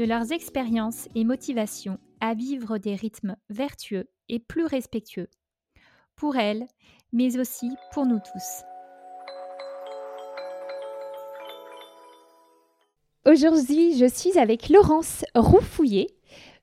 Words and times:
de 0.00 0.06
leurs 0.06 0.32
expériences 0.32 1.10
et 1.14 1.24
motivations 1.24 1.98
à 2.22 2.32
vivre 2.32 2.78
des 2.78 2.94
rythmes 2.94 3.36
vertueux 3.50 4.08
et 4.30 4.38
plus 4.38 4.64
respectueux, 4.64 5.28
pour 6.16 6.36
elles, 6.36 6.64
mais 7.12 7.38
aussi 7.38 7.70
pour 7.92 8.06
nous 8.06 8.18
tous. 8.18 8.64
Aujourd'hui, 13.30 13.98
je 13.98 14.06
suis 14.06 14.38
avec 14.38 14.70
Laurence 14.70 15.22
Roufouillet, 15.34 16.06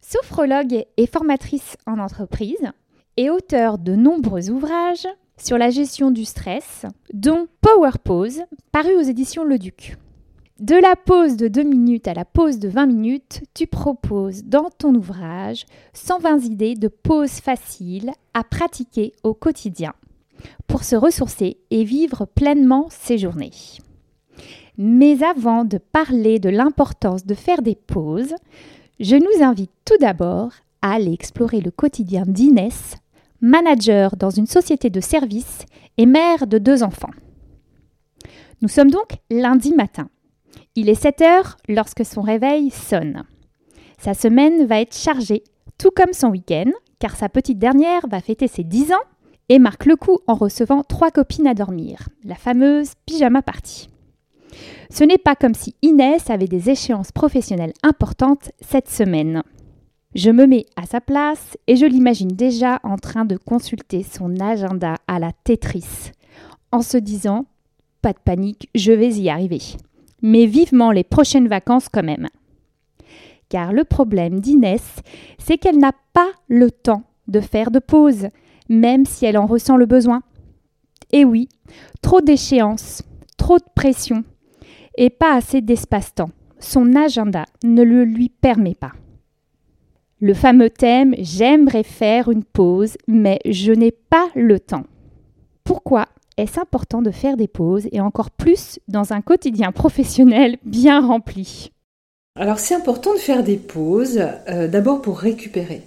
sophrologue 0.01 0.85
et 0.97 1.05
formatrice 1.05 1.77
en 1.85 1.99
entreprise 1.99 2.71
et 3.17 3.29
auteure 3.29 3.77
de 3.77 3.93
nombreux 3.93 4.49
ouvrages 4.49 5.07
sur 5.37 5.59
la 5.59 5.69
gestion 5.69 6.09
du 6.09 6.25
stress, 6.25 6.87
dont 7.13 7.45
Power 7.61 7.99
Pose, 8.03 8.41
paru 8.71 8.95
aux 8.95 9.01
éditions 9.01 9.43
Le 9.43 9.59
Duc. 9.59 9.95
De 10.59 10.73
la 10.73 10.95
pause 10.95 11.37
de 11.37 11.47
2 11.47 11.61
minutes 11.61 12.07
à 12.07 12.15
la 12.15 12.25
pause 12.25 12.57
de 12.57 12.67
20 12.67 12.87
minutes, 12.87 13.43
tu 13.53 13.67
proposes 13.67 14.43
dans 14.43 14.71
ton 14.71 14.95
ouvrage 14.95 15.67
120 15.93 16.45
idées 16.45 16.73
de 16.73 16.87
pause 16.87 17.33
faciles 17.33 18.11
à 18.33 18.43
pratiquer 18.43 19.13
au 19.21 19.35
quotidien 19.35 19.93
pour 20.65 20.83
se 20.83 20.95
ressourcer 20.95 21.57
et 21.69 21.83
vivre 21.83 22.25
pleinement 22.25 22.87
ses 22.89 23.19
journées. 23.19 23.51
Mais 24.79 25.21
avant 25.23 25.63
de 25.63 25.77
parler 25.77 26.39
de 26.39 26.49
l'importance 26.49 27.23
de 27.23 27.35
faire 27.35 27.61
des 27.61 27.75
pauses, 27.75 28.33
je 28.99 29.15
nous 29.15 29.43
invite 29.43 29.71
tout 29.85 29.97
d'abord 29.99 30.53
à 30.81 30.93
aller 30.93 31.13
explorer 31.13 31.61
le 31.61 31.69
quotidien 31.69 32.23
d'Inès, 32.25 32.95
manager 33.41 34.15
dans 34.15 34.31
une 34.31 34.47
société 34.47 34.89
de 34.89 35.01
services 35.01 35.65
et 35.97 36.07
mère 36.07 36.47
de 36.47 36.57
deux 36.57 36.81
enfants. 36.81 37.13
Nous 38.63 38.69
sommes 38.69 38.89
donc 38.89 39.19
lundi 39.29 39.71
matin. 39.71 40.09
Il 40.75 40.89
est 40.89 40.95
7 40.95 41.21
heures 41.21 41.57
lorsque 41.67 42.05
son 42.05 42.21
réveil 42.21 42.69
sonne. 42.69 43.23
Sa 43.97 44.13
semaine 44.13 44.65
va 44.65 44.79
être 44.79 44.95
chargée, 44.95 45.43
tout 45.77 45.91
comme 45.95 46.13
son 46.13 46.29
week-end, 46.29 46.71
car 46.99 47.15
sa 47.15 47.29
petite 47.29 47.59
dernière 47.59 48.07
va 48.07 48.21
fêter 48.21 48.47
ses 48.47 48.63
10 48.63 48.91
ans 48.91 49.05
et 49.49 49.59
marque 49.59 49.85
le 49.85 49.95
coup 49.95 50.19
en 50.27 50.35
recevant 50.35 50.83
trois 50.83 51.11
copines 51.11 51.47
à 51.47 51.53
dormir, 51.53 52.09
la 52.23 52.35
fameuse 52.35 52.91
pyjama 53.05 53.41
party. 53.41 53.89
Ce 54.89 55.03
n'est 55.03 55.17
pas 55.17 55.35
comme 55.35 55.53
si 55.53 55.75
Inès 55.81 56.29
avait 56.29 56.47
des 56.47 56.69
échéances 56.69 57.11
professionnelles 57.11 57.73
importantes 57.83 58.51
cette 58.61 58.89
semaine. 58.89 59.43
Je 60.15 60.31
me 60.31 60.47
mets 60.47 60.65
à 60.75 60.85
sa 60.85 61.01
place 61.01 61.57
et 61.67 61.75
je 61.75 61.85
l'imagine 61.85 62.29
déjà 62.29 62.79
en 62.83 62.97
train 62.97 63.25
de 63.25 63.37
consulter 63.37 64.03
son 64.03 64.39
agenda 64.39 64.95
à 65.07 65.19
la 65.19 65.31
Tetris, 65.43 66.11
en 66.71 66.81
se 66.81 66.97
disant 66.97 67.45
Pas 68.01 68.13
de 68.13 68.19
panique, 68.23 68.69
je 68.73 68.91
vais 68.91 69.13
y 69.13 69.29
arriver 69.29 69.61
mais 70.21 70.45
vivement 70.45 70.91
les 70.91 71.03
prochaines 71.03 71.47
vacances 71.47 71.89
quand 71.89 72.03
même. 72.03 72.27
Car 73.49 73.71
le 73.73 73.83
problème 73.83 74.39
d'Inès, 74.39 74.83
c'est 75.37 75.57
qu'elle 75.57 75.79
n'a 75.79 75.93
pas 76.13 76.29
le 76.47 76.69
temps 76.71 77.03
de 77.27 77.39
faire 77.39 77.71
de 77.71 77.79
pause, 77.79 78.27
même 78.69 79.05
si 79.05 79.25
elle 79.25 79.37
en 79.37 79.45
ressent 79.45 79.77
le 79.77 79.85
besoin. 79.85 80.21
Et 81.11 81.23
oui, 81.23 81.47
trop 82.01 82.21
d'échéances, 82.21 83.03
trop 83.37 83.57
de 83.57 83.63
pression, 83.75 84.23
et 84.97 85.09
pas 85.09 85.35
assez 85.35 85.61
d'espace-temps. 85.61 86.31
Son 86.59 86.95
agenda 86.95 87.45
ne 87.63 87.83
le 87.83 88.03
lui 88.03 88.29
permet 88.29 88.75
pas. 88.75 88.93
Le 90.19 90.33
fameux 90.33 90.71
thème 90.71 91.13
J'aimerais 91.19 91.83
faire 91.83 92.29
une 92.29 92.43
pause, 92.43 92.97
mais 93.07 93.39
je 93.45 93.71
n'ai 93.71 93.91
pas 93.91 94.27
le 94.35 94.59
temps. 94.59 94.85
Pourquoi 95.63 96.07
est-ce 96.37 96.59
important 96.59 97.01
de 97.01 97.11
faire 97.11 97.35
des 97.35 97.47
pauses 97.47 97.87
et 97.91 97.99
encore 97.99 98.29
plus 98.29 98.79
dans 98.87 99.11
un 99.11 99.21
quotidien 99.21 99.71
professionnel 99.71 100.57
bien 100.63 101.05
rempli 101.05 101.71
Alors 102.39 102.59
c'est 102.59 102.75
important 102.75 103.13
de 103.13 103.19
faire 103.19 103.43
des 103.43 103.57
pauses, 103.57 104.21
euh, 104.47 104.67
d'abord 104.67 105.01
pour 105.01 105.17
récupérer. 105.17 105.81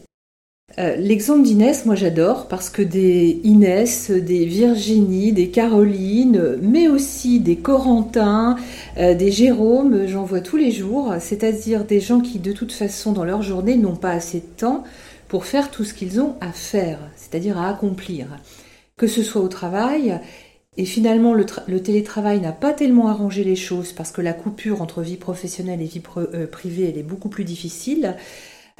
Euh, 0.78 0.94
l'exemple 0.96 1.42
d'Inès, 1.42 1.84
moi 1.84 1.94
j'adore 1.94 2.46
parce 2.46 2.70
que 2.70 2.82
des 2.82 3.40
Inès, 3.42 4.10
des 4.10 4.44
Virginie, 4.44 5.32
des 5.32 5.50
Caroline, 5.50 6.58
mais 6.62 6.88
aussi 6.88 7.40
des 7.40 7.56
Corentins, 7.56 8.56
euh, 8.98 9.14
des 9.14 9.32
Jérôme, 9.32 10.06
j'en 10.06 10.24
vois 10.24 10.40
tous 10.40 10.56
les 10.56 10.70
jours, 10.70 11.14
c'est-à-dire 11.20 11.84
des 11.84 12.00
gens 12.00 12.20
qui 12.20 12.38
de 12.38 12.52
toute 12.52 12.72
façon 12.72 13.12
dans 13.12 13.24
leur 13.24 13.42
journée 13.42 13.76
n'ont 13.76 13.96
pas 13.96 14.10
assez 14.10 14.38
de 14.38 14.58
temps 14.58 14.84
pour 15.28 15.44
faire 15.44 15.70
tout 15.70 15.84
ce 15.84 15.94
qu'ils 15.94 16.20
ont 16.20 16.34
à 16.40 16.52
faire, 16.52 16.98
c'est-à-dire 17.16 17.58
à 17.58 17.68
accomplir 17.68 18.26
que 19.00 19.06
ce 19.06 19.22
soit 19.22 19.40
au 19.40 19.48
travail. 19.48 20.20
Et 20.76 20.84
finalement, 20.84 21.32
le, 21.32 21.80
télétravail 21.80 22.38
n'a 22.38 22.52
pas 22.52 22.74
tellement 22.74 23.08
arrangé 23.08 23.44
les 23.44 23.56
choses 23.56 23.94
parce 23.94 24.12
que 24.12 24.20
la 24.20 24.34
coupure 24.34 24.82
entre 24.82 25.00
vie 25.00 25.16
professionnelle 25.16 25.80
et 25.80 25.86
vie 25.86 26.02
euh, 26.18 26.46
privée, 26.46 26.92
est 26.94 27.02
beaucoup 27.02 27.30
plus 27.30 27.44
difficile. 27.44 28.14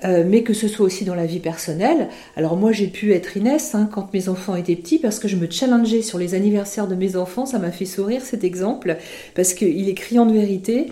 Euh, 0.05 0.25
mais 0.27 0.43
que 0.43 0.53
ce 0.53 0.69
soit 0.69 0.85
aussi 0.85 1.07
dans 1.07 1.15
la 1.15 1.25
vie 1.25 1.41
personnelle. 1.41 2.09
Alors 2.37 2.57
moi 2.57 2.73
j'ai 2.73 2.87
pu 2.87 3.13
être 3.13 3.37
Inès 3.37 3.75
hein, 3.75 3.87
quand 3.93 4.15
mes 4.15 4.31
enfants 4.31 4.57
étaient 4.57 4.77
petits 4.77 4.99
parce 4.99 5.19
que 5.19 5.29
je 5.29 5.37
me 5.37 5.51
challengeais 5.51 6.01
sur 6.01 6.19
les 6.19 6.35
anniversaires 6.35 6.89
de 6.89 6.95
mes 6.95 7.17
enfants, 7.17 7.45
ça 7.45 7.59
m'a 7.59 7.71
fait 7.71 7.85
sourire 7.85 8.23
cet 8.23 8.43
exemple 8.43 8.97
parce 9.35 9.53
qu'il 9.53 9.91
est 9.91 9.95
criant 9.95 10.25
de 10.25 10.33
vérité. 10.33 10.87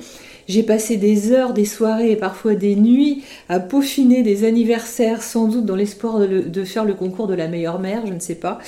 J'ai 0.49 0.63
passé 0.63 0.97
des 0.97 1.31
heures, 1.31 1.53
des 1.53 1.67
soirées 1.67 2.11
et 2.11 2.17
parfois 2.17 2.55
des 2.55 2.75
nuits 2.75 3.23
à 3.51 3.61
peaufiner 3.61 4.23
des 4.23 4.45
anniversaires, 4.45 5.23
sans 5.23 5.47
doute 5.47 5.67
dans 5.67 5.77
l'espoir 5.77 6.19
de, 6.21 6.65
faire 6.65 6.87
le 6.87 6.95
concours 6.95 7.27
de 7.27 7.35
la 7.35 7.49
meilleure 7.49 7.79
mère, 7.81 8.07
je 8.07 8.15
ne 8.15 8.19
sais 8.19 8.35
pas. 8.35 8.59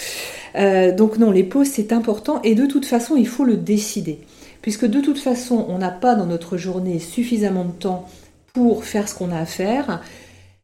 Euh, 0.57 0.95
donc 0.95 1.17
non, 1.17 1.31
les 1.31 1.43
pauses 1.43 1.69
c'est 1.69 1.93
important 1.93 2.43
et 2.43 2.55
de 2.55 2.67
toute 2.67 2.85
façon 2.85 3.17
il 3.17 3.27
faut 3.27 3.45
le 3.45 3.57
décider. 3.57 4.19
Puisque 4.61 4.85
de 4.85 5.01
toute 5.01 5.19
façon 5.19 5.65
on 5.69 5.79
n'a 5.79 5.91
pas 5.91 6.15
dans 6.15 6.27
notre 6.27 6.59
journée 6.59 6.99
suffisamment 6.99 7.65
de 7.65 7.73
temps 7.73 8.07
pour 8.53 8.85
faire 8.85 9.09
ce 9.09 9.15
qu'on 9.15 9.31
a 9.31 9.39
à 9.39 9.47
faire. 9.47 10.03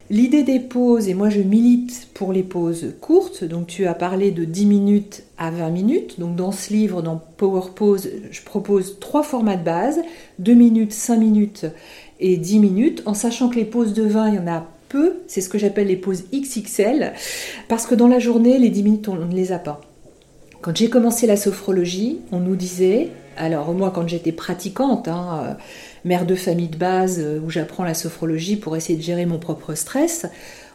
L'idée 0.09 0.45
des 0.45 0.61
pauses, 0.61 1.09
et 1.09 1.15
moi 1.15 1.31
je 1.31 1.41
milite 1.41 2.09
pour 2.15 2.33
les 2.33 2.45
pauses 2.45 2.95
courtes, 3.01 3.43
donc 3.43 3.67
tu 3.67 3.87
as 3.87 3.95
parlé 3.95 4.31
de 4.31 4.45
10 4.45 4.67
minutes 4.67 5.25
à 5.37 5.51
20 5.51 5.71
minutes, 5.71 6.21
donc 6.21 6.37
dans 6.37 6.53
ce 6.53 6.73
livre, 6.73 7.03
dans 7.03 7.21
Power 7.37 7.71
Pause, 7.75 8.09
je 8.31 8.43
propose 8.43 9.01
trois 9.01 9.25
formats 9.25 9.57
de 9.57 9.65
base, 9.65 10.01
2 10.39 10.55
minutes, 10.55 10.93
5 10.93 11.17
minutes 11.17 11.67
et 12.21 12.37
10 12.37 12.61
minutes, 12.61 13.03
en 13.07 13.15
sachant 13.15 13.49
que 13.49 13.57
les 13.57 13.65
pauses 13.65 13.95
de 13.95 14.05
20, 14.05 14.29
il 14.29 14.35
y 14.37 14.39
en 14.39 14.47
a 14.47 14.65
peu, 14.89 15.17
c'est 15.27 15.41
ce 15.41 15.49
que 15.49 15.59
j'appelle 15.59 15.89
les 15.89 15.97
pauses 15.97 16.23
XXL, 16.33 17.13
parce 17.67 17.87
que 17.87 17.97
dans 17.97 18.09
la 18.09 18.21
journée, 18.21 18.59
les 18.59 18.71
10 18.71 18.83
minutes, 18.85 19.09
on 19.09 19.17
ne 19.17 19.35
les 19.35 19.51
a 19.51 19.59
pas. 19.59 19.81
Quand 20.61 20.77
j'ai 20.77 20.89
commencé 20.89 21.27
la 21.27 21.37
sophrologie, 21.37 22.21
on 22.31 22.39
nous 22.39 22.57
disait, 22.57 23.11
alors 23.37 23.73
moi 23.75 23.93
quand 23.95 24.09
j'étais 24.09 24.33
pratiquante, 24.33 25.09
hein, 25.09 25.57
mère 26.07 26.25
de 26.25 26.35
famille 26.35 26.69
de 26.69 26.77
base 26.77 27.19
euh, 27.21 27.41
où 27.41 27.51
j'apprends 27.51 27.85
la 27.85 27.95
sophrologie 27.95 28.57
pour 28.57 28.77
essayer 28.77 28.97
de 28.97 29.03
gérer 29.03 29.27
mon 29.27 29.39
propre 29.39 29.75
stress, 29.75 30.27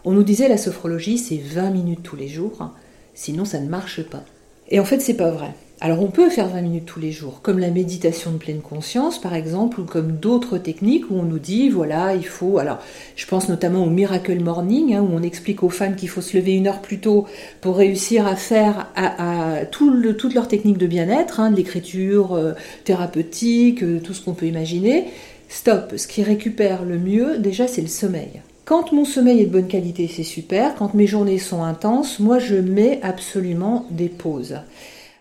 on 0.06 0.12
nous 0.12 0.24
disait 0.24 0.48
la 0.48 0.58
sophrologie 0.58 1.18
c'est 1.18 1.38
20 1.38 1.72
minutes 1.72 2.04
tous 2.04 2.16
les 2.16 2.28
jours, 2.28 2.72
sinon 3.14 3.46
ça 3.46 3.60
ne 3.60 3.70
marche 3.70 4.04
pas. 4.04 4.24
Et 4.70 4.80
en 4.80 4.86
fait 4.86 5.00
c'est 5.00 5.16
pas 5.16 5.32
vrai. 5.32 5.54
Alors 5.84 6.00
on 6.04 6.12
peut 6.12 6.30
faire 6.30 6.48
20 6.48 6.62
minutes 6.62 6.86
tous 6.86 7.00
les 7.00 7.12
jours, 7.12 7.40
comme 7.42 7.58
la 7.58 7.72
méditation 7.72 8.30
de 8.30 8.38
pleine 8.38 8.62
conscience 8.62 9.20
par 9.20 9.34
exemple, 9.34 9.82
ou 9.82 9.84
comme 9.84 10.12
d'autres 10.12 10.60
techniques 10.60 11.10
où 11.10 11.16
on 11.16 11.24
nous 11.24 11.40
dit, 11.40 11.70
voilà, 11.70 12.14
il 12.14 12.28
faut, 12.28 12.60
alors 12.60 12.78
je 13.16 13.26
pense 13.26 13.50
notamment 13.50 13.84
au 13.84 13.90
Miracle 13.90 14.40
Morning, 14.44 14.94
hein, 14.94 15.02
où 15.02 15.10
on 15.12 15.24
explique 15.24 15.64
aux 15.64 15.70
femmes 15.70 15.96
qu'il 15.96 16.08
faut 16.08 16.22
se 16.22 16.38
lever 16.38 16.54
une 16.54 16.68
heure 16.68 16.84
plus 16.84 17.00
tôt 17.00 17.26
pour 17.62 17.78
réussir 17.78 18.28
à 18.28 18.36
faire 18.36 18.92
à, 18.96 19.66
toutes 19.72 20.36
leurs 20.36 20.48
techniques 20.48 20.78
de 20.78 20.86
bien-être, 20.86 21.40
hein, 21.40 21.50
de 21.50 21.56
l'écriture 21.56 22.34
euh, 22.34 22.54
thérapeutique, 22.84 23.82
euh, 23.82 24.00
tout 24.00 24.14
ce 24.14 24.24
qu'on 24.24 24.36
peut 24.36 24.46
imaginer. 24.46 25.06
Stop, 25.50 25.94
ce 25.98 26.06
qui 26.06 26.22
récupère 26.22 26.86
le 26.86 27.00
mieux 27.00 27.40
déjà 27.40 27.68
c'est 27.68 27.82
le 27.82 27.88
sommeil. 27.88 28.44
Quand 28.66 28.92
mon 28.92 29.04
sommeil 29.04 29.42
est 29.42 29.46
de 29.48 29.52
bonne 29.52 29.68
qualité, 29.68 30.08
c'est 30.08 30.22
super. 30.22 30.76
Quand 30.76 30.94
mes 30.94 31.08
journées 31.08 31.40
sont 31.40 31.64
intenses, 31.64 32.20
moi 32.20 32.38
je 32.38 32.56
mets 32.56 33.00
absolument 33.02 33.88
des 33.90 34.10
pauses. 34.10 34.58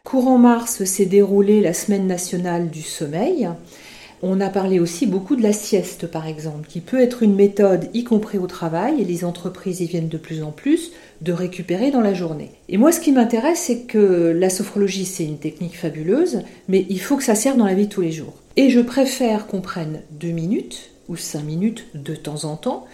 Courant 0.04 0.38
mars 0.38 0.84
s'est 0.84 1.04
déroulée 1.04 1.60
la 1.60 1.74
semaine 1.74 2.06
nationale 2.06 2.70
du 2.70 2.82
sommeil. 2.82 3.48
On 4.22 4.40
a 4.40 4.48
parlé 4.48 4.80
aussi 4.80 5.06
beaucoup 5.06 5.36
de 5.36 5.42
la 5.42 5.52
sieste, 5.52 6.06
par 6.06 6.26
exemple, 6.26 6.68
qui 6.68 6.80
peut 6.80 7.00
être 7.00 7.22
une 7.22 7.34
méthode, 7.34 7.88
y 7.92 8.02
compris 8.02 8.38
au 8.38 8.46
travail, 8.46 9.00
et 9.00 9.04
les 9.04 9.24
entreprises 9.24 9.80
y 9.80 9.86
viennent 9.86 10.08
de 10.08 10.18
plus 10.18 10.42
en 10.42 10.52
plus, 10.52 10.92
de 11.20 11.32
récupérer 11.32 11.90
dans 11.90 12.00
la 12.00 12.14
journée. 12.14 12.50
Et 12.68 12.78
moi, 12.78 12.92
ce 12.92 13.00
qui 13.00 13.12
m'intéresse, 13.12 13.60
c'est 13.60 13.80
que 13.80 14.34
la 14.36 14.50
sophrologie, 14.50 15.04
c'est 15.04 15.24
une 15.24 15.38
technique 15.38 15.78
fabuleuse, 15.78 16.42
mais 16.68 16.86
il 16.88 17.00
faut 17.00 17.16
que 17.16 17.24
ça 17.24 17.34
serve 17.34 17.58
dans 17.58 17.66
la 17.66 17.74
vie 17.74 17.86
de 17.86 17.92
tous 17.92 18.02
les 18.02 18.12
jours. 18.12 18.34
Et 18.56 18.70
je 18.70 18.80
préfère 18.80 19.46
qu'on 19.46 19.60
prenne 19.60 20.00
deux 20.10 20.32
minutes 20.32 20.90
ou 21.08 21.16
5 21.16 21.42
minutes 21.42 21.86
de 21.94 22.14
temps 22.14 22.44
en 22.44 22.56
temps, 22.56 22.86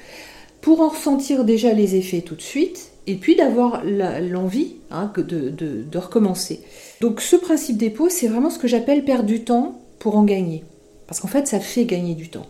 pour 0.61 0.81
en 0.81 0.89
ressentir 0.89 1.45
déjà 1.45 1.73
les 1.73 1.95
effets 1.95 2.23
tout 2.23 2.35
de 2.35 2.43
suite, 2.43 2.91
et 3.07 3.15
puis 3.15 3.37
d'avoir 3.37 3.83
l'envie 3.85 4.75
hein, 4.91 5.13
de, 5.17 5.99
recommencer. 5.99 6.61
Donc 7.01 7.21
ce 7.21 7.37
principe 7.37 7.95
pauses, 7.95 8.13
c'est 8.13 8.29
vraiment 8.29 8.51
ce 8.51 8.59
que 8.59 8.69
j'appelle 8.69 9.05
perdre 9.05 9.27
du 9.27 9.45
temps 9.45 9.81
pour 9.99 10.17
en 10.17 10.25
gagner. 10.25 10.65
Parce 11.07 11.21
qu'en 11.21 11.29
fait, 11.29 11.47
ça 11.47 11.61
fait 11.61 11.85
gagner 11.85 12.15
du 12.15 12.29
temps. 12.29 12.47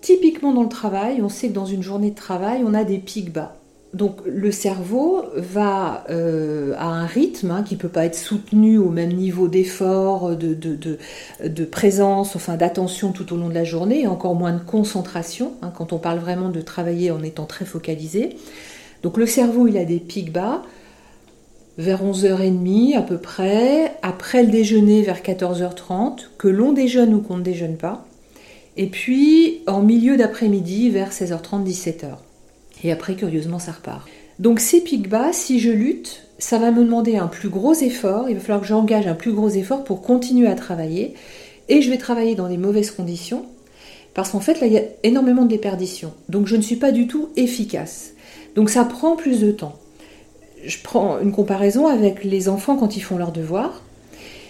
Typiquement 0.00 0.52
dans 0.52 0.62
le 0.62 0.68
travail, 0.68 1.20
on 1.22 1.28
sait 1.28 1.48
que 1.48 1.52
dans 1.52 1.66
une 1.66 1.82
journée 1.82 2.10
de 2.10 2.16
travail, 2.16 2.62
on 2.64 2.74
a 2.74 2.84
des 2.84 2.98
pics 2.98 3.32
bas. 3.32 3.56
Donc 3.92 4.20
le 4.24 4.52
cerveau 4.52 5.24
va 5.34 6.04
euh, 6.10 6.74
à 6.78 6.86
un 6.86 7.06
rythme 7.06 7.50
hein, 7.50 7.62
qui 7.64 7.74
ne 7.74 7.80
peut 7.80 7.88
pas 7.88 8.04
être 8.06 8.14
soutenu 8.14 8.78
au 8.78 8.90
même 8.90 9.12
niveau 9.12 9.48
d'effort, 9.48 10.36
de, 10.36 10.54
de, 10.54 11.64
présence, 11.64 12.36
enfin 12.36 12.56
d'attention 12.56 13.10
tout 13.10 13.32
au 13.34 13.36
long 13.36 13.48
de 13.48 13.54
la 13.54 13.64
journée, 13.64 14.02
et 14.02 14.06
encore 14.06 14.36
moins 14.36 14.52
de 14.52 14.60
concentration, 14.60 15.54
hein, 15.60 15.72
quand 15.74 15.92
on 15.92 15.98
parle 15.98 16.20
vraiment 16.20 16.50
de 16.50 16.60
travailler 16.60 17.10
en 17.10 17.22
étant 17.22 17.46
très 17.46 17.64
focalisé. 17.64 18.36
Donc 19.02 19.16
le 19.16 19.26
cerveau, 19.26 19.66
il 19.66 19.76
a 19.76 19.84
des 19.84 19.98
pics 19.98 20.32
bas 20.32 20.62
vers 21.80 22.04
11h30 22.04 22.94
à 22.96 23.00
peu 23.00 23.16
près, 23.16 23.94
après 24.02 24.42
le 24.42 24.50
déjeuner 24.50 25.00
vers 25.00 25.22
14h30, 25.22 26.26
que 26.36 26.46
l'on 26.46 26.72
déjeune 26.72 27.14
ou 27.14 27.20
qu'on 27.20 27.38
ne 27.38 27.42
déjeune 27.42 27.76
pas, 27.76 28.04
et 28.76 28.86
puis 28.86 29.62
en 29.66 29.80
milieu 29.80 30.18
d'après-midi 30.18 30.90
vers 30.90 31.10
16h30, 31.10 31.64
17h. 31.64 32.04
Et 32.84 32.92
après, 32.92 33.14
curieusement, 33.14 33.58
ça 33.58 33.72
repart. 33.72 34.06
Donc 34.38 34.60
ces 34.60 34.82
pics 34.82 35.08
bas, 35.08 35.32
si 35.32 35.58
je 35.58 35.70
lutte, 35.70 36.26
ça 36.38 36.58
va 36.58 36.70
me 36.70 36.84
demander 36.84 37.16
un 37.16 37.28
plus 37.28 37.48
gros 37.48 37.74
effort, 37.74 38.28
il 38.28 38.34
va 38.34 38.40
falloir 38.40 38.60
que 38.60 38.66
j'engage 38.66 39.06
un 39.06 39.14
plus 39.14 39.32
gros 39.32 39.48
effort 39.48 39.82
pour 39.82 40.02
continuer 40.02 40.48
à 40.48 40.54
travailler, 40.54 41.14
et 41.70 41.80
je 41.80 41.90
vais 41.90 41.98
travailler 41.98 42.34
dans 42.34 42.48
des 42.48 42.58
mauvaises 42.58 42.90
conditions, 42.90 43.46
parce 44.12 44.30
qu'en 44.30 44.40
fait, 44.40 44.60
là, 44.60 44.66
il 44.66 44.74
y 44.74 44.78
a 44.78 44.82
énormément 45.02 45.44
de 45.44 45.48
déperdition. 45.48 46.12
Donc 46.28 46.46
je 46.46 46.56
ne 46.56 46.62
suis 46.62 46.76
pas 46.76 46.92
du 46.92 47.06
tout 47.06 47.30
efficace. 47.36 48.12
Donc 48.54 48.68
ça 48.68 48.84
prend 48.84 49.16
plus 49.16 49.40
de 49.40 49.50
temps. 49.50 49.79
Je 50.64 50.78
prends 50.82 51.18
une 51.20 51.32
comparaison 51.32 51.86
avec 51.86 52.24
les 52.24 52.48
enfants 52.48 52.76
quand 52.76 52.96
ils 52.96 53.02
font 53.02 53.18
leurs 53.18 53.32
devoirs. 53.32 53.82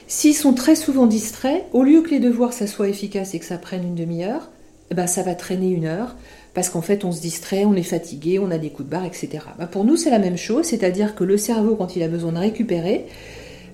S'ils 0.09 0.35
sont 0.35 0.55
très 0.55 0.75
souvent 0.75 1.07
distraits, 1.07 1.65
au 1.73 1.85
lieu 1.85 2.03
que 2.03 2.11
les 2.11 2.19
devoirs 2.19 2.53
ça 2.53 2.67
soit 2.67 2.89
efficace 2.89 3.35
et 3.35 3.39
que 3.39 3.45
ça 3.45 3.59
prenne 3.59 3.85
une 3.85 3.95
demi-heure, 3.95 4.51
eh 4.91 4.95
ben 4.95 5.07
ça 5.07 5.23
va 5.23 5.37
traîner 5.37 5.71
une 5.71 5.85
heure 5.85 6.17
parce 6.53 6.69
qu'en 6.69 6.83
fait 6.83 7.05
on 7.05 7.13
se 7.13 7.21
distrait, 7.21 7.65
on 7.65 7.75
est 7.75 7.85
fatigué, 7.85 8.41
on 8.41 8.51
a 8.51 8.59
des 8.59 8.71
coups 8.71 8.89
de 8.89 8.91
barre, 8.91 9.05
etc. 9.05 9.45
Bah, 9.57 9.69
pour 9.69 9.85
nous 9.85 9.97
c'est 9.97 10.11
la 10.11 10.19
même 10.19 10.37
chose, 10.37 10.67
c'est-à-dire 10.67 11.15
que 11.15 11.23
le 11.23 11.37
cerveau 11.37 11.77
quand 11.77 11.95
il 11.95 12.03
a 12.03 12.09
besoin 12.09 12.33
de 12.33 12.39
récupérer, 12.39 13.07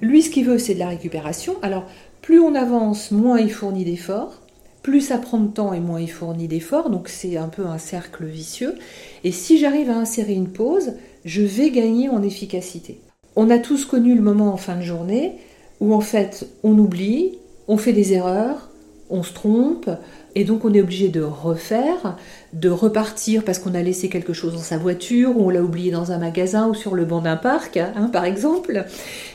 lui 0.02 0.20
ce 0.20 0.28
qu'il 0.28 0.44
veut 0.44 0.58
c'est 0.58 0.74
de 0.74 0.78
la 0.78 0.88
récupération. 0.88 1.56
Alors 1.62 1.86
plus 2.20 2.38
on 2.38 2.54
avance, 2.54 3.12
moins 3.12 3.40
il 3.40 3.50
fournit 3.50 3.84
d'efforts, 3.84 4.42
plus 4.82 5.00
ça 5.00 5.18
prend 5.18 5.38
de 5.38 5.48
temps 5.48 5.72
et 5.72 5.80
moins 5.80 6.00
il 6.00 6.10
fournit 6.10 6.48
d'efforts, 6.48 6.90
donc 6.90 7.08
c'est 7.08 7.36
un 7.38 7.48
peu 7.48 7.66
un 7.66 7.78
cercle 7.78 8.24
vicieux. 8.24 8.76
Et 9.24 9.32
si 9.32 9.58
j'arrive 9.58 9.90
à 9.90 9.96
insérer 9.96 10.34
une 10.34 10.48
pause, 10.48 10.92
je 11.26 11.42
vais 11.42 11.70
gagner 11.70 12.08
en 12.08 12.22
efficacité. 12.22 13.00
On 13.34 13.50
a 13.50 13.58
tous 13.58 13.84
connu 13.84 14.14
le 14.14 14.22
moment 14.22 14.54
en 14.54 14.56
fin 14.56 14.76
de 14.76 14.82
journée 14.82 15.32
où 15.80 15.92
en 15.92 16.00
fait 16.00 16.48
on 16.62 16.78
oublie, 16.78 17.32
on 17.68 17.76
fait 17.76 17.92
des 17.92 18.14
erreurs, 18.14 18.70
on 19.10 19.22
se 19.22 19.34
trompe, 19.34 19.90
et 20.34 20.44
donc 20.44 20.64
on 20.64 20.72
est 20.72 20.80
obligé 20.80 21.08
de 21.08 21.22
refaire, 21.22 22.16
de 22.52 22.68
repartir 22.68 23.44
parce 23.44 23.58
qu'on 23.58 23.74
a 23.74 23.82
laissé 23.82 24.08
quelque 24.08 24.32
chose 24.32 24.54
dans 24.54 24.58
sa 24.58 24.78
voiture, 24.78 25.36
ou 25.36 25.46
on 25.46 25.50
l'a 25.50 25.62
oublié 25.62 25.90
dans 25.90 26.12
un 26.12 26.18
magasin 26.18 26.68
ou 26.68 26.74
sur 26.74 26.94
le 26.94 27.04
banc 27.04 27.20
d'un 27.20 27.36
parc, 27.36 27.76
hein, 27.76 28.08
par 28.12 28.24
exemple. 28.24 28.84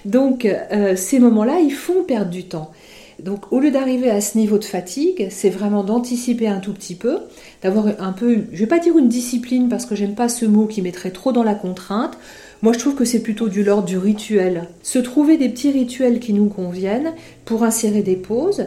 Donc 0.06 0.46
euh, 0.46 0.96
ces 0.96 1.20
moments-là, 1.20 1.60
ils 1.60 1.74
font 1.74 2.04
perdre 2.04 2.32
du 2.32 2.46
temps. 2.46 2.72
Donc 3.24 3.52
au 3.52 3.60
lieu 3.60 3.70
d'arriver 3.70 4.10
à 4.10 4.20
ce 4.20 4.38
niveau 4.38 4.58
de 4.58 4.64
fatigue, 4.64 5.28
c'est 5.30 5.52
vraiment 5.52 5.84
d'anticiper 5.84 6.48
un 6.48 6.60
tout 6.60 6.74
petit 6.74 6.96
peu, 6.96 7.20
d'avoir 7.62 7.86
un 8.00 8.14
peu, 8.14 8.46
je 8.52 8.60
vais 8.60 8.68
pas 8.68 8.80
dire 8.80 8.98
une 8.98 9.10
discipline 9.10 9.70
parce 9.70 9.86
que 9.86 9.96
j'aime 9.96 10.16
pas 10.16 10.28
ce 10.28 10.46
mot 10.46 10.66
qui 10.66 10.82
mettrait 10.82 11.12
trop 11.12 11.32
dans 11.32 11.44
la 11.44 11.54
contrainte. 11.54 12.18
Moi 12.64 12.74
je 12.74 12.80
trouve 12.80 12.96
que 12.96 13.06
c'est 13.06 13.22
plutôt 13.22 13.48
du 13.48 13.64
l'ordre 13.64 13.86
du 13.86 14.00
rituel. 14.00 14.70
Se 14.82 14.98
trouver 14.98 15.38
des 15.38 15.50
petits 15.50 15.70
rituels 15.70 16.20
qui 16.20 16.34
nous 16.34 16.48
conviennent 16.48 17.14
pour 17.46 17.64
insérer 17.64 18.02
des 18.02 18.16
pauses 18.16 18.66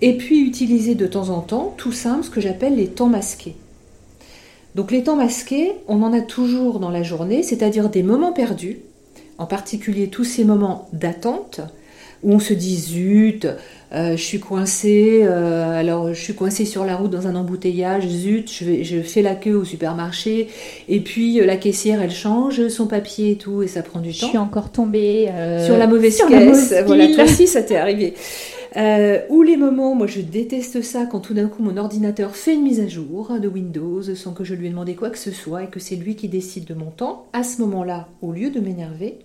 et 0.00 0.16
puis 0.16 0.40
utiliser 0.40 0.96
de 0.96 1.06
temps 1.06 1.28
en 1.28 1.40
temps, 1.40 1.72
tout 1.76 1.92
simple, 1.92 2.24
ce 2.24 2.30
que 2.30 2.40
j'appelle 2.40 2.74
les 2.74 2.88
temps 2.88 3.08
masqués. 3.08 3.54
Donc 4.74 4.90
les 4.90 5.04
temps 5.04 5.16
masqués, 5.16 5.70
on 5.86 6.02
en 6.02 6.12
a 6.12 6.20
toujours 6.20 6.80
dans 6.80 6.90
la 6.90 7.04
journée, 7.04 7.44
c'est-à-dire 7.44 7.90
des 7.90 8.02
moments 8.02 8.32
perdus, 8.32 8.80
en 9.38 9.46
particulier 9.46 10.08
tous 10.08 10.24
ces 10.24 10.44
moments 10.44 10.88
d'attente, 10.92 11.60
où 12.24 12.32
on 12.32 12.38
se 12.38 12.54
dit 12.54 12.76
zut, 12.76 13.46
euh, 13.92 14.16
je 14.16 14.22
suis 14.22 14.40
coincé, 14.40 15.20
euh, 15.22 15.78
alors 15.78 16.12
je 16.12 16.20
suis 16.20 16.34
coincé 16.34 16.64
sur 16.64 16.84
la 16.84 16.96
route 16.96 17.10
dans 17.10 17.28
un 17.28 17.36
embouteillage, 17.36 18.08
zut, 18.08 18.50
je, 18.50 18.82
je 18.82 19.02
fais 19.02 19.22
la 19.22 19.34
queue 19.34 19.54
au 19.54 19.64
supermarché, 19.64 20.48
et 20.88 21.00
puis 21.00 21.40
euh, 21.40 21.46
la 21.46 21.56
caissière 21.56 22.02
elle 22.02 22.10
change 22.10 22.66
son 22.68 22.86
papier 22.86 23.32
et 23.32 23.36
tout, 23.36 23.62
et 23.62 23.68
ça 23.68 23.82
prend 23.82 24.00
du 24.00 24.10
temps. 24.10 24.26
Je 24.26 24.30
suis 24.30 24.38
encore 24.38 24.70
tombée 24.70 25.30
sur 25.64 25.76
la 25.76 25.86
mauvaise 25.86 26.20
caisse, 26.28 26.74
voilà, 26.86 27.06
toi 27.14 27.24
aussi 27.24 27.46
ça 27.46 27.62
t'est 27.62 27.76
arrivé. 27.76 28.14
ou 29.28 29.42
les 29.42 29.56
moments, 29.56 29.94
moi 29.94 30.06
je 30.06 30.20
déteste 30.20 30.82
ça 30.82 31.04
quand 31.04 31.20
tout 31.20 31.34
d'un 31.34 31.46
coup 31.46 31.62
mon 31.62 31.76
ordinateur 31.76 32.34
fait 32.34 32.54
une 32.54 32.62
mise 32.62 32.80
à 32.80 32.88
jour 32.88 33.38
de 33.40 33.46
Windows 33.46 34.02
sans 34.02 34.32
que 34.32 34.44
je 34.44 34.54
lui 34.54 34.66
ai 34.66 34.70
demandé 34.70 34.94
quoi 34.94 35.10
que 35.10 35.18
ce 35.18 35.30
soit 35.30 35.64
et 35.64 35.66
que 35.66 35.78
c'est 35.78 35.96
lui 35.96 36.16
qui 36.16 36.28
décide 36.28 36.64
de 36.64 36.74
mon 36.74 36.90
temps. 36.90 37.26
À 37.32 37.44
ce 37.44 37.60
moment-là, 37.60 38.08
au 38.22 38.32
lieu 38.32 38.50
de 38.50 38.58
m'énerver, 38.60 39.18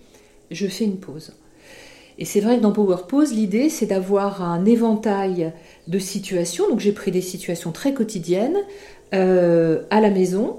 je 0.50 0.66
fais 0.68 0.84
une 0.84 0.98
pause. 0.98 1.32
Et 2.20 2.26
c'est 2.26 2.40
vrai 2.40 2.58
que 2.58 2.62
dans 2.62 2.72
Power 2.72 2.98
Pose, 3.08 3.32
l'idée, 3.32 3.70
c'est 3.70 3.86
d'avoir 3.86 4.42
un 4.42 4.66
éventail 4.66 5.52
de 5.88 5.98
situations. 5.98 6.68
Donc 6.68 6.78
j'ai 6.78 6.92
pris 6.92 7.10
des 7.10 7.22
situations 7.22 7.72
très 7.72 7.94
quotidiennes, 7.94 8.58
euh, 9.14 9.80
à 9.88 10.02
la 10.02 10.10
maison, 10.10 10.58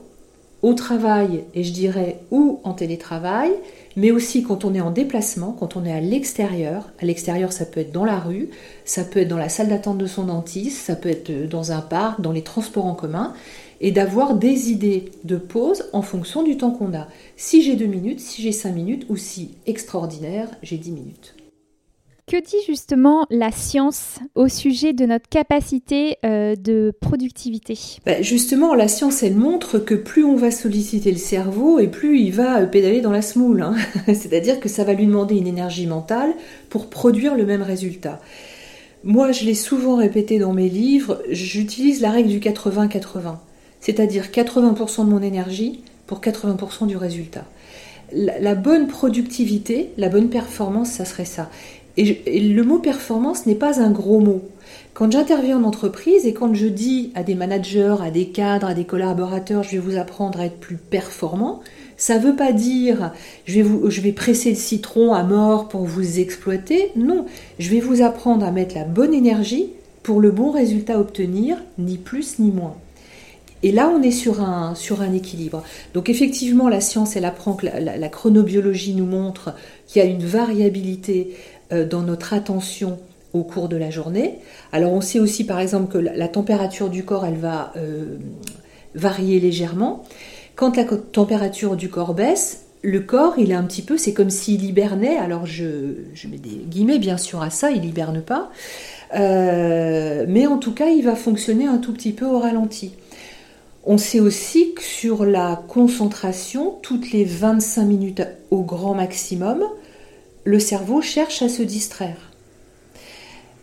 au 0.63 0.73
travail, 0.73 1.43
et 1.53 1.63
je 1.63 1.71
dirais, 1.71 2.19
ou 2.31 2.59
en 2.63 2.73
télétravail, 2.73 3.51
mais 3.95 4.11
aussi 4.11 4.43
quand 4.43 4.65
on 4.65 4.73
est 4.73 4.81
en 4.81 4.91
déplacement, 4.91 5.55
quand 5.57 5.75
on 5.75 5.85
est 5.85 5.91
à 5.91 6.01
l'extérieur. 6.01 6.89
À 6.99 7.05
l'extérieur, 7.05 7.53
ça 7.53 7.65
peut 7.65 7.79
être 7.79 7.91
dans 7.91 8.05
la 8.05 8.19
rue, 8.19 8.49
ça 8.83 9.03
peut 9.03 9.19
être 9.19 9.27
dans 9.27 9.37
la 9.37 9.49
salle 9.49 9.69
d'attente 9.69 9.99
de 9.99 10.07
son 10.07 10.25
dentiste, 10.25 10.77
ça 10.77 10.95
peut 10.95 11.09
être 11.09 11.47
dans 11.47 11.71
un 11.71 11.81
parc, 11.81 12.21
dans 12.21 12.31
les 12.31 12.43
transports 12.43 12.85
en 12.85 12.95
commun, 12.95 13.33
et 13.81 13.91
d'avoir 13.91 14.35
des 14.35 14.71
idées 14.71 15.11
de 15.23 15.37
pause 15.37 15.85
en 15.93 16.01
fonction 16.01 16.41
du 16.41 16.57
temps 16.57 16.71
qu'on 16.71 16.95
a. 16.95 17.07
Si 17.37 17.61
j'ai 17.61 17.75
deux 17.75 17.85
minutes, 17.85 18.19
si 18.19 18.41
j'ai 18.41 18.51
cinq 18.51 18.73
minutes, 18.73 19.05
ou 19.09 19.17
si 19.17 19.51
extraordinaire, 19.67 20.49
j'ai 20.63 20.77
dix 20.77 20.91
minutes. 20.91 21.35
Que 22.31 22.37
dit 22.37 22.63
justement 22.65 23.25
la 23.29 23.51
science 23.51 24.19
au 24.35 24.47
sujet 24.47 24.93
de 24.93 25.05
notre 25.05 25.27
capacité 25.27 26.15
euh, 26.23 26.55
de 26.55 26.93
productivité? 27.01 27.77
Bah, 28.05 28.21
Justement, 28.21 28.73
la 28.73 28.87
science, 28.87 29.21
elle 29.21 29.35
montre 29.35 29.79
que 29.79 29.95
plus 29.95 30.23
on 30.23 30.37
va 30.37 30.49
solliciter 30.49 31.11
le 31.11 31.17
cerveau 31.17 31.77
et 31.79 31.89
plus 31.89 32.21
il 32.21 32.31
va 32.31 32.61
euh, 32.61 32.67
pédaler 32.67 33.01
dans 33.01 33.11
la 33.11 33.21
semoule. 33.21 33.61
Hein. 33.61 33.75
C'est-à-dire 34.07 34.61
que 34.61 34.69
ça 34.69 34.85
va 34.85 34.93
lui 34.93 35.07
demander 35.07 35.35
une 35.35 35.45
énergie 35.45 35.87
mentale 35.87 36.33
pour 36.69 36.89
produire 36.89 37.35
le 37.35 37.45
même 37.45 37.63
résultat. 37.63 38.21
Moi, 39.03 39.33
je 39.33 39.43
l'ai 39.43 39.53
souvent 39.53 39.97
répété 39.97 40.39
dans 40.39 40.53
mes 40.53 40.69
livres, 40.69 41.21
j'utilise 41.29 41.99
la 41.99 42.11
règle 42.11 42.29
du 42.29 42.39
80-80. 42.39 43.39
C'est-à-dire 43.81 44.27
80% 44.27 45.03
de 45.03 45.09
mon 45.09 45.21
énergie 45.21 45.81
pour 46.07 46.21
80% 46.21 46.87
du 46.87 46.95
résultat. 46.95 47.43
la 48.13 48.55
bonne 48.55 48.87
productivité, 48.87 49.91
la 49.97 50.07
bonne 50.07 50.29
performance, 50.29 50.91
ça 50.91 51.03
serait 51.03 51.25
ça. 51.25 51.49
Et, 51.97 52.39
le 52.39 52.63
mot 52.63 52.79
performance 52.79 53.45
n'est 53.45 53.55
pas 53.55 53.81
un 53.81 53.91
gros 53.91 54.19
mot. 54.19 54.41
Quand 54.93 55.11
j'interviens 55.11 55.57
en 55.57 55.63
entreprise 55.63 56.25
et 56.25 56.33
quand 56.33 56.53
je 56.53 56.67
dis 56.67 57.11
à 57.15 57.23
des 57.23 57.35
managers, 57.35 57.95
à 58.01 58.11
des 58.11 58.27
cadres, 58.27 58.67
à 58.67 58.73
des 58.73 58.85
collaborateurs, 58.85 59.63
je 59.63 59.71
vais 59.71 59.77
vous 59.77 59.97
apprendre 59.97 60.39
à 60.39 60.45
être 60.45 60.59
plus 60.59 60.77
performant, 60.77 61.61
ça 61.97 62.17
ne 62.17 62.23
veut 62.23 62.35
pas 62.35 62.51
dire 62.51 63.13
je 63.45 63.61
vais, 63.61 64.11
presser 64.11 64.49
le 64.49 64.55
citron 64.55 65.13
à 65.13 65.23
mort 65.23 65.67
pour 65.67 65.85
vous 65.85 66.19
exploiter. 66.19 66.91
Non, 66.95 67.25
je 67.59 67.69
vais 67.69 67.79
vous 67.79 68.01
apprendre 68.01 68.45
à 68.45 68.51
mettre 68.51 68.75
la 68.75 68.85
bonne 68.85 69.13
énergie 69.13 69.69
pour 70.03 70.19
le 70.19 70.31
bon 70.31 70.51
résultat 70.51 70.99
obtenir, 70.99 71.57
ni 71.77 71.97
plus 71.97 72.39
ni 72.39 72.51
moins. 72.51 72.75
Et 73.63 73.71
là, 73.71 73.91
on 73.95 74.01
est 74.01 74.11
sur 74.11 74.41
un, 74.41 74.73
équilibre. 75.13 75.63
Donc 75.93 76.09
effectivement, 76.09 76.67
la 76.67 76.81
science, 76.81 77.15
elle 77.15 77.25
apprend 77.25 77.53
que 77.53 77.67
la, 77.67 78.09
chronobiologie 78.09 78.95
nous 78.95 79.05
montre 79.05 79.53
qu'il 79.87 80.01
y 80.01 80.05
a 80.05 80.07
une 80.07 80.25
variabilité 80.25 81.35
dans 81.71 82.01
notre 82.01 82.33
attention 82.33 82.99
au 83.33 83.43
cours 83.43 83.69
de 83.69 83.77
la 83.77 83.89
journée. 83.89 84.39
Alors 84.71 84.93
on 84.93 85.01
sait 85.01 85.19
aussi 85.19 85.45
par 85.45 85.59
exemple 85.59 85.91
que 85.91 85.97
la 85.97 86.27
température 86.27 86.89
du 86.89 87.03
corps, 87.03 87.25
elle 87.25 87.37
va 87.37 87.71
euh, 87.77 88.17
varier 88.95 89.39
légèrement. 89.39 90.03
Quand 90.55 90.75
la 90.75 90.83
température 90.83 91.75
du 91.75 91.89
corps 91.89 92.13
baisse, 92.13 92.65
le 92.83 92.99
corps, 92.99 93.35
il 93.37 93.51
est 93.51 93.55
un 93.55 93.63
petit 93.63 93.83
peu, 93.83 93.97
c'est 93.97 94.13
comme 94.13 94.29
s'il 94.29 94.65
hibernait. 94.65 95.17
Alors 95.17 95.45
je, 95.45 95.65
mets 96.27 96.37
des 96.37 96.65
guillemets 96.67 96.99
bien 96.99 97.17
sûr 97.17 97.41
à 97.41 97.49
ça, 97.49 97.71
il 97.71 97.85
hiberne 97.85 98.21
pas. 98.21 98.51
Euh, 99.13 100.25
mais 100.27 100.47
en 100.47 100.57
tout 100.57 100.73
cas, 100.73 100.87
il 100.87 101.03
va 101.03 101.15
fonctionner 101.15 101.67
un 101.67 101.77
tout 101.77 101.93
petit 101.93 102.11
peu 102.11 102.25
au 102.25 102.39
ralenti. 102.39 102.93
On 103.83 103.97
sait 103.97 104.19
aussi 104.19 104.73
que 104.73 104.83
sur 104.83 105.25
la 105.25 105.63
concentration, 105.67 106.75
toutes 106.81 107.11
les 107.11 107.23
25 107.23 107.83
minutes 107.83 108.21
au 108.51 108.61
grand 108.61 108.93
maximum, 108.93 109.63
le 110.43 110.59
cerveau 110.59 111.01
cherche 111.01 111.41
à 111.41 111.49
se 111.49 111.63
distraire. 111.63 112.31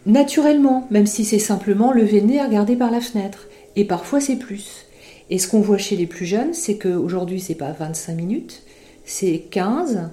Naturellement, 0.06 0.86
même 0.90 1.06
si 1.06 1.24
c'est 1.24 1.38
simplement 1.38 1.92
lever 1.92 2.20
le 2.20 2.26
nez 2.26 2.40
à 2.40 2.46
regarder 2.46 2.76
par 2.76 2.90
la 2.90 3.00
fenêtre. 3.00 3.48
et 3.76 3.84
parfois 3.84 4.20
c'est 4.20 4.36
plus. 4.36 4.86
Et 5.30 5.38
ce 5.38 5.46
qu'on 5.46 5.60
voit 5.60 5.78
chez 5.78 5.96
les 5.96 6.06
plus 6.06 6.24
jeunes, 6.24 6.54
c'est 6.54 6.78
qu'aujourd'hui, 6.78 7.40
c'est 7.40 7.54
pas 7.54 7.72
25 7.72 8.14
minutes, 8.14 8.62
c'est 9.04 9.44
15 9.50 10.10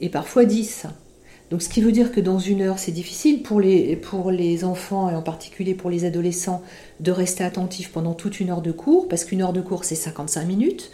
et 0.00 0.08
parfois 0.08 0.44
10. 0.44 0.86
Donc 1.50 1.62
ce 1.62 1.68
qui 1.68 1.80
veut 1.80 1.92
dire 1.92 2.12
que 2.12 2.20
dans 2.20 2.38
une 2.38 2.62
heure, 2.62 2.78
c'est 2.78 2.92
difficile 2.92 3.42
pour 3.42 3.60
les, 3.60 3.96
pour 3.96 4.30
les 4.30 4.64
enfants 4.64 5.08
et 5.08 5.14
en 5.14 5.22
particulier 5.22 5.74
pour 5.74 5.90
les 5.90 6.04
adolescents 6.04 6.62
de 7.00 7.10
rester 7.10 7.44
attentifs 7.44 7.90
pendant 7.90 8.14
toute 8.14 8.40
une 8.40 8.50
heure 8.50 8.60
de 8.60 8.72
cours, 8.72 9.08
parce 9.08 9.24
qu'une 9.24 9.42
heure 9.42 9.52
de 9.52 9.60
cours, 9.60 9.84
c'est 9.84 9.94
55 9.94 10.44
minutes. 10.44 10.90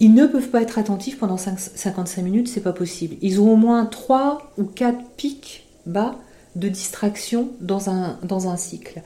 Ils 0.00 0.14
ne 0.14 0.26
peuvent 0.26 0.48
pas 0.48 0.62
être 0.62 0.78
attentifs 0.78 1.18
pendant 1.18 1.36
55 1.36 2.22
minutes, 2.22 2.48
c'est 2.48 2.62
pas 2.62 2.72
possible. 2.72 3.16
Ils 3.20 3.40
ont 3.40 3.52
au 3.52 3.56
moins 3.56 3.84
3 3.84 4.52
ou 4.56 4.64
4 4.64 4.98
pics 5.16 5.66
bas 5.84 6.16
de 6.56 6.68
distraction 6.68 7.50
dans 7.60 7.90
un, 7.90 8.18
dans 8.24 8.48
un 8.48 8.56
cycle. 8.56 9.02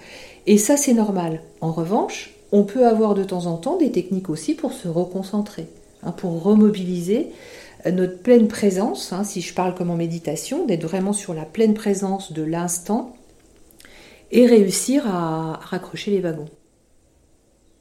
Et 0.47 0.57
ça, 0.57 0.77
c'est 0.77 0.95
normal. 0.95 1.43
En 1.61 1.73
revanche, 1.73 2.31
on 2.53 2.63
peut 2.63 2.87
avoir 2.87 3.15
de 3.15 3.25
temps 3.25 3.47
en 3.47 3.57
temps 3.57 3.77
des 3.77 3.91
techniques 3.91 4.31
aussi 4.31 4.55
pour 4.55 4.73
se 4.73 4.87
reconcentrer, 4.87 5.67
hein, 6.05 6.13
pour 6.13 6.43
remobiliser 6.43 7.31
notre 7.93 8.19
pleine 8.19 8.49
présence, 8.49 9.13
hein, 9.13 9.25
si 9.25 9.41
je 9.41 9.53
parle 9.53 9.75
comme 9.75 9.91
en 9.91 9.97
méditation, 9.97 10.65
d'être 10.65 10.85
vraiment 10.85 11.13
sur 11.13 11.35
la 11.35 11.45
pleine 11.45 11.75
présence 11.75 12.33
de 12.33 12.43
l'instant 12.43 13.15
et 14.31 14.47
réussir 14.47 15.07
à 15.07 15.61
raccrocher 15.61 16.13
les 16.13 16.21
wagons. 16.21 16.49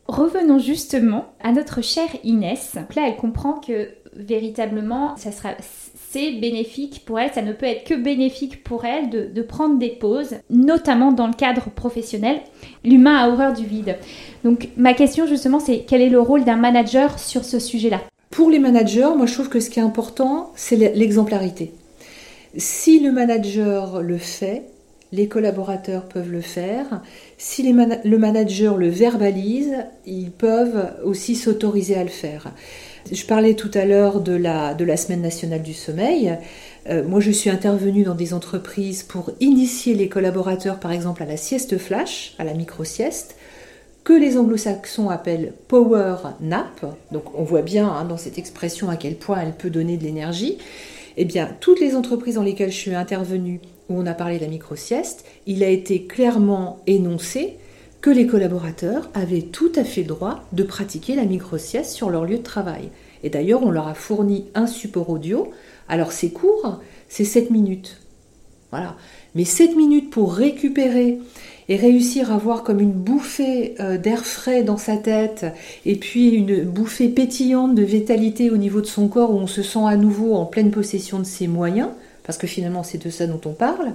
Revenons 0.07 0.59
justement 0.59 1.25
à 1.41 1.51
notre 1.53 1.81
chère 1.81 2.09
Inès. 2.23 2.75
là, 2.75 3.03
elle 3.07 3.15
comprend 3.15 3.53
que 3.53 3.89
véritablement, 4.15 5.15
ça 5.15 5.31
sera, 5.31 5.51
c'est 6.09 6.33
bénéfique 6.33 7.03
pour 7.05 7.19
elle, 7.19 7.31
ça 7.31 7.41
ne 7.41 7.53
peut 7.53 7.65
être 7.65 7.85
que 7.85 7.93
bénéfique 7.93 8.63
pour 8.63 8.85
elle 8.85 9.09
de, 9.09 9.25
de, 9.25 9.41
prendre 9.41 9.79
des 9.79 9.89
pauses, 9.89 10.35
notamment 10.49 11.11
dans 11.11 11.27
le 11.27 11.33
cadre 11.33 11.69
professionnel. 11.69 12.41
L'humain 12.83 13.15
a 13.15 13.29
horreur 13.29 13.53
du 13.53 13.65
vide. 13.65 13.97
Donc 14.43 14.69
ma 14.77 14.93
question 14.93 15.25
justement, 15.25 15.59
c'est 15.59 15.85
quel 15.87 16.01
est 16.01 16.09
le 16.09 16.19
rôle 16.19 16.43
d'un 16.43 16.57
manager 16.57 17.17
sur 17.17 17.45
ce 17.45 17.59
sujet-là? 17.59 18.01
Pour 18.29 18.49
les 18.49 18.59
managers, 18.59 19.09
moi 19.15 19.25
je 19.25 19.33
trouve 19.33 19.49
que 19.49 19.59
ce 19.59 19.69
qui 19.69 19.79
est 19.79 19.83
important, 19.83 20.51
c'est 20.55 20.75
l'exemplarité. 20.75 21.71
Si 22.57 22.99
le 22.99 23.11
manager 23.11 24.01
le 24.01 24.17
fait, 24.17 24.63
les 25.13 25.27
collaborateurs 25.27 26.05
peuvent 26.05 26.31
le 26.31 26.41
faire. 26.41 27.01
Si 27.37 27.61
le 27.63 28.17
manager 28.17 28.77
le 28.77 28.89
verbalise, 28.89 29.75
ils 30.07 30.31
peuvent 30.31 30.91
aussi 31.03 31.35
s'autoriser 31.35 31.95
à 31.95 32.03
le 32.03 32.09
faire. 32.09 32.51
Je 33.11 33.23
parlais 33.23 33.53
tout 33.53 33.69
à 33.75 33.85
l'heure 33.85 34.21
de 34.21 34.33
la, 34.33 34.97
Semaine 34.97 35.21
nationale 35.21 35.61
du 35.61 35.73
sommeil. 35.73 36.35
Euh, 36.89 37.07
moi, 37.07 37.19
je 37.19 37.29
suis 37.29 37.51
intervenue 37.51 38.03
dans 38.03 38.15
des 38.15 38.33
entreprises 38.33 39.03
pour 39.03 39.29
initier 39.39 39.93
les 39.93 40.09
collaborateurs, 40.09 40.79
par 40.79 40.91
exemple, 40.91 41.21
à 41.21 41.27
la 41.27 41.37
sieste 41.37 41.77
flash, 41.77 42.33
à 42.39 42.43
la 42.43 42.55
micro-sieste 42.55 43.35
que 44.03 44.13
les 44.13 44.37
anglo-saxons 44.37 45.09
appellent 45.09 45.53
power 45.69 46.15
nap, 46.41 46.85
donc 47.13 47.23
on 47.39 47.43
voit 47.43 47.61
bien 47.61 47.87
hein, 47.87 48.03
dans 48.03 48.17
cette 48.17 48.37
expression 48.37 48.89
à 48.89 48.97
quel 48.97 49.15
point 49.15 49.39
elle 49.39 49.53
peut 49.53 49.69
donner 49.69 49.95
de 49.95 50.03
l'énergie, 50.03 50.57
eh 51.15 51.23
bien, 51.23 51.49
toutes 51.61 51.79
les 51.79 51.95
entreprises 51.95 52.35
dans 52.35 52.43
lesquelles 52.43 52.71
je 52.71 52.77
suis 52.77 52.95
intervenue, 52.95 53.61
où 53.93 54.01
on 54.01 54.05
a 54.05 54.13
parlé 54.13 54.37
de 54.37 54.43
la 54.43 54.49
micro-sieste, 54.49 55.25
il 55.45 55.63
a 55.63 55.69
été 55.69 56.03
clairement 56.03 56.79
énoncé 56.87 57.57
que 58.01 58.09
les 58.09 58.27
collaborateurs 58.27 59.09
avaient 59.13 59.43
tout 59.43 59.71
à 59.75 59.83
fait 59.83 60.03
droit 60.03 60.43
de 60.51 60.63
pratiquer 60.63 61.15
la 61.15 61.23
micro-sieste 61.23 61.91
sur 61.91 62.09
leur 62.09 62.25
lieu 62.25 62.37
de 62.37 62.43
travail. 62.43 62.89
Et 63.23 63.29
d'ailleurs, 63.29 63.63
on 63.63 63.71
leur 63.71 63.87
a 63.87 63.93
fourni 63.93 64.45
un 64.55 64.67
support 64.67 65.09
audio. 65.09 65.51
Alors, 65.87 66.11
c'est 66.11 66.31
court, 66.31 66.81
c'est 67.07 67.23
7 67.23 67.49
minutes. 67.49 68.01
Voilà. 68.71 68.97
Mais 69.35 69.45
7 69.45 69.77
minutes 69.77 70.09
pour 70.09 70.33
récupérer 70.33 71.19
et 71.69 71.75
réussir 71.77 72.31
à 72.31 72.35
avoir 72.35 72.63
comme 72.63 72.81
une 72.81 72.91
bouffée 72.91 73.75
euh, 73.79 73.97
d'air 73.97 74.25
frais 74.25 74.63
dans 74.63 74.77
sa 74.77 74.97
tête 74.97 75.45
et 75.85 75.95
puis 75.95 76.29
une 76.29 76.63
bouffée 76.63 77.07
pétillante 77.07 77.75
de 77.75 77.83
vitalité 77.83 78.49
au 78.49 78.57
niveau 78.57 78.81
de 78.81 78.85
son 78.85 79.07
corps 79.07 79.33
où 79.33 79.37
on 79.37 79.47
se 79.47 79.63
sent 79.63 79.85
à 79.85 79.95
nouveau 79.95 80.35
en 80.35 80.45
pleine 80.45 80.71
possession 80.71 81.19
de 81.19 81.23
ses 81.23 81.47
moyens, 81.47 81.89
parce 82.23 82.37
que 82.37 82.47
finalement 82.47 82.83
c'est 82.83 83.03
de 83.03 83.09
ça 83.09 83.27
dont 83.27 83.41
on 83.45 83.53
parle, 83.53 83.93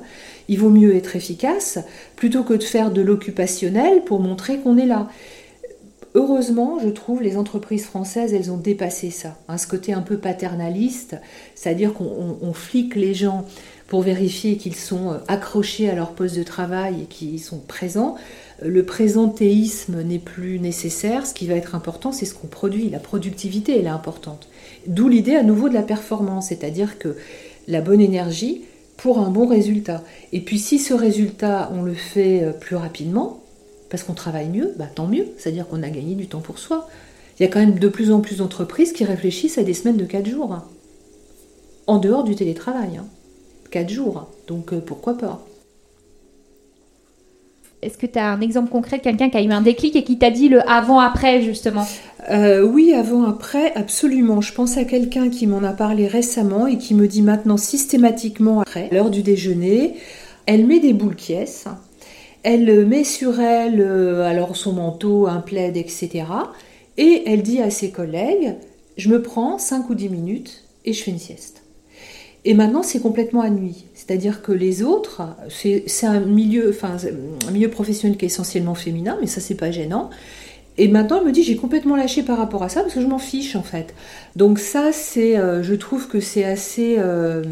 il 0.49 0.59
vaut 0.59 0.71
mieux 0.71 0.95
être 0.95 1.17
efficace 1.17 1.79
plutôt 2.17 2.45
que 2.45 2.55
de 2.55 2.63
faire 2.63 2.91
de 2.91 3.03
l'occupationnel 3.03 4.03
pour 4.05 4.21
montrer 4.21 4.59
qu'on 4.59 4.77
est 4.77 4.87
là. 4.87 5.09
Heureusement, 6.15 6.79
je 6.83 6.89
trouve, 6.89 7.23
les 7.23 7.37
entreprises 7.37 7.85
françaises, 7.85 8.33
elles 8.33 8.51
ont 8.51 8.57
dépassé 8.57 9.11
ça. 9.11 9.37
Hein, 9.47 9.59
ce 9.59 9.67
côté 9.67 9.93
un 9.93 10.01
peu 10.01 10.17
paternaliste, 10.17 11.17
c'est-à-dire 11.55 11.93
qu'on 11.93 12.53
flique 12.55 12.97
les 12.97 13.13
gens 13.13 13.45
pour 13.89 14.03
vérifier 14.03 14.57
qu'ils 14.57 14.75
sont 14.75 15.13
euh, 15.13 15.19
accrochés 15.29 15.89
à 15.89 15.95
leur 15.95 16.13
poste 16.13 16.37
de 16.37 16.43
travail 16.43 17.03
et 17.03 17.05
qu'ils 17.05 17.41
sont 17.41 17.59
présents. 17.59 18.17
Le 18.63 18.85
présentéisme 18.85 20.03
n'est 20.03 20.19
plus 20.19 20.59
nécessaire. 20.59 21.27
Ce 21.27 21.35
qui 21.35 21.47
va 21.47 21.55
être 21.55 21.75
important, 21.75 22.11
c'est 22.11 22.27
ce 22.27 22.35
qu'on 22.35 22.49
produit. 22.49 22.91
La 22.91 22.99
productivité, 22.99 23.79
elle 23.79 23.87
est 23.87 23.89
importante. 23.89 24.49
D'où 24.87 25.09
l'idée 25.09 25.37
à 25.37 25.43
nouveau 25.43 25.69
de 25.69 25.75
la 25.75 25.83
performance, 25.83 26.49
c'est-à-dire 26.49 26.99
que 26.99 27.17
la 27.69 27.81
bonne 27.81 28.01
énergie 28.01 28.65
pour 28.97 29.21
un 29.21 29.31
bon 29.31 29.47
résultat. 29.47 30.03
Et 30.33 30.41
puis 30.41 30.59
si 30.59 30.79
ce 30.79 30.93
résultat, 30.93 31.71
on 31.73 31.83
le 31.83 31.95
fait 31.95 32.43
euh, 32.43 32.53
plus 32.53 32.75
rapidement, 32.75 33.41
parce 33.91 34.03
qu'on 34.03 34.15
travaille 34.15 34.49
mieux, 34.49 34.75
bah, 34.77 34.89
tant 34.93 35.07
mieux. 35.07 35.27
C'est-à-dire 35.39 35.69
qu'on 35.69 35.83
a 35.83 35.91
gagné 35.91 36.15
du 36.15 36.27
temps 36.27 36.41
pour 36.41 36.59
soi. 36.59 36.89
Il 37.39 37.45
y 37.45 37.47
a 37.47 37.49
quand 37.49 37.61
même 37.61 37.79
de 37.79 37.89
plus 37.89 38.11
en 38.11 38.21
plus 38.21 38.39
d'entreprises 38.39 38.93
qui 38.93 39.05
réfléchissent 39.05 39.59
à 39.59 39.63
des 39.63 39.75
semaines 39.75 39.97
de 39.97 40.05
4 40.05 40.27
jours, 40.27 40.53
hein. 40.53 40.65
en 41.87 41.99
dehors 41.99 42.25
du 42.25 42.35
télétravail. 42.35 42.97
Hein. 42.99 43.07
4 43.71 43.89
jours. 43.89 44.29
Donc 44.49 44.73
euh, 44.73 44.81
pourquoi 44.81 45.17
pas 45.17 45.45
est-ce 47.83 47.97
que 47.97 48.07
tu 48.07 48.19
as 48.19 48.31
un 48.31 48.41
exemple 48.41 48.71
concret 48.71 48.99
de 48.99 49.03
quelqu'un 49.03 49.31
qui 49.31 49.37
a 49.37 49.43
eu 49.43 49.51
un 49.51 49.61
déclic 49.61 49.95
et 49.95 50.03
qui 50.03 50.19
t'a 50.19 50.31
dit 50.31 50.49
le 50.49 50.69
avant-après, 50.69 51.43
justement? 51.43 51.87
Euh, 52.31 52.63
Oui, 52.63 52.93
avant-après, 52.93 53.73
absolument. 53.75 54.41
Je 54.41 54.53
pense 54.53 54.77
à 54.77 54.85
quelqu'un 54.85 55.29
qui 55.29 55.47
m'en 55.47 55.63
a 55.63 55.73
parlé 55.73 56.07
récemment 56.07 56.67
et 56.67 56.79
qui 56.79 56.95
me 56.95 57.07
dit 57.07 57.23
maintenant 57.23 57.57
systématiquement 57.57 58.63
après, 58.63 58.89
l'heure 58.91 59.11
du 59.11 59.23
déjeuner, 59.23 59.95
elle 60.47 60.67
met 60.67 60.81
des 60.81 60.93
boules 60.93 61.15
quies, 61.15 61.65
elle 62.43 62.87
met 62.87 63.05
sur 63.05 63.41
elle 63.41 63.81
euh, 63.81 64.29
alors 64.29 64.57
son 64.57 64.73
manteau, 64.73 65.27
un 65.27 65.41
plaid, 65.41 65.77
etc. 65.77 66.25
Et 66.97 67.23
elle 67.27 67.43
dit 67.43 67.61
à 67.61 67.71
ses 67.71 67.91
collègues, 67.91 68.55
je 68.97 69.09
me 69.09 69.23
prends 69.23 69.59
5 69.59 69.89
ou 69.89 69.95
10 69.95 70.09
minutes 70.09 70.65
et 70.85 70.93
je 70.93 71.03
fais 71.03 71.13
une 71.13 71.19
sieste. 71.19 71.63
Et 72.45 72.55
maintenant, 72.55 72.83
c'est 72.83 73.01
complètement 73.01 73.43
à 73.43 73.51
nuit. 73.51 73.85
C'est-à-dire 74.09 74.41
que 74.41 74.53
les 74.53 74.83
autres, 74.83 75.21
c'est 75.51 76.07
un 76.07 76.21
milieu, 76.21 76.71
enfin, 76.71 76.97
un 77.47 77.51
milieu 77.51 77.69
professionnel 77.69 78.17
qui 78.17 78.25
est 78.25 78.29
essentiellement 78.29 78.75
féminin, 78.75 79.19
mais 79.21 79.27
ça, 79.27 79.43
c'est 79.43 79.55
pas 79.55 79.71
gênant. 79.71 80.09
Et 80.79 80.89
maintenant, 80.89 81.19
elle 81.21 81.27
me 81.27 81.33
dit, 81.33 81.43
j'ai 81.43 81.57
complètement 81.57 81.95
lâché 81.95 82.23
par 82.23 82.39
rapport 82.39 82.63
à 82.63 82.71
ça 82.71 82.81
parce 82.81 82.95
que 82.95 83.03
je 83.03 83.07
m'en 83.07 83.19
fiche, 83.19 83.55
en 83.55 83.63
fait. 83.63 83.95
Donc 84.35 84.61
ça, 84.61 84.93
c'est, 84.93 85.37
euh, 85.37 85.63
je 85.63 85.75
trouve 85.75 86.09
que 86.09 86.21
c'est 86.21 86.45
assez, 86.45 86.97
euh, 86.99 87.43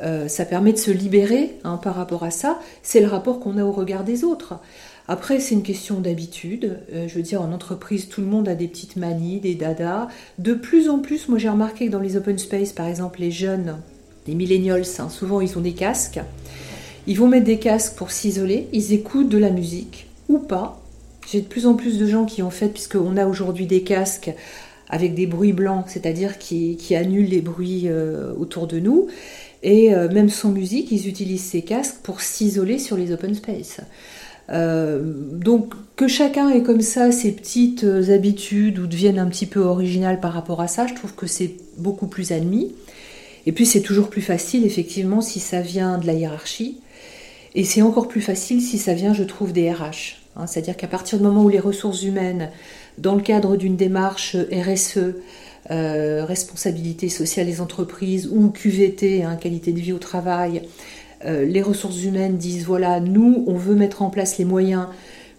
euh, 0.00 0.28
ça 0.28 0.44
permet 0.44 0.72
de 0.72 0.78
se 0.78 0.92
libérer 0.92 1.56
hein, 1.64 1.80
par 1.82 1.96
rapport 1.96 2.22
à 2.22 2.30
ça. 2.30 2.60
C'est 2.84 3.00
le 3.00 3.08
rapport 3.08 3.40
qu'on 3.40 3.58
a 3.58 3.64
au 3.64 3.72
regard 3.72 4.04
des 4.04 4.22
autres. 4.22 4.60
Après, 5.08 5.40
c'est 5.40 5.56
une 5.56 5.64
question 5.64 5.98
d'habitude. 5.98 6.78
je 6.92 7.12
veux 7.14 7.22
dire, 7.22 7.42
en 7.42 7.50
entreprise, 7.52 8.08
tout 8.08 8.20
le 8.20 8.28
monde 8.28 8.48
a 8.48 8.54
des 8.54 8.68
petites 8.68 8.94
manies, 8.94 9.40
des 9.40 9.56
dadas. 9.56 10.06
De 10.38 10.54
plus 10.54 10.88
en 10.88 11.00
plus, 11.00 11.28
moi 11.28 11.38
j'ai 11.38 11.48
remarqué 11.48 11.86
que 11.86 11.90
dans 11.90 12.00
les 12.00 12.16
open 12.16 12.38
space, 12.38 12.72
par 12.72 12.86
exemple, 12.86 13.20
les 13.20 13.32
jeunes 13.32 13.76
les 14.26 14.34
millennials, 14.34 14.84
hein, 14.98 15.08
souvent 15.08 15.40
ils 15.40 15.56
ont 15.58 15.60
des 15.60 15.72
casques. 15.72 16.20
Ils 17.06 17.18
vont 17.18 17.28
mettre 17.28 17.44
des 17.44 17.58
casques 17.58 17.96
pour 17.96 18.10
s'isoler, 18.10 18.68
ils 18.72 18.92
écoutent 18.92 19.28
de 19.28 19.38
la 19.38 19.50
musique 19.50 20.06
ou 20.28 20.38
pas. 20.38 20.80
J'ai 21.30 21.40
de 21.40 21.46
plus 21.46 21.66
en 21.66 21.74
plus 21.74 21.98
de 21.98 22.06
gens 22.06 22.24
qui 22.24 22.42
ont 22.42 22.50
fait, 22.50 22.68
puisqu'on 22.68 23.16
a 23.16 23.26
aujourd'hui 23.26 23.66
des 23.66 23.82
casques 23.82 24.32
avec 24.88 25.14
des 25.14 25.26
bruits 25.26 25.52
blancs, 25.52 25.84
c'est-à-dire 25.88 26.38
qui, 26.38 26.78
annulent 26.94 27.28
les 27.28 27.40
bruits 27.40 27.84
euh, 27.86 28.32
autour 28.38 28.66
de 28.66 28.78
nous. 28.78 29.08
Et 29.62 29.94
euh, 29.94 30.10
même 30.10 30.28
sans 30.28 30.50
musique, 30.50 30.92
ils 30.92 31.08
utilisent 31.08 31.44
ces 31.44 31.62
casques 31.62 31.96
pour 32.02 32.20
s'isoler 32.20 32.78
sur 32.78 32.96
les 32.96 33.12
open 33.12 33.34
space. 33.34 33.80
Euh, 34.50 35.00
donc 35.02 35.72
que 35.96 36.06
chacun 36.06 36.50
ait 36.50 36.62
comme 36.62 36.82
ça 36.82 37.10
ses 37.12 37.32
petites 37.32 37.82
habitudes 37.82 38.78
ou 38.78 38.86
devienne 38.86 39.18
un 39.18 39.26
petit 39.26 39.46
peu 39.46 39.60
original 39.60 40.20
par 40.20 40.34
rapport 40.34 40.60
à 40.60 40.68
ça, 40.68 40.86
je 40.86 40.94
trouve 40.94 41.14
que 41.14 41.26
c'est 41.26 41.54
beaucoup 41.78 42.06
plus 42.06 42.30
admis. 42.30 42.74
Et 43.46 43.52
puis 43.52 43.66
c'est 43.66 43.80
toujours 43.80 44.08
plus 44.08 44.22
facile, 44.22 44.64
effectivement, 44.64 45.20
si 45.20 45.40
ça 45.40 45.60
vient 45.60 45.98
de 45.98 46.06
la 46.06 46.14
hiérarchie. 46.14 46.78
Et 47.54 47.64
c'est 47.64 47.82
encore 47.82 48.08
plus 48.08 48.20
facile 48.20 48.60
si 48.60 48.78
ça 48.78 48.94
vient, 48.94 49.14
je 49.14 49.22
trouve, 49.22 49.52
des 49.52 49.70
RH. 49.70 50.16
Hein. 50.36 50.46
C'est-à-dire 50.46 50.76
qu'à 50.76 50.88
partir 50.88 51.18
du 51.18 51.24
moment 51.24 51.44
où 51.44 51.48
les 51.48 51.60
ressources 51.60 52.02
humaines, 52.02 52.50
dans 52.98 53.14
le 53.14 53.22
cadre 53.22 53.56
d'une 53.56 53.76
démarche 53.76 54.36
RSE, 54.36 55.14
euh, 55.70 56.24
responsabilité 56.24 57.08
sociale 57.08 57.46
des 57.46 57.60
entreprises, 57.60 58.28
ou 58.32 58.50
QVT, 58.50 59.22
hein, 59.22 59.36
qualité 59.36 59.72
de 59.72 59.80
vie 59.80 59.92
au 59.92 59.98
travail, 59.98 60.62
euh, 61.24 61.44
les 61.44 61.62
ressources 61.62 62.02
humaines 62.02 62.36
disent, 62.36 62.64
voilà, 62.64 63.00
nous, 63.00 63.44
on 63.46 63.56
veut 63.56 63.74
mettre 63.74 64.02
en 64.02 64.10
place 64.10 64.36
les 64.38 64.44
moyens 64.44 64.86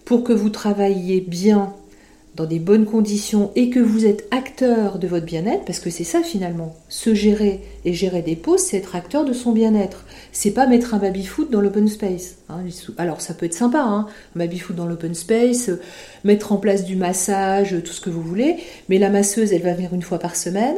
pour 0.04 0.24
que 0.24 0.32
vous 0.32 0.50
travailliez 0.50 1.20
bien 1.20 1.74
dans 2.36 2.44
des 2.44 2.58
bonnes 2.58 2.84
conditions 2.84 3.50
et 3.56 3.70
que 3.70 3.80
vous 3.80 4.04
êtes 4.04 4.28
acteur 4.30 4.98
de 4.98 5.08
votre 5.08 5.24
bien-être, 5.24 5.64
parce 5.64 5.80
que 5.80 5.90
c'est 5.90 6.04
ça 6.04 6.22
finalement, 6.22 6.76
se 6.88 7.14
gérer 7.14 7.62
et 7.84 7.94
gérer 7.94 8.22
des 8.22 8.36
pauses, 8.36 8.60
c'est 8.60 8.76
être 8.76 8.94
acteur 8.94 9.24
de 9.24 9.32
son 9.32 9.52
bien-être. 9.52 10.04
C'est 10.32 10.50
pas 10.50 10.66
mettre 10.66 10.94
un 10.94 10.98
baby-foot 10.98 11.50
dans 11.50 11.60
l'open 11.60 11.88
space. 11.88 12.36
Hein. 12.48 12.60
Alors 12.98 13.20
ça 13.20 13.32
peut 13.32 13.46
être 13.46 13.54
sympa, 13.54 13.80
hein, 13.80 14.06
un 14.34 14.38
baby-foot 14.38 14.76
dans 14.76 14.86
l'open 14.86 15.14
space, 15.14 15.70
mettre 16.24 16.52
en 16.52 16.58
place 16.58 16.84
du 16.84 16.96
massage, 16.96 17.74
tout 17.82 17.92
ce 17.92 18.00
que 18.00 18.10
vous 18.10 18.22
voulez, 18.22 18.56
mais 18.88 18.98
la 18.98 19.08
masseuse, 19.08 19.52
elle 19.52 19.62
va 19.62 19.72
venir 19.72 19.94
une 19.94 20.02
fois 20.02 20.18
par 20.18 20.36
semaine, 20.36 20.76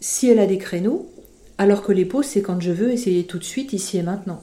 si 0.00 0.28
elle 0.28 0.38
a 0.38 0.46
des 0.46 0.58
créneaux, 0.58 1.08
alors 1.56 1.82
que 1.82 1.92
les 1.92 2.04
pauses, 2.04 2.26
c'est 2.26 2.42
quand 2.42 2.60
je 2.60 2.70
veux 2.70 2.92
essayer 2.92 3.24
tout 3.24 3.38
de 3.38 3.44
suite, 3.44 3.72
ici 3.72 3.98
et 3.98 4.02
maintenant. 4.02 4.40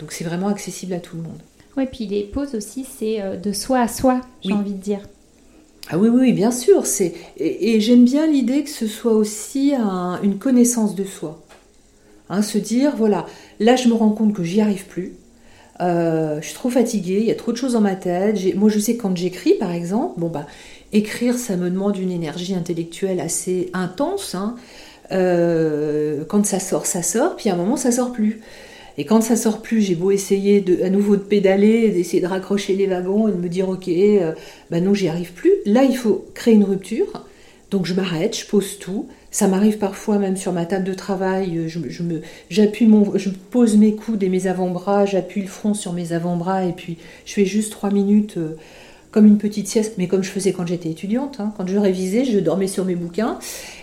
Donc 0.00 0.12
c'est 0.12 0.24
vraiment 0.24 0.48
accessible 0.48 0.94
à 0.94 1.00
tout 1.00 1.16
le 1.16 1.22
monde. 1.22 1.40
Oui, 1.76 1.86
puis 1.90 2.06
les 2.06 2.24
pauses 2.24 2.54
aussi, 2.54 2.84
c'est 2.84 3.22
euh, 3.22 3.36
de 3.36 3.52
soi 3.52 3.80
à 3.80 3.88
soi, 3.88 4.20
j'ai 4.42 4.52
envie 4.52 4.72
de 4.72 4.82
dire. 4.82 5.00
Ah 5.90 5.98
oui, 5.98 6.08
oui, 6.08 6.32
bien 6.32 6.50
sûr. 6.50 6.86
C'est 6.86 7.14
et, 7.38 7.80
j'aime 7.80 8.04
bien 8.04 8.26
l'idée 8.26 8.62
que 8.62 8.70
ce 8.70 8.86
soit 8.86 9.14
aussi 9.14 9.72
une 10.22 10.38
connaissance 10.38 10.94
de 10.94 11.04
soi. 11.04 11.42
Hein, 12.30 12.42
se 12.42 12.58
dire, 12.58 12.94
voilà, 12.96 13.26
là 13.58 13.74
je 13.76 13.88
me 13.88 13.94
rends 13.94 14.10
compte 14.10 14.34
que 14.34 14.42
j'y 14.44 14.60
arrive 14.60 14.86
plus. 14.86 15.14
Euh, 15.80 16.40
je 16.40 16.46
suis 16.46 16.54
trop 16.54 16.70
fatiguée, 16.70 17.18
il 17.20 17.26
y 17.26 17.30
a 17.30 17.34
trop 17.34 17.52
de 17.52 17.56
choses 17.56 17.72
dans 17.72 17.80
ma 17.80 17.94
tête. 17.94 18.36
Moi 18.54 18.68
je 18.68 18.78
sais 18.78 18.96
quand 18.96 19.16
j'écris 19.16 19.54
par 19.54 19.72
exemple, 19.72 20.20
bon 20.20 20.28
bah 20.28 20.46
écrire 20.92 21.38
ça 21.38 21.56
me 21.56 21.70
demande 21.70 21.96
une 21.96 22.10
énergie 22.10 22.54
intellectuelle 22.54 23.20
assez 23.20 23.70
intense. 23.72 24.34
Hein. 24.34 24.56
Euh, 25.12 26.24
quand 26.28 26.44
ça 26.44 26.60
sort, 26.60 26.84
ça 26.84 27.02
sort, 27.02 27.36
puis 27.36 27.48
à 27.48 27.54
un 27.54 27.56
moment 27.56 27.76
ça 27.76 27.92
sort 27.92 28.12
plus. 28.12 28.40
Et 28.98 29.04
quand 29.04 29.20
ça 29.20 29.36
sort 29.36 29.62
plus, 29.62 29.80
j'ai 29.80 29.94
beau 29.94 30.10
essayer 30.10 30.62
à 30.82 30.90
nouveau 30.90 31.14
de 31.14 31.22
pédaler, 31.22 31.90
d'essayer 31.90 32.20
de 32.20 32.26
raccrocher 32.26 32.74
les 32.74 32.88
wagons 32.88 33.28
et 33.28 33.30
de 33.30 33.36
me 33.36 33.48
dire 33.48 33.68
ok, 33.68 33.86
euh, 33.86 34.32
bah 34.72 34.80
non, 34.80 34.92
j'y 34.92 35.06
arrive 35.06 35.32
plus. 35.32 35.52
Là, 35.64 35.84
il 35.84 35.96
faut 35.96 36.26
créer 36.34 36.54
une 36.54 36.64
rupture. 36.64 37.24
Donc 37.70 37.86
je 37.86 37.94
m'arrête, 37.94 38.36
je 38.36 38.44
pose 38.46 38.78
tout. 38.80 39.06
Ça 39.30 39.46
m'arrive 39.46 39.78
parfois 39.78 40.18
même 40.18 40.36
sur 40.36 40.52
ma 40.52 40.66
table 40.66 40.84
de 40.84 40.94
travail, 40.94 41.58
euh, 41.58 41.68
je, 41.68 41.78
me, 41.78 42.88
mon, 42.88 43.16
je 43.16 43.30
pose 43.50 43.76
mes 43.76 43.94
coudes 43.94 44.22
et 44.24 44.28
mes 44.28 44.48
avant-bras, 44.48 45.06
j'appuie 45.06 45.42
le 45.42 45.48
front 45.48 45.74
sur 45.74 45.92
mes 45.92 46.12
avant-bras 46.12 46.64
et 46.64 46.72
puis 46.72 46.96
je 47.24 47.34
fais 47.34 47.44
juste 47.44 47.70
trois 47.70 47.90
minutes 47.90 48.38
euh, 48.38 48.56
comme 49.12 49.26
une 49.26 49.38
petite 49.38 49.68
sieste, 49.68 49.94
mais 49.98 50.08
comme 50.08 50.24
je 50.24 50.30
faisais 50.30 50.52
quand 50.52 50.66
j'étais 50.66 50.88
étudiante. 50.88 51.36
Hein. 51.38 51.52
Quand 51.56 51.68
je 51.68 51.78
révisais, 51.78 52.24
je 52.24 52.40
dormais 52.40 52.66
sur 52.66 52.84
mes 52.84 52.96
bouquins 52.96 53.38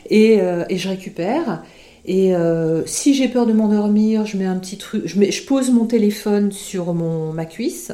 et, 0.10 0.40
et 0.70 0.78
je 0.78 0.90
récupère. 0.90 1.64
Et 2.08 2.36
euh, 2.36 2.86
si 2.86 3.14
j'ai 3.14 3.28
peur 3.28 3.46
de 3.46 3.54
m'endormir, 3.54 4.26
je 4.26 4.38
mets 4.38 4.46
un 4.46 4.58
petit 4.58 4.78
truc, 4.78 5.04
je, 5.06 5.20
mets, 5.20 5.32
je 5.32 5.44
pose 5.44 5.72
mon 5.72 5.86
téléphone 5.86 6.52
sur 6.52 6.94
mon, 6.94 7.34
ma 7.34 7.46
cuisse, 7.46 7.92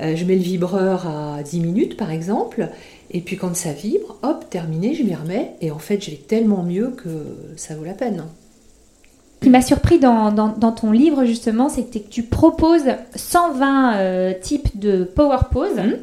euh, 0.00 0.14
je 0.14 0.24
mets 0.24 0.36
le 0.36 0.42
vibreur 0.42 1.06
à 1.08 1.42
10 1.42 1.60
minutes 1.60 1.96
par 1.96 2.12
exemple, 2.12 2.68
et 3.10 3.20
puis 3.20 3.36
quand 3.36 3.56
ça 3.56 3.72
vibre, 3.72 4.18
hop, 4.22 4.48
terminé, 4.50 4.94
je 4.94 5.02
m'y 5.02 5.14
remets, 5.14 5.54
et 5.60 5.72
en 5.72 5.80
fait, 5.80 6.04
je 6.04 6.10
vais 6.10 6.16
tellement 6.16 6.62
mieux 6.62 6.90
que 6.90 7.10
ça 7.56 7.74
vaut 7.74 7.84
la 7.84 7.94
peine. 7.94 8.24
Ce 9.40 9.46
qui 9.46 9.50
m'a 9.50 9.62
surpris 9.62 9.98
dans, 9.98 10.30
dans, 10.32 10.72
ton 10.72 10.90
livre 10.90 11.24
justement, 11.26 11.68
c'est 11.68 11.82
que 11.82 11.98
tu 12.08 12.22
proposes 12.22 12.86
120 13.14 13.96
euh, 13.96 14.32
types 14.40 14.78
de 14.78 15.04
power 15.04 15.38
pose. 15.50 15.76
Mmh. 15.76 15.96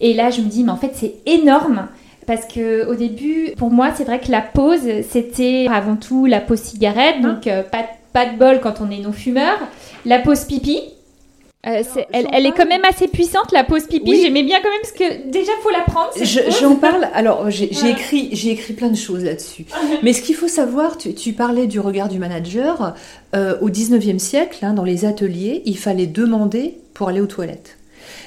Et 0.00 0.12
là, 0.12 0.30
je 0.30 0.40
me 0.40 0.48
dis, 0.48 0.64
mais 0.64 0.72
en 0.72 0.76
fait, 0.76 0.90
c'est 0.94 1.14
énorme. 1.24 1.86
Parce 2.26 2.46
que 2.46 2.86
au 2.86 2.94
début, 2.94 3.52
pour 3.56 3.70
moi, 3.70 3.90
c'est 3.94 4.04
vrai 4.04 4.20
que 4.20 4.30
la 4.30 4.40
pause, 4.40 4.80
c'était 5.08 5.66
avant 5.70 5.96
tout 5.96 6.26
la 6.26 6.40
pause 6.40 6.60
cigarette, 6.60 7.16
hein 7.18 7.34
donc 7.34 7.46
euh, 7.46 7.62
pas, 7.62 7.84
pas 8.12 8.26
de 8.26 8.38
bol 8.38 8.60
quand 8.62 8.80
on 8.80 8.90
est 8.90 8.98
non-fumeur. 8.98 9.58
La 10.06 10.18
pause 10.18 10.44
pipi, 10.44 10.80
euh, 11.66 11.82
elle, 12.12 12.46
est 12.46 12.52
quand 12.52 12.66
même 12.66 12.84
assez 12.88 13.08
puissante, 13.08 13.52
la 13.52 13.64
pause 13.64 13.86
pipi. 13.86 14.20
J'aimais 14.20 14.42
bien 14.42 14.58
quand 14.62 14.70
même 14.70 14.80
parce 14.82 14.92
que 14.92 15.30
déjà 15.30 15.52
faut 15.62 15.70
la 15.70 15.80
prendre. 15.80 16.12
J'en 16.60 16.76
parle. 16.76 17.08
Alors 17.14 17.50
j'ai 17.50 17.66
écrit, 17.66 18.30
j'ai 18.32 18.50
écrit 18.50 18.72
plein 18.72 18.88
de 18.88 18.96
choses 18.96 19.24
là-dessus. 19.24 19.66
Mais 20.02 20.12
ce 20.12 20.22
qu'il 20.22 20.34
faut 20.34 20.48
savoir, 20.48 20.96
tu, 20.96 21.32
parlais 21.32 21.66
du 21.66 21.80
regard 21.80 22.08
du 22.08 22.18
manager. 22.18 22.94
Euh, 23.34 23.58
au 23.60 23.68
19e 23.68 24.18
siècle, 24.18 24.64
hein, 24.64 24.74
dans 24.74 24.84
les 24.84 25.04
ateliers, 25.04 25.62
il 25.64 25.76
fallait 25.76 26.06
demander 26.06 26.78
pour 26.94 27.08
aller 27.08 27.20
aux 27.20 27.26
toilettes. 27.26 27.78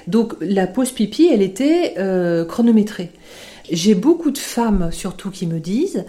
Donc 0.08 0.34
la 0.42 0.68
pause 0.68 0.92
pipi, 0.92 1.30
elle 1.32 1.42
était 1.42 1.96
chronométrée. 2.48 3.12
J'ai 3.72 3.96
beaucoup 3.96 4.32
de 4.32 4.38
femmes 4.38 4.92
surtout 4.92 5.32
qui 5.32 5.48
me 5.48 5.60
disent 5.60 6.06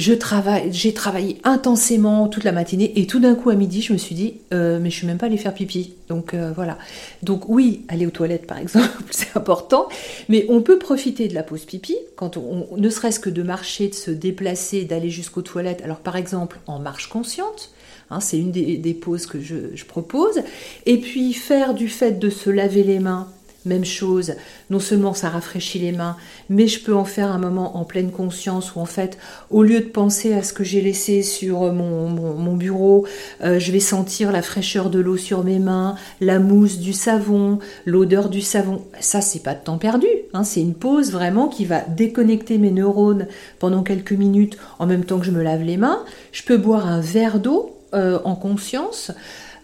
je 0.00 0.14
travaille, 0.14 0.72
j'ai 0.72 0.94
travaillé 0.94 1.38
intensément 1.44 2.28
toute 2.28 2.44
la 2.44 2.52
matinée 2.52 2.92
et 2.98 3.06
tout 3.06 3.20
d'un 3.20 3.34
coup 3.34 3.50
à 3.50 3.54
midi, 3.54 3.82
je 3.82 3.92
me 3.92 3.98
suis 3.98 4.14
dit, 4.14 4.38
euh, 4.54 4.78
mais 4.80 4.90
je 4.90 4.96
suis 4.96 5.06
même 5.06 5.18
pas 5.18 5.26
allée 5.26 5.36
faire 5.36 5.52
pipi. 5.52 5.94
Donc 6.08 6.32
euh, 6.32 6.52
voilà. 6.54 6.78
Donc 7.22 7.48
oui, 7.48 7.84
aller 7.88 8.06
aux 8.06 8.10
toilettes 8.10 8.46
par 8.46 8.58
exemple, 8.62 8.88
c'est 9.10 9.36
important, 9.36 9.88
mais 10.28 10.46
on 10.48 10.62
peut 10.62 10.78
profiter 10.78 11.28
de 11.28 11.34
la 11.34 11.42
pause 11.42 11.64
pipi 11.64 11.96
quand 12.16 12.36
on, 12.36 12.66
ne 12.76 12.88
serait-ce 12.88 13.20
que 13.20 13.30
de 13.30 13.42
marcher, 13.42 13.88
de 13.88 13.94
se 13.94 14.10
déplacer, 14.10 14.84
d'aller 14.84 15.10
jusqu'aux 15.10 15.42
toilettes. 15.42 15.82
Alors 15.82 15.98
par 15.98 16.16
exemple 16.16 16.58
en 16.66 16.78
marche 16.78 17.08
consciente. 17.08 17.70
Hein, 18.12 18.18
c'est 18.18 18.38
une 18.38 18.50
des, 18.50 18.76
des, 18.76 18.94
pauses 18.94 19.26
que 19.26 19.40
je, 19.40 19.74
je 19.74 19.84
propose. 19.84 20.40
Et 20.84 20.98
puis 20.98 21.32
faire 21.32 21.74
du 21.74 21.88
fait 21.88 22.18
de 22.18 22.28
se 22.28 22.50
laver 22.50 22.82
les 22.82 22.98
mains 22.98 23.28
même 23.64 23.84
chose, 23.84 24.34
non 24.70 24.80
seulement 24.80 25.14
ça 25.14 25.28
rafraîchit 25.28 25.78
les 25.78 25.92
mains, 25.92 26.16
mais 26.48 26.66
je 26.66 26.82
peux 26.82 26.94
en 26.94 27.04
faire 27.04 27.30
un 27.30 27.38
moment 27.38 27.76
en 27.76 27.84
pleine 27.84 28.10
conscience 28.10 28.74
où 28.74 28.80
en 28.80 28.86
fait, 28.86 29.18
au 29.50 29.62
lieu 29.62 29.80
de 29.80 29.86
penser 29.86 30.32
à 30.32 30.42
ce 30.42 30.52
que 30.52 30.64
j'ai 30.64 30.80
laissé 30.80 31.22
sur 31.22 31.72
mon, 31.72 32.54
bureau, 32.56 33.06
euh, 33.42 33.58
je 33.58 33.72
vais 33.72 33.80
sentir 33.80 34.32
la 34.32 34.42
fraîcheur 34.42 34.90
de 34.90 34.98
l'eau 34.98 35.16
sur 35.16 35.44
mes 35.44 35.58
mains, 35.58 35.94
la 36.20 36.38
mousse 36.38 36.78
du 36.78 36.92
savon, 36.92 37.58
l'odeur 37.86 38.28
du 38.28 38.40
savon. 38.40 38.82
Ça, 39.00 39.20
c'est 39.20 39.42
pas 39.42 39.54
de 39.54 39.62
temps 39.62 39.78
perdu, 39.78 40.08
hein. 40.34 40.44
c'est 40.44 40.60
une 40.60 40.74
pause 40.74 41.12
vraiment 41.12 41.48
qui 41.48 41.64
va 41.64 41.80
déconnecter 41.80 42.58
mes 42.58 42.70
neurones 42.70 43.26
pendant 43.58 43.82
quelques 43.82 44.12
minutes 44.12 44.58
en 44.78 44.86
même 44.86 45.04
temps 45.04 45.18
que 45.18 45.26
je 45.26 45.30
me 45.30 45.42
lave 45.42 45.62
les 45.62 45.76
mains. 45.76 46.04
Je 46.32 46.42
peux 46.42 46.56
boire 46.56 46.86
un 46.86 47.00
verre 47.00 47.40
d'eau 47.40 47.76
euh, 47.94 48.18
en 48.24 48.36
conscience. 48.36 49.10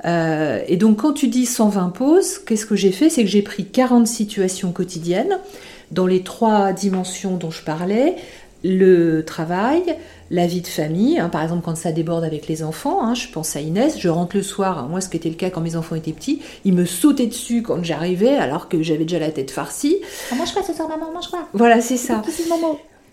Euh, 0.04 0.60
et 0.68 0.76
donc 0.76 0.98
quand 0.98 1.12
tu 1.12 1.28
dis 1.28 1.46
120 1.46 1.90
pauses, 1.90 2.38
qu'est-ce 2.38 2.66
que 2.66 2.76
j'ai 2.76 2.92
fait? 2.92 3.08
C'est 3.10 3.22
que 3.22 3.30
j'ai 3.30 3.42
pris 3.42 3.64
40 3.64 4.06
situations 4.06 4.72
quotidiennes 4.72 5.38
dans 5.90 6.06
les 6.06 6.22
trois 6.22 6.72
dimensions 6.72 7.36
dont 7.36 7.50
je 7.50 7.62
parlais, 7.62 8.16
le 8.64 9.24
travail, 9.24 9.82
la 10.30 10.46
vie 10.46 10.60
de 10.60 10.66
famille, 10.66 11.18
hein, 11.18 11.28
par 11.28 11.42
exemple 11.42 11.62
quand 11.64 11.76
ça 11.76 11.92
déborde 11.92 12.24
avec 12.24 12.48
les 12.48 12.64
enfants, 12.64 13.04
hein, 13.04 13.14
je 13.14 13.28
pense 13.28 13.54
à 13.54 13.60
Inès, 13.60 13.98
je 13.98 14.08
rentre 14.08 14.36
le 14.36 14.42
soir, 14.42 14.78
hein, 14.78 14.88
moi 14.90 15.00
ce 15.00 15.08
qui 15.08 15.16
était 15.16 15.28
le 15.28 15.36
cas 15.36 15.50
quand 15.50 15.60
mes 15.60 15.76
enfants 15.76 15.94
étaient 15.94 16.12
petits, 16.12 16.42
ils 16.64 16.74
me 16.74 16.84
sautaient 16.84 17.26
dessus 17.26 17.62
quand 17.62 17.84
j'arrivais 17.84 18.36
alors 18.36 18.68
que 18.68 18.82
j'avais 18.82 19.04
déjà 19.04 19.20
la 19.20 19.30
tête 19.30 19.50
farcie. 19.50 19.98
Ah, 20.32 20.34
mange 20.34 20.52
quoi 20.52 20.62
ce 20.62 20.72
soir 20.72 20.88
maman, 20.88 21.12
mange 21.12 21.28
quoi 21.28 21.46
Voilà, 21.52 21.80
c'est 21.80 21.96
ça 21.96 22.22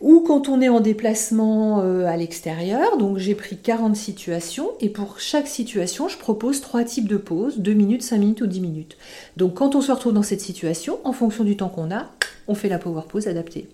ou 0.04 0.20
quand 0.20 0.50
on 0.50 0.60
est 0.60 0.68
en 0.68 0.82
déplacement 0.82 1.80
euh, 1.82 2.06
à 2.06 2.18
l'extérieur. 2.18 2.98
Donc 2.98 3.18
j'ai 3.18 3.34
pris 3.34 3.58
40 3.58 3.96
situations 3.96 4.70
et 4.82 4.90
pour 4.90 5.20
chaque 5.20 5.48
situation, 5.48 6.10
je 6.10 6.18
propose 6.18 6.62
trois 6.62 6.84
types 6.84 7.08
de 7.08 7.18
pauses, 7.18 7.58
2 7.58 7.74
minutes, 7.74 8.04
5 8.04 8.18
minutes 8.18 8.42
ou 8.42 8.48
10 8.48 8.60
minutes. 8.60 8.98
Donc 9.38 9.56
quand 9.56 9.76
on 9.76 9.82
se 9.82 9.92
retrouve 9.92 10.14
dans 10.14 10.22
cette 10.22 10.42
situation, 10.42 11.00
en 11.06 11.14
fonction 11.14 11.46
du 11.46 11.56
temps 11.56 11.70
qu'on 11.70 11.90
a, 11.90 12.12
on 12.50 12.54
fait 12.54 12.68
la 12.70 12.78
power 12.78 13.04
pause 13.08 13.28
adaptée. 13.28 13.70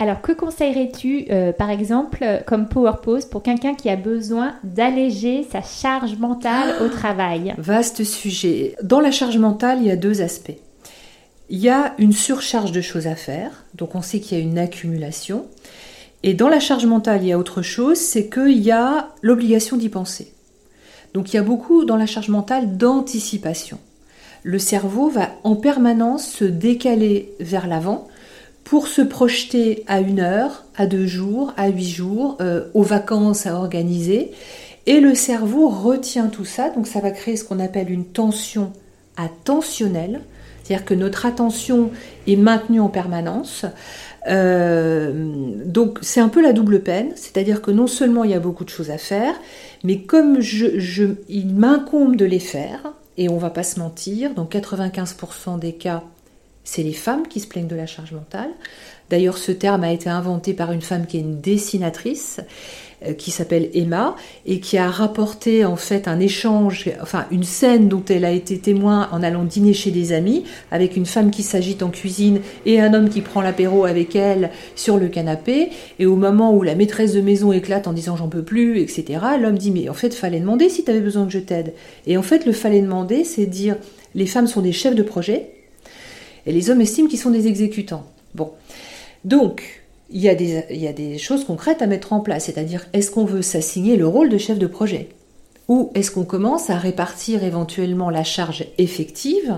Alors, 0.00 0.20
que 0.20 0.32
conseillerais-tu, 0.32 1.26
euh, 1.30 1.52
par 1.52 1.70
exemple, 1.70 2.24
comme 2.46 2.68
power 2.68 2.94
pause 3.02 3.26
pour 3.26 3.42
quelqu'un 3.42 3.74
qui 3.74 3.88
a 3.88 3.96
besoin 3.96 4.54
d'alléger 4.64 5.46
sa 5.50 5.62
charge 5.62 6.18
mentale 6.18 6.74
au 6.82 6.88
travail? 6.88 7.54
Vaste 7.58 8.02
sujet. 8.02 8.76
Dans 8.82 9.00
la 9.00 9.12
charge 9.12 9.38
mentale, 9.38 9.78
il 9.80 9.86
y 9.86 9.90
a 9.92 9.96
deux 9.96 10.20
aspects. 10.20 10.58
Il 11.50 11.58
y 11.58 11.68
a 11.68 11.94
une 11.98 12.12
surcharge 12.12 12.72
de 12.72 12.80
choses 12.80 13.06
à 13.06 13.16
faire, 13.16 13.64
donc 13.74 13.94
on 13.94 14.02
sait 14.02 14.20
qu'il 14.20 14.38
y 14.38 14.40
a 14.40 14.44
une 14.44 14.58
accumulation. 14.58 15.46
Et 16.22 16.32
dans 16.32 16.48
la 16.48 16.60
charge 16.60 16.86
mentale, 16.86 17.22
il 17.22 17.28
y 17.28 17.32
a 17.32 17.38
autre 17.38 17.60
chose, 17.60 17.98
c'est 17.98 18.30
qu'il 18.30 18.60
y 18.60 18.70
a 18.70 19.10
l'obligation 19.20 19.76
d'y 19.76 19.90
penser. 19.90 20.32
Donc 21.12 21.32
il 21.32 21.36
y 21.36 21.38
a 21.38 21.42
beaucoup 21.42 21.84
dans 21.84 21.96
la 21.96 22.06
charge 22.06 22.28
mentale 22.28 22.76
d'anticipation. 22.76 23.78
Le 24.42 24.58
cerveau 24.58 25.08
va 25.08 25.30
en 25.44 25.54
permanence 25.54 26.26
se 26.26 26.44
décaler 26.44 27.32
vers 27.40 27.66
l'avant 27.66 28.08
pour 28.64 28.88
se 28.88 29.02
projeter 29.02 29.84
à 29.86 30.00
une 30.00 30.20
heure, 30.20 30.64
à 30.76 30.86
deux 30.86 31.06
jours, 31.06 31.52
à 31.56 31.68
huit 31.68 31.88
jours, 31.88 32.38
euh, 32.40 32.68
aux 32.74 32.82
vacances 32.82 33.46
à 33.46 33.54
organiser. 33.54 34.32
Et 34.86 35.00
le 35.00 35.14
cerveau 35.14 35.68
retient 35.68 36.28
tout 36.28 36.44
ça, 36.44 36.70
donc 36.70 36.86
ça 36.86 37.00
va 37.00 37.10
créer 37.10 37.36
ce 37.36 37.44
qu'on 37.44 37.60
appelle 37.60 37.90
une 37.90 38.06
tension 38.06 38.72
attentionnelle. 39.16 40.20
C'est-à-dire 40.64 40.86
que 40.86 40.94
notre 40.94 41.26
attention 41.26 41.90
est 42.26 42.36
maintenue 42.36 42.80
en 42.80 42.88
permanence. 42.88 43.66
Euh, 44.26 45.12
donc 45.66 45.98
c'est 46.00 46.20
un 46.20 46.30
peu 46.30 46.42
la 46.42 46.54
double 46.54 46.80
peine, 46.80 47.10
c'est-à-dire 47.14 47.60
que 47.60 47.70
non 47.70 47.86
seulement 47.86 48.24
il 48.24 48.30
y 48.30 48.34
a 48.34 48.40
beaucoup 48.40 48.64
de 48.64 48.70
choses 48.70 48.90
à 48.90 48.96
faire, 48.96 49.34
mais 49.84 50.00
comme 50.00 50.38
il 50.40 51.54
m'incombe 51.54 52.16
de 52.16 52.24
les 52.24 52.38
faire, 52.38 52.94
et 53.18 53.28
on 53.28 53.36
va 53.36 53.50
pas 53.50 53.62
se 53.62 53.78
mentir, 53.78 54.34
dans 54.34 54.46
95% 54.46 55.58
des 55.58 55.74
cas, 55.74 56.02
c'est 56.64 56.82
les 56.82 56.94
femmes 56.94 57.28
qui 57.28 57.40
se 57.40 57.46
plaignent 57.46 57.68
de 57.68 57.76
la 57.76 57.86
charge 57.86 58.12
mentale. 58.12 58.50
D'ailleurs, 59.10 59.36
ce 59.36 59.52
terme 59.52 59.84
a 59.84 59.92
été 59.92 60.08
inventé 60.08 60.54
par 60.54 60.72
une 60.72 60.80
femme 60.80 61.06
qui 61.06 61.18
est 61.18 61.20
une 61.20 61.40
dessinatrice 61.40 62.40
qui 63.12 63.30
s'appelle 63.30 63.68
Emma 63.74 64.16
et 64.46 64.60
qui 64.60 64.78
a 64.78 64.88
rapporté 64.88 65.64
en 65.64 65.76
fait 65.76 66.08
un 66.08 66.20
échange, 66.20 66.90
enfin 67.02 67.26
une 67.30 67.44
scène 67.44 67.88
dont 67.88 68.02
elle 68.08 68.24
a 68.24 68.30
été 68.30 68.58
témoin 68.58 69.08
en 69.12 69.22
allant 69.22 69.44
dîner 69.44 69.74
chez 69.74 69.90
des 69.90 70.12
amis 70.12 70.44
avec 70.70 70.96
une 70.96 71.06
femme 71.06 71.30
qui 71.30 71.42
s'agite 71.42 71.82
en 71.82 71.90
cuisine 71.90 72.40
et 72.66 72.80
un 72.80 72.94
homme 72.94 73.08
qui 73.08 73.20
prend 73.20 73.42
l'apéro 73.42 73.84
avec 73.84 74.16
elle 74.16 74.50
sur 74.76 74.96
le 74.96 75.08
canapé 75.08 75.70
et 75.98 76.06
au 76.06 76.16
moment 76.16 76.54
où 76.54 76.62
la 76.62 76.74
maîtresse 76.74 77.12
de 77.12 77.20
maison 77.20 77.52
éclate 77.52 77.86
en 77.86 77.92
disant 77.92 78.16
j'en 78.16 78.28
peux 78.28 78.42
plus, 78.42 78.80
etc. 78.80 79.20
L'homme 79.40 79.58
dit 79.58 79.70
mais 79.70 79.88
en 79.88 79.94
fait 79.94 80.14
fallait 80.14 80.40
demander 80.40 80.68
si 80.68 80.84
tu 80.84 80.90
avais 80.90 81.00
besoin 81.00 81.26
que 81.26 81.32
je 81.32 81.38
t'aide. 81.38 81.74
Et 82.06 82.16
en 82.16 82.22
fait 82.22 82.46
le 82.46 82.52
fallait 82.52 82.80
demander 82.80 83.24
c'est 83.24 83.46
dire 83.46 83.76
les 84.14 84.26
femmes 84.26 84.46
sont 84.46 84.62
des 84.62 84.72
chefs 84.72 84.94
de 84.94 85.02
projet 85.02 85.50
et 86.46 86.52
les 86.52 86.70
hommes 86.70 86.80
estiment 86.80 87.08
qu'ils 87.08 87.18
sont 87.18 87.30
des 87.30 87.46
exécutants. 87.46 88.04
Bon. 88.34 88.52
Donc, 89.24 89.83
il 90.14 90.22
y, 90.22 90.28
a 90.28 90.92
des, 90.92 91.18
choses 91.18 91.44
concrètes 91.44 91.82
à 91.82 91.88
mettre 91.88 92.12
en 92.12 92.20
place, 92.20 92.44
c'est-à-dire 92.44 92.86
est-ce 92.92 93.10
qu'on 93.10 93.24
veut 93.24 93.42
s'assigner 93.42 93.96
le 93.96 94.06
rôle 94.06 94.28
de 94.28 94.38
chef 94.38 94.60
de 94.60 94.68
projet 94.68 95.08
Ou 95.66 95.90
est-ce 95.96 96.12
qu'on 96.12 96.24
commence 96.24 96.70
à 96.70 96.76
répartir 96.76 97.42
éventuellement 97.42 98.10
la 98.10 98.22
charge 98.22 98.64
effective 98.78 99.52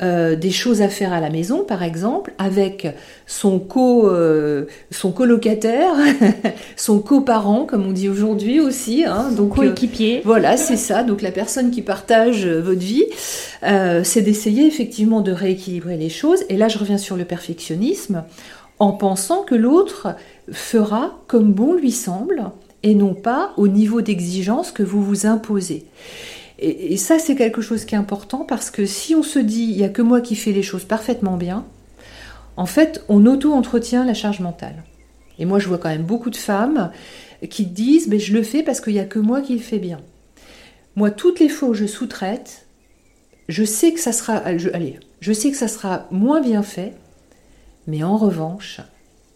euh, 0.00 0.34
des 0.34 0.52
choses 0.52 0.80
à 0.80 0.88
faire 0.88 1.12
à 1.12 1.20
la 1.20 1.28
maison, 1.28 1.62
par 1.62 1.82
exemple, 1.82 2.32
avec 2.38 2.86
son 3.26 3.58
co, 3.58 4.08
euh, 4.08 4.64
son 4.90 5.12
colocataire, 5.12 5.92
son 6.76 7.00
coparent, 7.00 7.66
comme 7.66 7.84
on 7.84 7.92
dit 7.92 8.08
aujourd'hui 8.08 8.60
aussi, 8.60 9.04
hein, 9.04 9.30
donc 9.36 9.52
euh, 9.52 9.56
coéquipier. 9.56 10.22
voilà, 10.24 10.56
c'est 10.56 10.78
ça. 10.78 11.02
Donc 11.02 11.20
la 11.20 11.32
personne 11.32 11.70
qui 11.70 11.82
partage 11.82 12.46
votre 12.46 12.80
vie, 12.80 13.04
c'est 13.60 14.22
d'essayer 14.22 14.66
effectivement 14.66 15.20
de 15.20 15.32
rééquilibrer 15.32 15.98
les 15.98 16.08
choses. 16.08 16.44
Et 16.48 16.56
là, 16.56 16.68
je 16.68 16.78
reviens 16.78 16.96
sur 16.96 17.16
le 17.16 17.26
perfectionnisme 17.26 18.22
en 18.80 18.92
pensant 18.92 19.42
que 19.42 19.54
l'autre 19.54 20.16
fera 20.50 21.20
comme 21.28 21.52
bon 21.52 21.74
lui 21.74 21.92
semble 21.92 22.50
et 22.82 22.94
non 22.94 23.14
pas 23.14 23.52
au 23.58 23.68
niveau 23.68 24.00
d'exigence 24.00 24.72
que 24.72 24.82
vous 24.82 25.04
vous 25.04 25.26
imposez. 25.26 25.84
Et, 26.58 26.98
ça, 26.98 27.18
c'est 27.18 27.36
quelque 27.36 27.62
chose 27.62 27.86
qui 27.86 27.94
est 27.94 27.98
important 27.98 28.44
parce 28.44 28.70
que 28.70 28.84
si 28.84 29.14
on 29.14 29.22
se 29.22 29.38
dit 29.38 29.62
il 29.62 29.76
n'y 29.76 29.84
a 29.84 29.88
que 29.88 30.02
moi 30.02 30.20
qui 30.20 30.34
fais 30.34 30.52
les 30.52 30.62
choses 30.62 30.84
parfaitement 30.84 31.36
bien, 31.36 31.64
en 32.56 32.66
fait, 32.66 33.02
on 33.08 33.24
auto-entretient 33.24 34.04
la 34.04 34.12
charge 34.12 34.40
mentale. 34.40 34.82
Et 35.38 35.46
moi, 35.46 35.58
je 35.58 35.68
vois 35.68 35.78
quand 35.78 35.88
même 35.88 36.02
beaucoup 36.02 36.28
de 36.28 36.36
femmes 36.36 36.90
qui 37.48 37.64
disent 37.64 38.08
mais 38.08 38.18
je 38.18 38.34
le 38.34 38.42
fais 38.42 38.62
parce 38.62 38.82
qu'il 38.82 38.92
n'y 38.92 38.98
a 38.98 39.06
que 39.06 39.18
moi 39.18 39.40
qui 39.40 39.54
le 39.54 39.60
fais 39.60 39.78
bien. 39.78 40.00
Moi, 40.96 41.10
toutes 41.10 41.40
les 41.40 41.48
fois 41.48 41.70
où 41.70 41.74
je 41.74 41.86
sous-traite, 41.86 42.66
je 43.48 43.64
sais 43.64 43.92
que 43.92 44.00
ça 44.00 44.12
sera, 44.12 44.42
je 44.56 45.32
sais 45.32 45.50
que 45.50 45.56
ça 45.56 45.68
sera 45.68 46.06
moins 46.10 46.42
bien 46.42 46.62
fait 46.62 46.94
mais 47.86 48.02
en 48.02 48.16
revanche, 48.16 48.80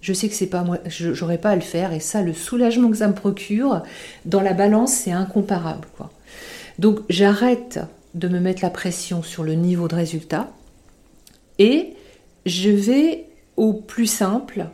je 0.01 0.13
sais 0.13 0.29
que 0.29 0.35
c'est 0.35 0.49
pas 0.49 0.63
moi, 0.65 0.79
j'aurais 0.87 1.39
pas 1.39 1.51
à 1.51 1.55
le 1.55 1.63
faire, 1.63 1.93
et 1.93 2.01
ça, 2.01 2.23
le 2.23 2.35
soulagement 2.35 2.91
que 2.91 2.99
ça 2.99 3.09
me 3.09 3.15
procure, 3.15 3.83
dans 4.27 4.41
la 4.41 4.53
balance, 4.53 4.93
c'est 4.93 5.13
incomparable. 5.13 5.89
Donc 6.79 7.01
j'arrête 7.09 7.81
de 8.15 8.29
me 8.29 8.39
mettre 8.39 8.63
la 8.63 8.71
pression 8.71 9.23
sur 9.23 9.45
le 9.45 9.55
niveau 9.55 9.89
de 9.89 9.95
résultat, 9.95 10.51
et 11.59 11.95
je 12.47 12.71
vais 12.71 13.27
au 13.57 13.73
plus 13.73 14.07
simple. 14.07 14.67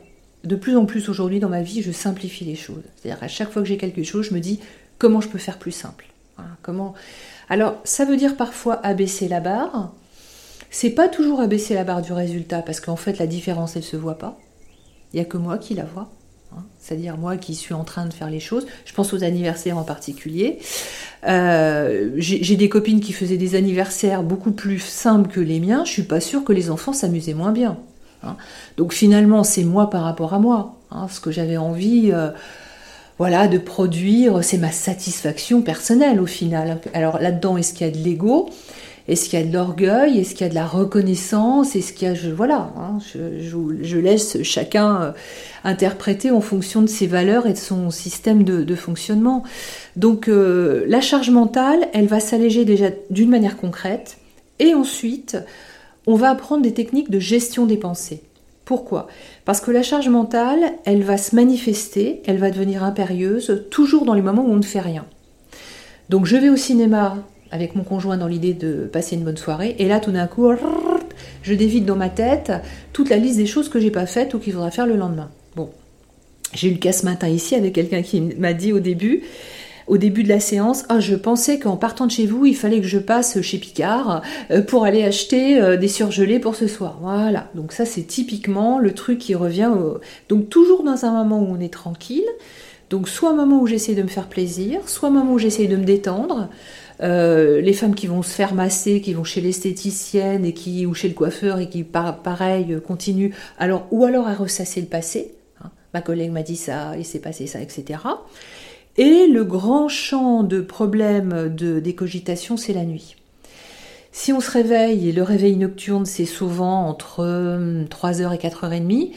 De 0.42 0.56
plus 0.56 0.76
en 0.76 0.86
plus 0.86 1.08
aujourd'hui 1.08 1.38
dans 1.38 1.50
ma 1.50 1.62
vie, 1.62 1.82
je 1.82 1.92
simplifie 1.92 2.44
les 2.44 2.56
choses. 2.56 2.82
C'est-à-dire 2.96 3.22
à 3.22 3.28
chaque 3.28 3.50
fois 3.50 3.62
que 3.62 3.68
j'ai 3.68 3.76
quelque 3.76 4.02
chose, 4.02 4.26
je 4.26 4.34
me 4.34 4.40
dis 4.40 4.58
comment 4.98 5.20
je 5.20 5.28
peux 5.28 5.38
faire 5.38 5.58
plus 5.58 5.72
simple? 5.72 6.06
comment? 6.62 6.94
Alors 7.50 7.76
ça 7.84 8.06
veut 8.06 8.16
dire 8.16 8.36
parfois 8.36 8.84
abaisser 8.84 9.28
la 9.28 9.40
barre, 9.40 9.92
c'est 10.70 10.90
pas 10.90 11.08
toujours 11.08 11.40
abaisser 11.40 11.74
la 11.74 11.84
barre 11.84 12.02
du 12.02 12.12
résultat 12.12 12.62
parce 12.62 12.80
qu'en 12.80 12.96
fait 12.96 13.18
la 13.18 13.26
différence 13.26 13.76
elle 13.76 13.82
se 13.82 13.96
voit 13.96 14.18
pas. 14.18 14.38
Il 15.12 15.18
y 15.18 15.20
a 15.20 15.24
que 15.24 15.36
moi 15.36 15.58
qui 15.58 15.74
la 15.74 15.84
vois. 15.84 16.10
Hein. 16.56 16.62
C'est-à-dire 16.78 17.16
moi 17.16 17.36
qui 17.36 17.54
suis 17.54 17.74
en 17.74 17.84
train 17.84 18.06
de 18.06 18.12
faire 18.12 18.30
les 18.30 18.40
choses. 18.40 18.66
Je 18.84 18.94
pense 18.94 19.12
aux 19.12 19.24
anniversaires 19.24 19.76
en 19.76 19.82
particulier. 19.82 20.58
Euh, 21.26 22.12
j'ai 22.16 22.56
des 22.56 22.68
copines 22.68 23.00
qui 23.00 23.12
faisaient 23.12 23.36
des 23.36 23.56
anniversaires 23.56 24.22
beaucoup 24.22 24.52
plus 24.52 24.78
simples 24.78 25.28
que 25.28 25.40
les 25.40 25.60
miens. 25.60 25.84
Je 25.84 25.90
suis 25.90 26.02
pas 26.04 26.20
sûre 26.20 26.44
que 26.44 26.52
les 26.52 26.70
enfants 26.70 26.92
s'amusaient 26.92 27.34
moins 27.34 27.52
bien. 27.52 27.78
Hein. 28.22 28.36
Donc 28.76 28.92
finalement 28.92 29.42
c'est 29.42 29.64
moi 29.64 29.90
par 29.90 30.02
rapport 30.02 30.34
à 30.34 30.38
moi. 30.38 30.78
Hein. 30.92 31.08
Ce 31.10 31.20
que 31.20 31.30
j'avais 31.30 31.56
envie. 31.56 32.10
Euh, 32.12 32.30
voilà, 33.18 33.48
de 33.48 33.58
produire, 33.58 34.42
c'est 34.42 34.56
ma 34.56 34.72
satisfaction 34.72 35.60
personnelle 35.60 36.22
au 36.22 36.26
final. 36.26 36.80
Alors 36.94 37.18
là-dedans, 37.18 37.58
est-ce 37.58 37.74
qu'il 37.74 37.86
y 37.86 37.90
a 37.90 37.92
de 37.92 37.98
l'ego? 37.98 38.48
Est-ce 39.08 39.28
qu'il 39.28 39.38
y 39.38 39.42
a 39.42 39.46
de 39.46 39.52
l'orgueil? 39.52 40.18
Est-ce 40.18 40.34
qu'il 40.34 40.46
y 40.46 40.46
a 40.46 40.50
de 40.50 40.54
la 40.54 40.66
reconnaissance? 40.66 41.74
Est-ce 41.74 41.92
qu'il 41.92 42.08
y 42.08 42.10
a, 42.10 42.14
je, 42.14 42.30
voilà, 42.30 42.72
hein, 42.76 42.98
je, 43.00 43.96
laisse 43.98 44.42
chacun 44.42 45.02
euh, 45.02 45.12
interpréter 45.64 46.30
en 46.30 46.40
fonction 46.40 46.82
de 46.82 46.86
ses 46.86 47.06
valeurs 47.06 47.46
et 47.46 47.52
de 47.52 47.58
son 47.58 47.90
système 47.90 48.44
de, 48.44 48.74
fonctionnement. 48.74 49.42
Donc 49.96 50.28
euh, 50.28 50.84
la 50.86 51.00
charge 51.00 51.30
mentale, 51.30 51.88
elle 51.92 52.06
va 52.06 52.20
s'alléger 52.20 52.64
déjà 52.64 52.88
d'une 53.10 53.30
manière 53.30 53.56
concrète, 53.56 54.18
et 54.58 54.74
ensuite, 54.74 55.38
on 56.06 56.14
va 56.14 56.30
apprendre 56.30 56.62
des 56.62 56.74
techniques 56.74 57.10
de 57.10 57.18
gestion 57.18 57.66
des 57.66 57.76
pensées. 57.76 58.22
Pourquoi? 58.64 59.08
Parce 59.44 59.60
que 59.60 59.72
la 59.72 59.82
charge 59.82 60.08
mentale, 60.08 60.74
elle 60.84 61.02
va 61.02 61.16
se 61.16 61.34
manifester, 61.34 62.22
elle 62.26 62.38
va 62.38 62.50
devenir 62.50 62.84
impérieuse, 62.84 63.64
toujours 63.70 64.04
dans 64.04 64.14
les 64.14 64.22
moments 64.22 64.44
où 64.44 64.52
on 64.52 64.56
ne 64.56 64.62
fait 64.62 64.80
rien. 64.80 65.06
Donc 66.08 66.26
je 66.26 66.36
vais 66.36 66.50
au 66.50 66.56
cinéma, 66.56 67.16
avec 67.50 67.74
mon 67.74 67.84
conjoint 67.84 68.16
dans 68.16 68.26
l'idée 68.26 68.54
de 68.54 68.88
passer 68.92 69.16
une 69.16 69.24
bonne 69.24 69.36
soirée. 69.36 69.76
Et 69.78 69.88
là, 69.88 70.00
tout 70.00 70.12
d'un 70.12 70.26
coup, 70.26 70.50
je 71.42 71.54
dévide 71.54 71.84
dans 71.84 71.96
ma 71.96 72.08
tête 72.08 72.52
toute 72.92 73.10
la 73.10 73.16
liste 73.16 73.36
des 73.36 73.46
choses 73.46 73.68
que 73.68 73.80
j'ai 73.80 73.90
pas 73.90 74.06
faites 74.06 74.34
ou 74.34 74.38
qu'il 74.38 74.52
faudra 74.52 74.70
faire 74.70 74.86
le 74.86 74.96
lendemain. 74.96 75.30
Bon, 75.56 75.70
j'ai 76.54 76.68
eu 76.68 76.72
le 76.72 76.78
cas 76.78 76.92
ce 76.92 77.04
matin 77.04 77.28
ici 77.28 77.54
avec 77.54 77.74
quelqu'un 77.74 78.02
qui 78.02 78.20
m'a 78.20 78.52
dit 78.52 78.72
au 78.72 78.80
début, 78.80 79.22
au 79.86 79.98
début 79.98 80.22
de 80.22 80.28
la 80.28 80.38
séance, 80.38 80.84
ah, 80.88 81.00
je 81.00 81.16
pensais 81.16 81.58
qu'en 81.58 81.76
partant 81.76 82.06
de 82.06 82.12
chez 82.12 82.26
vous, 82.26 82.46
il 82.46 82.54
fallait 82.54 82.80
que 82.80 82.86
je 82.86 82.98
passe 82.98 83.40
chez 83.40 83.58
Picard 83.58 84.22
euh, 84.52 84.62
pour 84.62 84.84
aller 84.84 85.02
acheter 85.02 85.60
euh, 85.60 85.76
des 85.76 85.88
surgelés 85.88 86.38
pour 86.38 86.54
ce 86.54 86.68
soir. 86.68 86.98
Voilà. 87.00 87.50
Donc 87.56 87.72
ça, 87.72 87.84
c'est 87.84 88.02
typiquement 88.02 88.78
le 88.78 88.94
truc 88.94 89.18
qui 89.18 89.34
revient. 89.34 89.72
Donc 90.28 90.48
toujours 90.48 90.84
dans 90.84 91.04
un 91.04 91.12
moment 91.12 91.40
où 91.40 91.56
on 91.56 91.60
est 91.60 91.72
tranquille. 91.72 92.28
Donc 92.88 93.08
soit 93.08 93.30
un 93.30 93.34
moment 93.34 93.60
où 93.60 93.66
j'essaie 93.66 93.94
de 93.94 94.02
me 94.02 94.08
faire 94.08 94.28
plaisir, 94.28 94.80
soit 94.86 95.08
un 95.08 95.12
moment 95.12 95.32
où 95.32 95.38
j'essaie 95.38 95.66
de 95.66 95.76
me 95.76 95.84
détendre, 95.84 96.48
euh, 97.02 97.60
les 97.60 97.72
femmes 97.72 97.94
qui 97.94 98.06
vont 98.06 98.22
se 98.22 98.34
faire 98.34 98.54
masser, 98.54 99.00
qui 99.00 99.14
vont 99.14 99.24
chez 99.24 99.40
l'esthéticienne 99.40 100.44
et 100.44 100.52
qui 100.52 100.86
ou 100.86 100.94
chez 100.94 101.08
le 101.08 101.14
coiffeur 101.14 101.58
et 101.58 101.68
qui 101.68 101.84
pareil 101.84 102.74
euh, 102.74 102.80
continuent. 102.80 103.32
Alors 103.58 103.86
ou 103.90 104.04
alors 104.04 104.28
à 104.28 104.34
ressasser 104.34 104.80
le 104.80 104.86
passé. 104.86 105.34
Hein. 105.64 105.70
Ma 105.94 106.02
collègue 106.02 106.30
m'a 106.30 106.42
dit 106.42 106.56
ça, 106.56 106.96
il 106.98 107.04
s'est 107.04 107.20
passé 107.20 107.46
ça, 107.46 107.60
etc. 107.60 108.00
Et 108.96 109.26
le 109.26 109.44
grand 109.44 109.88
champ 109.88 110.42
de 110.42 110.60
problèmes 110.60 111.54
de 111.54 111.80
décogitation, 111.80 112.56
c'est 112.56 112.74
la 112.74 112.84
nuit. 112.84 113.16
Si 114.12 114.32
on 114.32 114.40
se 114.40 114.50
réveille, 114.50 115.08
et 115.08 115.12
le 115.12 115.22
réveil 115.22 115.56
nocturne, 115.56 116.04
c'est 116.04 116.26
souvent 116.26 116.88
entre 116.88 117.22
3h 117.88 118.26
hum, 118.26 118.32
et 118.32 118.36
4h30, 118.36 119.12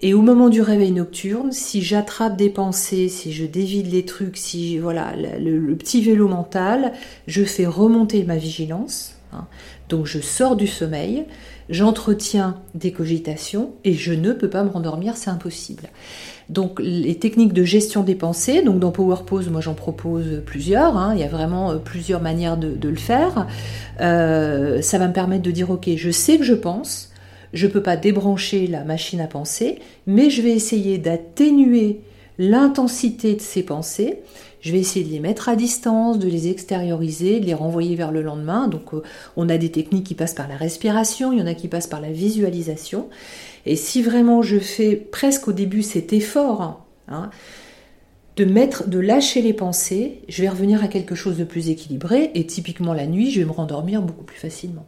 et 0.00 0.14
au 0.14 0.22
moment 0.22 0.48
du 0.48 0.60
réveil 0.60 0.92
nocturne, 0.92 1.52
si 1.52 1.82
j'attrape 1.82 2.36
des 2.36 2.50
pensées, 2.50 3.08
si 3.08 3.32
je 3.32 3.46
dévide 3.46 3.90
les 3.92 4.04
trucs, 4.04 4.36
si 4.36 4.78
voilà 4.78 5.12
le, 5.16 5.74
petit 5.76 6.02
vélo 6.02 6.28
mental, 6.28 6.92
je 7.26 7.44
fais 7.44 7.66
remonter 7.66 8.24
ma 8.24 8.36
vigilance. 8.36 9.14
Hein. 9.32 9.46
Donc 9.88 10.06
je 10.06 10.18
sors 10.20 10.56
du 10.56 10.66
sommeil, 10.66 11.24
j'entretiens 11.68 12.60
des 12.74 12.92
cogitations 12.92 13.72
et 13.84 13.94
je 13.94 14.12
ne 14.12 14.32
peux 14.32 14.50
pas 14.50 14.64
me 14.64 14.70
rendormir, 14.70 15.16
c'est 15.16 15.30
impossible. 15.30 15.84
Donc 16.48 16.80
les 16.80 17.18
techniques 17.18 17.52
de 17.52 17.64
gestion 17.64 18.02
des 18.02 18.14
pensées, 18.14 18.62
donc 18.62 18.78
dans 18.80 18.90
Power 18.90 19.24
Pose, 19.26 19.48
moi 19.48 19.60
j'en 19.60 19.74
propose 19.74 20.42
plusieurs, 20.44 20.96
hein. 20.96 21.14
il 21.14 21.20
y 21.20 21.24
a 21.24 21.28
vraiment 21.28 21.70
euh, 21.70 21.76
plusieurs 21.76 22.20
manières 22.20 22.56
de, 22.56 22.88
le 22.88 22.96
faire. 22.96 23.46
Euh, 24.00 24.82
ça 24.82 24.98
va 24.98 25.08
me 25.08 25.12
permettre 25.12 25.42
de 25.42 25.50
dire 25.50 25.70
ok, 25.70 25.88
je 25.96 26.10
sais 26.10 26.36
que 26.36 26.44
je 26.44 26.54
pense, 26.54 27.10
je 27.54 27.66
ne 27.66 27.72
peux 27.72 27.82
pas 27.82 27.96
débrancher 27.96 28.66
la 28.66 28.84
machine 28.84 29.20
à 29.20 29.26
penser, 29.26 29.78
mais 30.06 30.28
je 30.28 30.42
vais 30.42 30.50
essayer 30.50 30.98
d'atténuer 30.98 32.00
l'intensité 32.36 33.34
de 33.34 33.40
ces 33.40 33.62
pensées. 33.62 34.18
Je 34.60 34.72
vais 34.72 34.80
essayer 34.80 35.04
de 35.04 35.10
les 35.10 35.20
mettre 35.20 35.48
à 35.48 35.56
distance, 35.56 36.18
de 36.18 36.28
les 36.28 36.48
extérioriser, 36.48 37.38
de 37.38 37.46
les 37.46 37.54
renvoyer 37.54 37.94
vers 37.96 38.10
le 38.10 38.22
lendemain. 38.22 38.66
Donc 38.66 38.92
euh, 38.92 39.02
on 39.36 39.48
a 39.48 39.56
des 39.56 39.70
techniques 39.70 40.06
qui 40.06 40.14
passent 40.14 40.34
par 40.34 40.48
la 40.48 40.56
respiration, 40.56 41.32
il 41.32 41.38
y 41.38 41.42
en 41.42 41.46
a 41.46 41.54
qui 41.54 41.68
passent 41.68 41.86
par 41.86 42.00
la 42.00 42.10
visualisation. 42.10 43.08
Et 43.66 43.76
si 43.76 44.02
vraiment 44.02 44.42
je 44.42 44.58
fais 44.58 44.96
presque 44.96 45.48
au 45.48 45.52
début 45.52 45.82
cet 45.82 46.12
effort 46.12 46.84
hein, 47.08 47.30
de 48.36 48.44
mettre, 48.44 48.88
de 48.88 48.98
lâcher 48.98 49.42
les 49.42 49.52
pensées, 49.52 50.22
je 50.28 50.42
vais 50.42 50.48
revenir 50.48 50.82
à 50.82 50.88
quelque 50.88 51.14
chose 51.14 51.36
de 51.36 51.44
plus 51.44 51.68
équilibré. 51.68 52.32
Et 52.34 52.46
typiquement 52.46 52.94
la 52.94 53.06
nuit, 53.06 53.30
je 53.30 53.40
vais 53.40 53.46
me 53.46 53.52
rendormir 53.52 54.02
beaucoup 54.02 54.24
plus 54.24 54.38
facilement. 54.38 54.86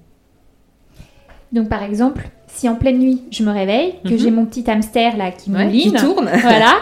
Donc 1.52 1.68
par 1.68 1.82
exemple, 1.82 2.30
si 2.56 2.68
en 2.68 2.74
pleine 2.74 2.98
nuit 2.98 3.22
je 3.30 3.42
me 3.42 3.52
réveille, 3.52 3.94
que 4.04 4.10
mhm. 4.10 4.18
j'ai 4.18 4.30
mon 4.30 4.46
petit 4.46 4.68
hamster 4.70 5.16
là 5.16 5.30
qui 5.30 5.50
me 5.50 5.70
qui 5.70 5.92
tourne, 5.92 6.30
voilà, 6.42 6.76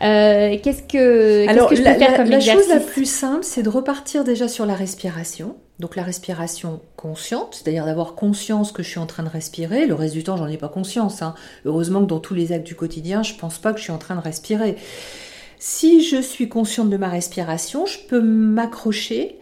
qu'est-ce 0.00 0.82
que, 0.82 1.48
Alors, 1.48 1.68
que 1.68 1.76
je 1.76 1.82
peux 1.82 1.88
la, 1.88 1.94
faire 1.94 2.16
comme 2.16 2.28
la 2.28 2.40
chose 2.40 2.68
la 2.68 2.80
plus 2.80 3.10
simple, 3.10 3.44
c'est 3.44 3.62
de 3.62 3.68
repartir 3.68 4.24
déjà 4.24 4.48
sur 4.48 4.66
la 4.66 4.74
respiration. 4.74 5.56
Donc 5.80 5.96
la 5.96 6.04
respiration 6.04 6.80
consciente, 6.96 7.56
c'est-à-dire 7.56 7.84
d'avoir 7.84 8.14
conscience 8.14 8.70
que 8.70 8.84
je 8.84 8.90
suis 8.90 9.00
en 9.00 9.06
train 9.06 9.24
de 9.24 9.28
respirer. 9.28 9.86
Le 9.86 9.94
reste 9.94 10.14
du 10.14 10.22
temps, 10.22 10.36
j'en 10.36 10.46
ai 10.46 10.56
pas 10.56 10.68
conscience. 10.68 11.20
hein. 11.20 11.34
Heureusement 11.64 12.00
que 12.00 12.06
dans 12.06 12.20
tous 12.20 12.34
les 12.34 12.52
actes 12.52 12.66
du 12.66 12.76
quotidien, 12.76 13.24
je 13.24 13.34
pense 13.34 13.58
pas 13.58 13.72
que 13.72 13.78
je 13.78 13.84
suis 13.84 13.92
en 13.92 13.98
train 13.98 14.14
de 14.14 14.20
respirer. 14.20 14.76
Si 15.58 16.04
je 16.04 16.20
suis 16.20 16.48
consciente 16.48 16.90
de 16.90 16.96
ma 16.96 17.08
respiration, 17.08 17.86
je 17.86 17.98
peux 18.08 18.20
m'accrocher 18.20 19.36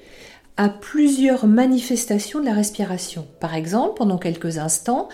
à 0.56 0.68
plusieurs 0.68 1.46
manifestations 1.46 2.40
de 2.40 2.46
la 2.46 2.54
respiration. 2.54 3.26
Par 3.40 3.54
exemple, 3.54 3.94
pendant 3.96 4.18
quelques 4.18 4.58
instants, 4.58 5.08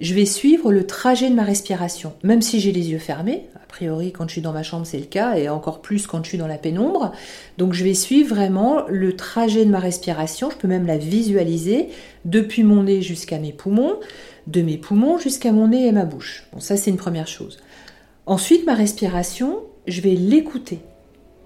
je 0.00 0.14
vais 0.14 0.24
suivre 0.24 0.72
le 0.72 0.86
trajet 0.86 1.28
de 1.28 1.34
ma 1.34 1.44
respiration, 1.44 2.14
même 2.22 2.40
si 2.40 2.58
j'ai 2.58 2.72
les 2.72 2.90
yeux 2.90 2.98
fermés. 2.98 3.46
A 3.54 3.66
priori, 3.68 4.12
quand 4.12 4.26
je 4.26 4.32
suis 4.32 4.40
dans 4.40 4.52
ma 4.52 4.62
chambre, 4.62 4.86
c'est 4.86 4.98
le 4.98 5.04
cas, 5.04 5.36
et 5.36 5.48
encore 5.48 5.82
plus 5.82 6.06
quand 6.06 6.24
je 6.24 6.28
suis 6.28 6.38
dans 6.38 6.46
la 6.46 6.58
pénombre. 6.58 7.12
Donc, 7.58 7.74
je 7.74 7.84
vais 7.84 7.94
suivre 7.94 8.34
vraiment 8.34 8.84
le 8.88 9.14
trajet 9.14 9.64
de 9.64 9.70
ma 9.70 9.78
respiration. 9.78 10.50
Je 10.50 10.56
peux 10.56 10.68
même 10.68 10.86
la 10.86 10.96
visualiser 10.96 11.88
depuis 12.24 12.64
mon 12.64 12.84
nez 12.84 13.02
jusqu'à 13.02 13.38
mes 13.38 13.52
poumons, 13.52 14.00
de 14.46 14.62
mes 14.62 14.78
poumons 14.78 15.18
jusqu'à 15.18 15.52
mon 15.52 15.68
nez 15.68 15.86
et 15.86 15.92
ma 15.92 16.06
bouche. 16.06 16.44
Bon, 16.52 16.60
ça, 16.60 16.76
c'est 16.76 16.90
une 16.90 16.96
première 16.96 17.28
chose. 17.28 17.58
Ensuite, 18.26 18.66
ma 18.66 18.74
respiration, 18.74 19.60
je 19.86 20.00
vais 20.00 20.14
l'écouter. 20.14 20.80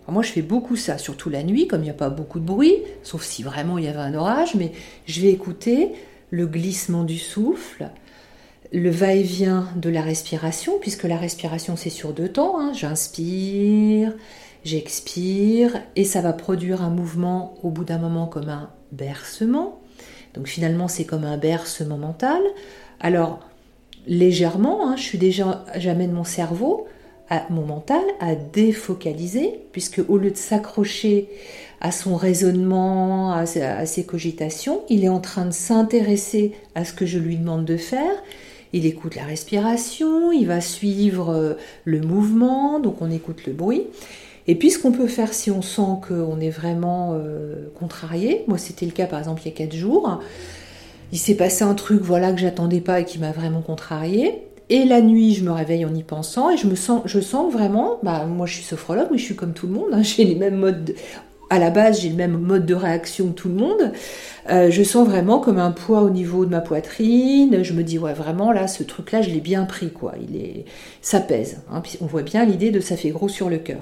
Moi, 0.06 0.22
je 0.22 0.30
fais 0.30 0.42
beaucoup 0.42 0.76
ça, 0.76 0.98
surtout 0.98 1.30
la 1.30 1.42
nuit, 1.42 1.66
comme 1.66 1.80
il 1.80 1.84
n'y 1.84 1.90
a 1.90 1.94
pas 1.94 2.10
beaucoup 2.10 2.38
de 2.38 2.44
bruit, 2.44 2.76
sauf 3.02 3.24
si 3.24 3.42
vraiment 3.42 3.78
il 3.78 3.84
y 3.84 3.88
avait 3.88 3.98
un 3.98 4.14
orage, 4.14 4.54
mais 4.54 4.72
je 5.06 5.22
vais 5.22 5.30
écouter 5.30 5.92
le 6.30 6.46
glissement 6.46 7.04
du 7.04 7.18
souffle, 7.18 7.88
le 8.74 8.90
va-et-vient 8.90 9.68
de 9.76 9.88
la 9.88 10.02
respiration, 10.02 10.78
puisque 10.80 11.04
la 11.04 11.16
respiration 11.16 11.76
c'est 11.76 11.90
sur 11.90 12.12
deux 12.12 12.28
temps. 12.28 12.60
hein. 12.60 12.72
J'inspire, 12.74 14.12
j'expire, 14.64 15.80
et 15.94 16.04
ça 16.04 16.20
va 16.20 16.32
produire 16.32 16.82
un 16.82 16.90
mouvement 16.90 17.54
au 17.62 17.70
bout 17.70 17.84
d'un 17.84 17.98
moment 17.98 18.26
comme 18.26 18.48
un 18.48 18.70
bercement. 18.92 19.80
Donc 20.34 20.48
finalement, 20.48 20.88
c'est 20.88 21.04
comme 21.04 21.24
un 21.24 21.36
bercement 21.38 21.98
mental. 21.98 22.42
Alors, 22.98 23.38
légèrement, 24.08 24.88
hein, 24.88 24.96
je 24.96 25.02
suis 25.02 25.18
déjà, 25.18 25.64
j'amène 25.76 26.10
mon 26.10 26.24
cerveau, 26.24 26.88
mon 27.50 27.64
mental, 27.64 28.02
à 28.20 28.34
défocaliser, 28.34 29.60
puisque 29.72 30.02
au 30.08 30.18
lieu 30.18 30.30
de 30.30 30.36
s'accrocher 30.36 31.28
à 31.80 31.92
son 31.92 32.16
raisonnement, 32.16 33.32
à 33.32 33.46
ses 33.86 34.04
cogitations, 34.04 34.82
il 34.88 35.04
est 35.04 35.08
en 35.08 35.20
train 35.20 35.46
de 35.46 35.52
s'intéresser 35.52 36.52
à 36.74 36.84
ce 36.84 36.92
que 36.92 37.06
je 37.06 37.18
lui 37.18 37.36
demande 37.36 37.64
de 37.64 37.76
faire. 37.76 38.12
Il 38.74 38.86
écoute 38.86 39.14
la 39.14 39.22
respiration, 39.22 40.32
il 40.32 40.48
va 40.48 40.60
suivre 40.60 41.30
euh, 41.30 41.54
le 41.84 42.00
mouvement, 42.00 42.80
donc 42.80 43.00
on 43.02 43.08
écoute 43.08 43.46
le 43.46 43.52
bruit. 43.52 43.84
Et 44.48 44.56
puis 44.56 44.72
ce 44.72 44.80
qu'on 44.80 44.90
peut 44.90 45.06
faire 45.06 45.32
si 45.32 45.48
on 45.52 45.62
sent 45.62 46.00
qu'on 46.08 46.40
est 46.40 46.50
vraiment 46.50 47.12
euh, 47.14 47.68
contrarié, 47.78 48.42
moi 48.48 48.58
c'était 48.58 48.84
le 48.84 48.90
cas 48.90 49.06
par 49.06 49.20
exemple 49.20 49.42
il 49.44 49.48
y 49.48 49.52
a 49.52 49.56
quatre 49.56 49.76
jours, 49.76 50.20
il 51.12 51.18
s'est 51.18 51.36
passé 51.36 51.62
un 51.62 51.74
truc 51.74 52.02
voilà 52.02 52.32
que 52.32 52.40
j'attendais 52.40 52.80
pas 52.80 52.98
et 52.98 53.04
qui 53.04 53.20
m'a 53.20 53.30
vraiment 53.30 53.62
contrarié. 53.62 54.42
Et 54.70 54.84
la 54.84 55.00
nuit, 55.00 55.34
je 55.34 55.44
me 55.44 55.52
réveille 55.52 55.84
en 55.84 55.94
y 55.94 56.02
pensant 56.02 56.50
et 56.50 56.56
je 56.56 56.66
me 56.66 56.74
sens, 56.74 57.02
je 57.04 57.20
sens 57.20 57.52
vraiment, 57.52 58.00
bah 58.02 58.26
moi 58.26 58.46
je 58.46 58.54
suis 58.54 58.64
sophrologue, 58.64 59.08
mais 59.12 59.18
je 59.18 59.24
suis 59.24 59.36
comme 59.36 59.52
tout 59.52 59.68
le 59.68 59.74
monde, 59.74 59.90
hein, 59.92 60.02
j'ai 60.02 60.24
les 60.24 60.34
mêmes 60.34 60.56
modes. 60.56 60.96
À 61.54 61.58
la 61.58 61.70
base, 61.70 62.00
j'ai 62.00 62.08
le 62.08 62.16
même 62.16 62.36
mode 62.36 62.66
de 62.66 62.74
réaction 62.74 63.28
que 63.28 63.32
tout 63.34 63.48
le 63.48 63.54
monde. 63.54 63.92
Euh, 64.50 64.70
je 64.70 64.82
sens 64.82 65.06
vraiment 65.06 65.38
comme 65.38 65.58
un 65.58 65.70
poids 65.70 66.02
au 66.02 66.10
niveau 66.10 66.44
de 66.44 66.50
ma 66.50 66.60
poitrine. 66.60 67.62
Je 67.62 67.72
me 67.72 67.82
dis 67.82 67.98
ouais 67.98 68.12
vraiment 68.12 68.50
là, 68.50 68.66
ce 68.66 68.82
truc-là, 68.82 69.22
je 69.22 69.30
l'ai 69.30 69.40
bien 69.40 69.64
pris 69.64 69.90
quoi. 69.90 70.14
Il 70.20 70.36
est, 70.36 70.64
ça 71.00 71.20
pèse. 71.20 71.60
hein. 71.70 71.82
On 72.00 72.06
voit 72.06 72.22
bien 72.22 72.44
l'idée 72.44 72.70
de 72.70 72.80
ça 72.80 72.96
fait 72.96 73.10
gros 73.10 73.28
sur 73.28 73.48
le 73.48 73.58
cœur. 73.58 73.80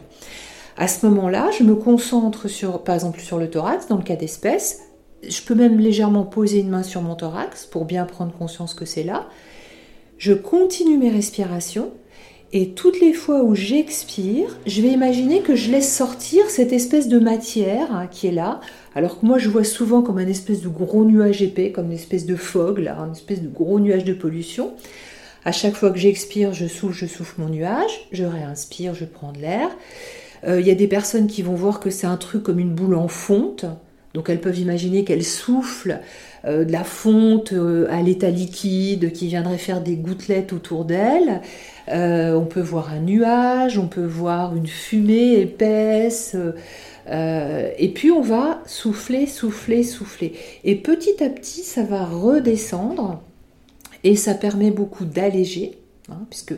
À 0.76 0.86
ce 0.86 1.06
moment-là, 1.06 1.50
je 1.58 1.64
me 1.64 1.74
concentre 1.74 2.48
sur, 2.48 2.82
par 2.82 2.94
exemple, 2.94 3.20
sur 3.20 3.38
le 3.38 3.48
thorax, 3.48 3.88
dans 3.88 3.96
le 3.96 4.02
cas 4.02 4.16
d'espèce. 4.16 4.80
Je 5.26 5.40
peux 5.42 5.54
même 5.54 5.78
légèrement 5.78 6.24
poser 6.24 6.60
une 6.60 6.70
main 6.70 6.82
sur 6.82 7.00
mon 7.00 7.14
thorax 7.14 7.66
pour 7.66 7.84
bien 7.84 8.04
prendre 8.04 8.32
conscience 8.32 8.74
que 8.74 8.84
c'est 8.84 9.04
là. 9.04 9.26
Je 10.18 10.32
continue 10.32 10.98
mes 10.98 11.10
respirations 11.10 11.90
et 12.54 12.70
toutes 12.70 13.00
les 13.00 13.14
fois 13.14 13.42
où 13.42 13.54
j'expire, 13.54 14.58
je 14.66 14.82
vais 14.82 14.88
imaginer 14.88 15.40
que 15.40 15.56
je 15.56 15.70
laisse 15.70 15.94
sortir 15.94 16.50
cette 16.50 16.72
espèce 16.72 17.08
de 17.08 17.18
matière 17.18 17.94
hein, 17.94 18.06
qui 18.10 18.26
est 18.26 18.32
là. 18.32 18.60
Alors 18.94 19.18
que 19.18 19.24
moi, 19.24 19.38
je 19.38 19.48
vois 19.48 19.64
souvent 19.64 20.02
comme 20.02 20.18
un 20.18 20.26
espèce 20.26 20.60
de 20.60 20.68
gros 20.68 21.06
nuage 21.06 21.40
épais, 21.40 21.72
comme 21.72 21.86
une 21.86 21.92
espèce 21.92 22.26
de 22.26 22.36
fog, 22.36 22.78
là, 22.78 22.98
un 22.98 23.12
espèce 23.12 23.40
de 23.40 23.48
gros 23.48 23.80
nuage 23.80 24.04
de 24.04 24.12
pollution. 24.12 24.72
À 25.46 25.52
chaque 25.52 25.74
fois 25.74 25.90
que 25.90 25.98
j'expire, 25.98 26.52
je 26.52 26.66
souffle, 26.66 26.94
je 26.94 27.06
souffle 27.06 27.40
mon 27.40 27.48
nuage, 27.48 28.06
je 28.12 28.24
réinspire, 28.24 28.94
je 28.94 29.06
prends 29.06 29.32
de 29.32 29.38
l'air. 29.38 29.70
Euh, 30.46 30.60
Il 30.60 30.66
y 30.66 30.70
a 30.70 30.74
des 30.74 30.88
personnes 30.88 31.28
qui 31.28 31.40
vont 31.40 31.54
voir 31.54 31.80
que 31.80 31.88
c'est 31.88 32.06
un 32.06 32.18
truc 32.18 32.42
comme 32.42 32.58
une 32.58 32.74
boule 32.74 32.94
en 32.94 33.08
fonte. 33.08 33.64
Donc 34.12 34.28
elles 34.28 34.42
peuvent 34.42 34.58
imaginer 34.58 35.04
qu'elles 35.04 35.24
soufflent 35.24 36.00
de 36.64 36.72
la 36.72 36.84
fonte 36.84 37.52
euh, 37.52 37.86
à 37.90 38.02
l'état 38.02 38.30
liquide 38.30 39.12
qui 39.12 39.28
viendrait 39.28 39.58
faire 39.58 39.80
des 39.80 39.96
gouttelettes 39.96 40.52
autour 40.52 40.84
d'elles. 40.84 41.40
Euh, 41.88 42.34
on 42.34 42.46
peut 42.46 42.60
voir 42.60 42.92
un 42.92 43.00
nuage, 43.00 43.78
on 43.78 43.86
peut 43.86 44.04
voir 44.04 44.56
une 44.56 44.66
fumée 44.66 45.34
épaisse. 45.40 46.36
euh, 47.08 47.70
et 47.78 47.88
puis 47.88 48.10
on 48.10 48.22
va 48.22 48.60
souffler, 48.66 49.26
souffler, 49.26 49.82
souffler. 49.84 50.34
Et 50.64 50.76
petit 50.76 51.22
à 51.22 51.28
petit, 51.28 51.62
ça 51.62 51.82
va 51.84 52.04
redescendre 52.04 53.22
et 54.04 54.16
ça 54.16 54.34
permet 54.34 54.70
beaucoup 54.72 55.04
d'alléger, 55.04 55.78
hein, 56.10 56.26
puisque 56.28 56.54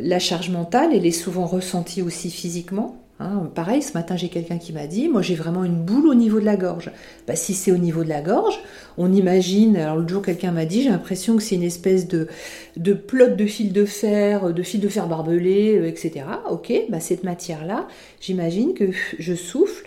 la 0.00 0.18
charge 0.18 0.50
mentale, 0.50 0.90
elle 0.94 1.04
est 1.04 1.10
souvent 1.10 1.46
ressentie 1.46 2.00
aussi 2.00 2.30
physiquement. 2.30 3.03
Hein. 3.20 3.50
pareil, 3.54 3.82
ce 3.82 3.92
matin 3.94 4.16
j'ai 4.16 4.28
quelqu'un 4.28 4.58
qui 4.58 4.72
m'a 4.72 4.86
dit, 4.86 5.08
moi 5.08 5.22
j'ai 5.22 5.34
vraiment 5.34 5.64
une 5.64 5.82
boule 5.82 6.06
au 6.06 6.14
niveau 6.14 6.40
de 6.40 6.44
la 6.44 6.56
gorge. 6.56 6.90
Bah, 7.26 7.36
si 7.36 7.54
c'est 7.54 7.72
au 7.72 7.78
niveau 7.78 8.04
de 8.04 8.08
la 8.08 8.20
gorge, 8.20 8.58
on 8.98 9.12
imagine, 9.12 9.76
alors 9.76 9.96
l'autre 9.96 10.08
jour 10.08 10.22
quelqu'un 10.22 10.52
m'a 10.52 10.64
dit, 10.64 10.82
j'ai 10.82 10.90
l'impression 10.90 11.36
que 11.36 11.42
c'est 11.42 11.54
une 11.54 11.62
espèce 11.62 12.08
de, 12.08 12.28
de 12.76 12.92
plot 12.92 13.34
de 13.36 13.46
fil 13.46 13.72
de 13.72 13.84
fer, 13.84 14.52
de 14.52 14.62
fil 14.62 14.80
de 14.80 14.88
fer 14.88 15.06
barbelé, 15.06 15.76
euh, 15.76 15.88
etc. 15.88 16.26
Ok, 16.50 16.72
bah, 16.88 17.00
cette 17.00 17.24
matière-là, 17.24 17.88
j'imagine 18.20 18.74
que 18.74 18.90
je 19.18 19.34
souffle. 19.34 19.86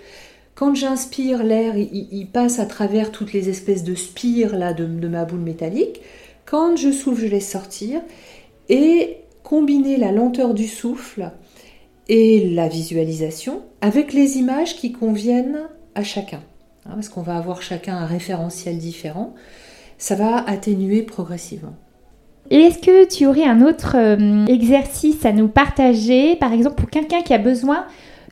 Quand 0.56 0.74
j'inspire, 0.74 1.44
l'air, 1.44 1.78
il, 1.78 2.08
il 2.12 2.28
passe 2.28 2.60
à 2.60 2.66
travers 2.66 3.12
toutes 3.12 3.34
les 3.34 3.50
espèces 3.50 3.84
de 3.84 3.94
spires 3.94 4.58
là, 4.58 4.74
de, 4.74 4.86
de 4.86 5.08
ma 5.08 5.26
boule 5.26 5.42
métallique. 5.42 6.02
Quand 6.46 6.76
je 6.76 6.92
souffle, 6.92 7.22
je 7.22 7.28
laisse 7.28 7.50
sortir. 7.50 8.02
Et 8.70 9.18
combiner 9.48 9.96
la 9.96 10.12
lenteur 10.12 10.54
du 10.54 10.68
souffle 10.68 11.32
et 12.10 12.50
la 12.50 12.68
visualisation 12.68 13.62
avec 13.82 14.14
les 14.14 14.38
images 14.38 14.76
qui 14.76 14.92
conviennent 14.92 15.60
à 15.96 16.04
chacun. 16.04 16.42
Hein, 16.86 16.92
parce 16.96 17.10
qu'on 17.10 17.22
va 17.22 17.38
avoir 17.38 17.62
chacun 17.62 17.98
un 17.98 18.06
référentiel 18.06 18.78
différent. 18.78 19.34
Ça 19.98 20.16
va 20.16 20.38
atténuer 20.48 21.02
progressivement. 21.02 21.76
Et 22.50 22.58
est-ce 22.58 22.80
que 22.80 23.08
tu 23.08 23.26
aurais 23.26 23.44
un 23.44 23.62
autre 23.62 23.98
euh, 23.98 24.46
exercice 24.46 25.26
à 25.26 25.34
nous 25.34 25.50
partager, 25.50 26.36
par 26.38 26.54
exemple 26.54 26.76
pour 26.76 26.90
quelqu'un 26.90 27.22
qui 27.22 27.34
a 27.34 27.40
besoin 27.40 27.86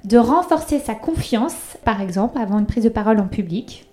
de 0.05 0.17
renforcer 0.17 0.79
sa 0.79 0.93
confiance, 0.93 1.55
par 1.83 2.01
exemple, 2.01 2.37
avant 2.37 2.59
une 2.59 2.67
prise 2.67 2.83
de 2.83 2.89
parole 2.89 3.19
en 3.19 3.27
public? 3.27 3.89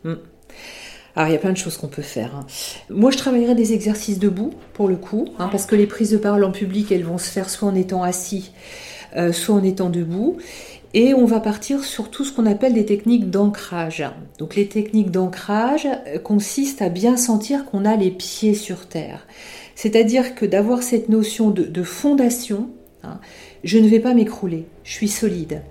Alors 1.17 1.29
il 1.29 1.33
y 1.33 1.37
a 1.37 1.39
plein 1.39 1.53
de 1.53 1.57
choses 1.57 1.77
qu'on 1.77 1.89
peut 1.89 2.03
faire. 2.03 2.37
hein. 2.37 2.47
Moi 2.89 3.11
je 3.11 3.19
travaillerais 3.19 3.55
des 3.55 3.73
exercices 3.73 4.19
debout 4.19 4.51
pour 4.75 4.89
le 4.89 4.97
coup, 4.97 5.27
hein, 5.39 5.49
parce 5.51 5.67
que 5.67 5.75
les 5.75 5.87
prises 5.87 6.11
de 6.11 6.19
parole 6.19 6.45
en 6.45 6.53
public 6.53 6.93
elles 6.93 7.05
vont 7.05 7.19
se 7.19 7.31
faire 7.31 7.51
soit 7.51 7.69
en 7.69 7.75
étant 7.75 8.03
assis, 8.03 8.53
euh, 9.17 9.33
soit 9.33 9.55
en 9.55 9.63
étant 9.63 9.91
debout. 9.91 10.39
Et 10.95 11.15
on 11.15 11.25
va 11.25 11.41
partir 11.41 11.85
sur 11.85 12.11
tout 12.11 12.25
ce 12.25 12.33
qu'on 12.33 12.47
appelle 12.47 12.75
des 12.75 12.85
techniques 12.85 13.31
d'ancrage. 13.31 14.05
Donc 14.39 14.57
les 14.57 14.69
techniques 14.69 15.11
d'ancrage 15.11 15.87
euh, 16.07 16.19
consistent 16.19 16.83
à 16.83 16.89
bien 16.89 17.17
sentir 17.17 17.65
qu'on 17.65 17.85
a 17.85 17.97
les 17.97 18.11
pieds 18.11 18.55
sur 18.55 18.87
terre. 18.87 19.27
C'est-à-dire 19.75 20.35
que 20.35 20.47
d'avoir 20.47 20.83
cette 20.83 21.09
notion 21.09 21.51
de, 21.51 21.83
fondation, 21.83 22.71
hein, 23.03 23.21
je 23.65 23.79
ne 23.79 23.89
vais 23.89 24.01
pas 24.01 24.15
m'écrouler, 24.15 24.67
je 24.85 24.93
suis 24.93 25.09
solide. 25.09 25.63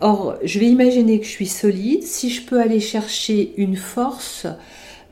Or, 0.00 0.36
je 0.44 0.58
vais 0.58 0.66
imaginer 0.66 1.18
que 1.18 1.26
je 1.26 1.30
suis 1.30 1.46
solide 1.46 2.04
si 2.04 2.30
je 2.30 2.44
peux 2.46 2.60
aller 2.60 2.80
chercher 2.80 3.54
une 3.56 3.76
force 3.76 4.46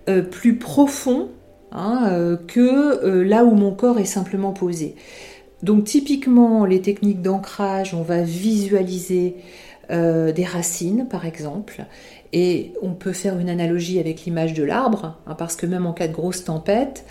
euh, 0.09 0.23
plus 0.23 0.59
profond 0.59 1.29
hein, 1.73 2.39
que 2.47 3.23
là 3.23 3.45
où 3.45 3.55
mon 3.55 3.73
corps 3.73 3.99
est 3.99 4.05
simplement 4.05 4.53
posé. 4.53 4.95
Donc 5.63 5.85
typiquement, 5.85 6.65
les 6.65 6.81
techniques 6.81 7.23
d'ancrage, 7.23 7.95
on 7.95 8.03
va 8.03 8.23
visualiser 8.23 9.37
euh, 9.91 10.33
des 10.33 10.45
racines, 10.45 11.07
par 11.09 11.25
exemple, 11.25 11.85
et 12.33 12.73
on 12.83 12.93
peut 12.93 13.13
faire 13.13 13.39
une 13.39 13.49
analogie 13.49 13.99
avec 13.99 14.25
l'image 14.25 14.53
de 14.53 14.65
l'arbre, 14.65 15.17
hein, 15.27 15.35
parce 15.35 15.57
que 15.57 15.65
même 15.65 15.87
en 15.87 15.93
cas 15.93 16.09
de 16.09 16.13
grosse 16.13 16.45
tempête, 16.45 17.05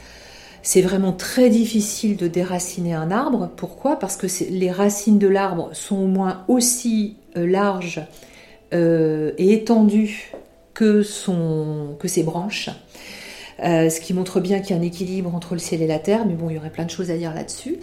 c'est 0.62 0.81
vraiment 0.81 1.13
très 1.13 1.49
difficile 1.49 2.17
de 2.17 2.27
déraciner 2.27 2.93
un 2.93 3.12
arbre. 3.12 3.49
Pourquoi? 3.55 3.97
Parce 3.97 4.17
que 4.17 4.27
les 4.49 4.71
racines 4.71 5.19
de 5.19 5.27
l'arbre 5.27 5.69
sont 5.73 5.97
au 5.97 6.08
moins 6.08 6.43
aussi 6.47 7.17
euh, 7.38 7.47
larges 7.47 8.01
euh, 8.73 9.31
et 9.38 9.53
étendues 9.53 10.34
que 10.73 11.01
ses 11.03 12.23
branches. 12.23 12.69
Euh, 13.63 13.89
ce 13.89 14.02
qui 14.02 14.13
montre 14.13 14.41
bien 14.41 14.60
qu'il 14.60 14.76
y 14.76 14.80
a 14.80 14.82
un 14.82 14.86
équilibre 14.86 15.34
entre 15.34 15.54
le 15.54 15.60
ciel 15.60 15.82
et 15.82 15.88
la 15.88 16.00
terre, 16.00 16.26
mais 16.26 16.34
bon, 16.34 16.50
il 16.50 16.56
y 16.56 16.58
aurait 16.58 16.72
plein 16.72 16.84
de 16.84 16.89
choses 16.89 17.10
à 17.10 17.18
dire 17.18 17.34
là-dessus. 17.34 17.78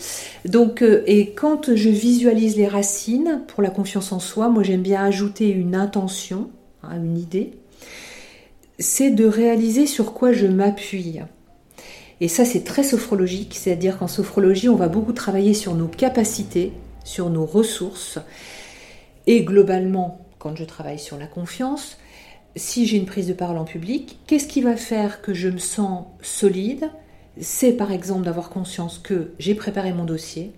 Donc, 0.45 0.83
euh, 0.83 1.03
et 1.07 1.31
quand 1.31 1.75
je 1.75 1.89
visualise 1.89 2.57
les 2.57 2.69
racines 2.69 3.43
pour 3.49 3.63
la 3.63 3.71
confiance 3.71 4.13
en 4.13 4.19
soi, 4.19 4.51
moi 4.51 4.63
j'aime 4.63 4.83
bien 4.83 5.03
ajouter 5.03 5.49
une 5.49 5.75
intention, 5.75 6.51
hein, 6.83 6.97
une 6.97 7.17
idée, 7.17 7.53
c'est 8.79 9.11
de 9.11 9.25
réaliser 9.25 9.87
sur 9.87 10.13
quoi 10.13 10.33
je 10.33 10.47
m'appuie. 10.47 11.21
Et 12.21 12.29
ça, 12.29 12.45
c'est 12.45 12.65
très 12.65 12.83
sophrologique, 12.83 13.55
c'est-à-dire 13.59 13.99
qu'en 13.99 14.09
sophrologie, 14.09 14.69
on 14.69 14.77
va 14.77 14.89
beaucoup 14.89 15.13
travailler 15.13 15.55
sur 15.55 15.75
nos 15.75 15.89
capacités, 15.89 16.73
sur 17.03 17.31
nos 17.31 17.47
ressources, 17.47 18.19
et 19.27 19.43
globalement, 19.43 20.21
quand 20.39 20.55
je 20.55 20.65
travaille 20.65 20.99
sur 20.99 21.17
la 21.17 21.27
confiance, 21.27 21.97
si 22.57 22.87
j'ai 22.87 22.97
une 22.97 23.07
prise 23.07 23.27
de 23.27 23.33
parole 23.33 23.59
en 23.59 23.65
public, 23.65 24.19
qu'est-ce 24.27 24.47
qui 24.47 24.61
va 24.61 24.77
faire 24.77 25.23
que 25.23 25.35
je 25.35 25.49
me 25.49 25.59
sens 25.59 26.07
solide? 26.21 26.91
C'est 27.41 27.73
par 27.73 27.93
exemple 27.93 28.25
d'avoir 28.25 28.51
conscience 28.51 28.99
que 28.99 29.33
j'ai 29.39 29.55
préparé 29.55 29.93
mon 29.93 30.05
dossier, 30.05 30.53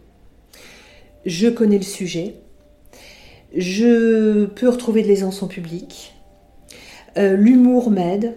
je 1.24 1.48
connais 1.48 1.78
le 1.78 1.84
sujet, 1.84 2.34
je 3.56 4.46
peux 4.46 4.68
retrouver 4.68 5.02
de 5.02 5.08
l'aisance 5.08 5.42
en 5.42 5.46
public, 5.46 6.14
euh, 7.16 7.36
l'humour 7.36 7.90
m'aide, 7.90 8.36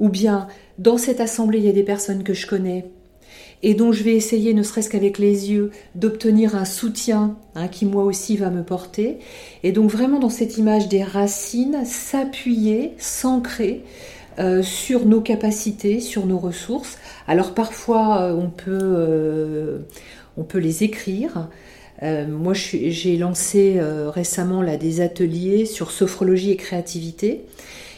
ou 0.00 0.10
bien 0.10 0.48
dans 0.78 0.98
cette 0.98 1.20
assemblée 1.20 1.58
il 1.58 1.64
y 1.64 1.70
a 1.70 1.72
des 1.72 1.82
personnes 1.82 2.22
que 2.22 2.34
je 2.34 2.46
connais, 2.46 2.90
et 3.62 3.74
dont 3.74 3.92
je 3.92 4.04
vais 4.04 4.14
essayer, 4.14 4.54
ne 4.54 4.62
serait-ce 4.62 4.88
qu'avec 4.88 5.18
les 5.18 5.50
yeux, 5.50 5.70
d'obtenir 5.94 6.54
un 6.54 6.64
soutien 6.64 7.36
hein, 7.54 7.68
qui 7.68 7.86
moi 7.86 8.04
aussi 8.04 8.36
va 8.36 8.50
me 8.50 8.62
porter. 8.62 9.18
Et 9.62 9.72
donc 9.72 9.90
vraiment 9.90 10.20
dans 10.20 10.30
cette 10.30 10.58
image 10.58 10.88
des 10.88 11.02
racines, 11.02 11.84
s'appuyer, 11.84 12.92
s'ancrer 12.98 13.82
euh, 14.38 14.62
sur 14.62 15.06
nos 15.06 15.20
capacités, 15.20 15.98
sur 15.98 16.26
nos 16.26 16.38
ressources. 16.38 16.98
Alors 17.26 17.54
parfois 17.54 18.22
euh, 18.22 18.34
on, 18.34 18.50
peut, 18.50 18.78
euh, 18.80 19.78
on 20.36 20.44
peut 20.44 20.58
les 20.58 20.84
écrire. 20.84 21.48
moi 22.02 22.54
j'ai 22.54 23.16
lancé 23.16 23.80
récemment 23.80 24.62
là, 24.62 24.76
des 24.76 25.00
ateliers 25.00 25.66
sur 25.66 25.90
sophrologie 25.90 26.52
et 26.52 26.56
créativité. 26.56 27.44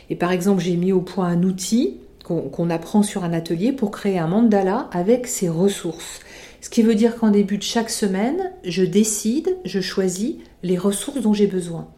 Et 0.09 0.16
par 0.16 0.33
exemple 0.33 0.62
j'ai 0.62 0.77
mis 0.77 0.92
au 0.92 1.03
point 1.03 1.27
un 1.27 1.42
outil 1.42 1.99
qu'on 2.31 2.71
apprend 2.71 3.03
sur 3.03 3.25
un 3.25 3.33
atelier 3.33 3.73
pour 3.73 3.90
créer 3.90 4.19
un 4.19 4.29
mandala 4.29 4.88
avec 4.93 5.27
ses 5.27 5.49
ressources. 5.49 6.21
Ce 6.61 6.71
qui 6.71 6.83
veut 6.83 6.95
dire 6.95 7.16
qu'en 7.16 7.31
début 7.31 7.59
de 7.59 7.62
chaque 7.62 7.90
semaine, 7.90 8.53
je 8.64 8.85
décide, 8.85 9.57
je 9.64 9.81
choisis 9.81 10.37
les 10.62 10.79
ressources 10.79 11.21
dont 11.21 11.33
j'ai 11.33 11.47
besoin. 11.47 11.88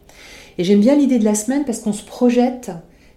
Et 0.57 0.63
j'aime 0.63 0.79
bien 0.79 0.95
l'idée 0.95 1.19
de 1.19 1.25
la 1.25 1.35
semaine 1.35 1.65
parce 1.65 1.79
qu'on 1.79 1.93
se 1.93 2.03
projette 2.03 2.71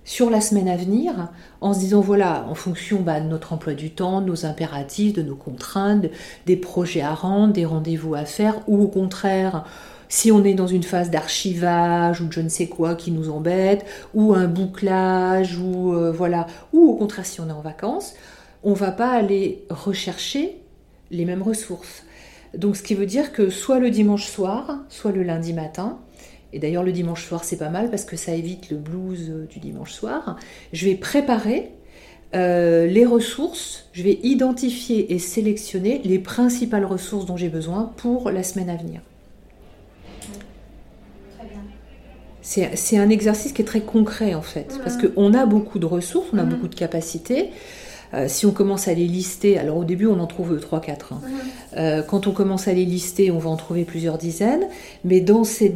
sur 0.05 0.31
la 0.31 0.41
semaine 0.41 0.69
à 0.69 0.77
venir 0.77 1.31
en 1.61 1.75
se 1.75 1.81
disant 1.81 2.01
voilà, 2.01 2.47
en 2.49 2.55
fonction 2.55 3.01
bah, 3.01 3.21
de 3.21 3.29
notre 3.29 3.53
emploi 3.53 3.75
du 3.75 3.91
temps, 3.91 4.21
de 4.21 4.27
nos 4.27 4.47
impératifs, 4.47 5.13
de 5.13 5.23
nos 5.23 5.35
contraintes, 5.35 6.07
des 6.47 6.57
projets 6.57 7.03
à 7.03 7.15
rendre, 7.15 7.53
des 7.53 7.65
rendez-vous 7.65 8.15
à 8.15 8.25
faire, 8.25 8.61
ou 8.69 8.83
au 8.83 8.89
contraire, 8.89 9.65
si 10.09 10.31
on 10.33 10.45
est 10.45 10.55
dans 10.55 10.66
une 10.66 10.83
phase 10.83 11.11
d'archivage 11.11 12.21
ou 12.21 12.27
de 12.27 12.33
je 12.33 12.40
ne 12.40 12.49
sais 12.49 12.69
quoi 12.69 12.95
qui 12.95 13.11
nous 13.11 13.31
embête, 13.31 13.85
ou 14.14 14.35
un 14.35 14.47
bouclage, 14.47 15.59
ou 15.59 15.95
euh, 15.95 16.12
voilà, 16.12 16.47
ou 16.73 16.90
au 16.90 16.95
contraire 16.95 17.27
si 17.27 17.40
on 17.40 17.49
est 17.49 17.53
en 17.53 17.61
vacances, 17.61 18.14
on 18.62 18.73
va 18.73 18.90
pas 18.90 19.11
aller 19.11 19.64
rechercher 19.71 20.59
les 21.11 21.25
mêmes 21.25 21.42
ressources. 21.42 22.05
Donc 22.57 22.77
ce 22.77 22.83
qui 22.83 22.95
veut 22.95 23.07
dire 23.07 23.33
que 23.33 23.51
soit 23.51 23.79
le 23.79 23.90
dimanche 23.90 24.27
soir, 24.27 24.79
soit 24.88 25.12
le 25.12 25.23
lundi 25.23 25.53
matin, 25.53 25.99
et 26.53 26.59
d'ailleurs 26.59 26.85
le 26.85 26.92
dimanche 26.92 27.27
soir 27.27 27.45
c'est 27.45 27.59
pas 27.59 27.69
mal 27.69 27.90
parce 27.90 28.05
que 28.05 28.16
ça 28.16 28.35
évite 28.35 28.71
le 28.71 28.77
blues 28.77 29.31
euh, 29.31 29.47
du 29.47 29.59
dimanche 29.59 29.92
soir, 29.92 30.37
je 30.73 30.87
vais 30.87 30.95
préparer 30.95 31.71
euh, 32.35 32.87
les 32.87 33.05
ressources, 33.05 33.88
je 33.92 34.03
vais 34.03 34.19
identifier 34.23 35.12
et 35.12 35.19
sélectionner 35.19 36.01
les 36.05 36.19
principales 36.19 36.85
ressources 36.85 37.27
dont 37.27 37.37
j'ai 37.37 37.49
besoin 37.49 37.92
pour 37.97 38.31
la 38.31 38.42
semaine 38.42 38.69
à 38.69 38.77
venir. 38.77 39.01
C'est 42.47 42.97
un 42.97 43.11
exercice 43.11 43.53
qui 43.53 43.63
est 43.63 43.65
très 43.65 43.81
concret 43.81 44.35
en 44.35 44.43
fait, 44.43 44.79
parce 44.85 44.97
qu'on 44.97 45.35
a 45.35 45.47
beaucoup 45.47 45.81
de 45.81 45.87
ressources, 45.87 46.29
on 46.33 46.39
a 46.39 46.45
beaucoup 46.45 46.69
de 46.69 46.77
capacités. 46.77 47.51
Euh, 48.15 48.27
si 48.29 48.47
on 48.47 48.53
commence 48.53 48.87
à 48.87 48.95
les 48.95 49.09
lister, 49.09 49.59
alors 49.59 49.79
au 49.79 49.85
début 49.85 50.07
on 50.07 50.21
en 50.21 50.29
trouve 50.29 50.57
3-4. 50.57 50.91
Hein. 51.11 51.21
Euh, 51.77 52.03
quand 52.03 52.29
on 52.29 52.31
commence 52.31 52.69
à 52.69 52.73
les 52.73 52.85
lister, 52.85 53.33
on 53.33 53.39
va 53.39 53.51
en 53.51 53.57
trouver 53.57 53.85
plusieurs 53.85 54.17
dizaines. 54.17 54.69
Mais 55.05 55.21
dans 55.21 55.43
ces, 55.43 55.75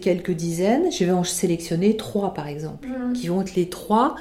quelques 0.00 0.30
dizaines, 0.30 0.92
je 0.92 1.04
vais 1.04 1.10
en 1.10 1.24
sélectionner 1.24 1.96
3 1.96 2.34
par 2.34 2.46
exemple, 2.46 2.86
qui 3.14 3.26
vont 3.26 3.42
être 3.42 3.56
les 3.56 3.68
3 3.68 4.14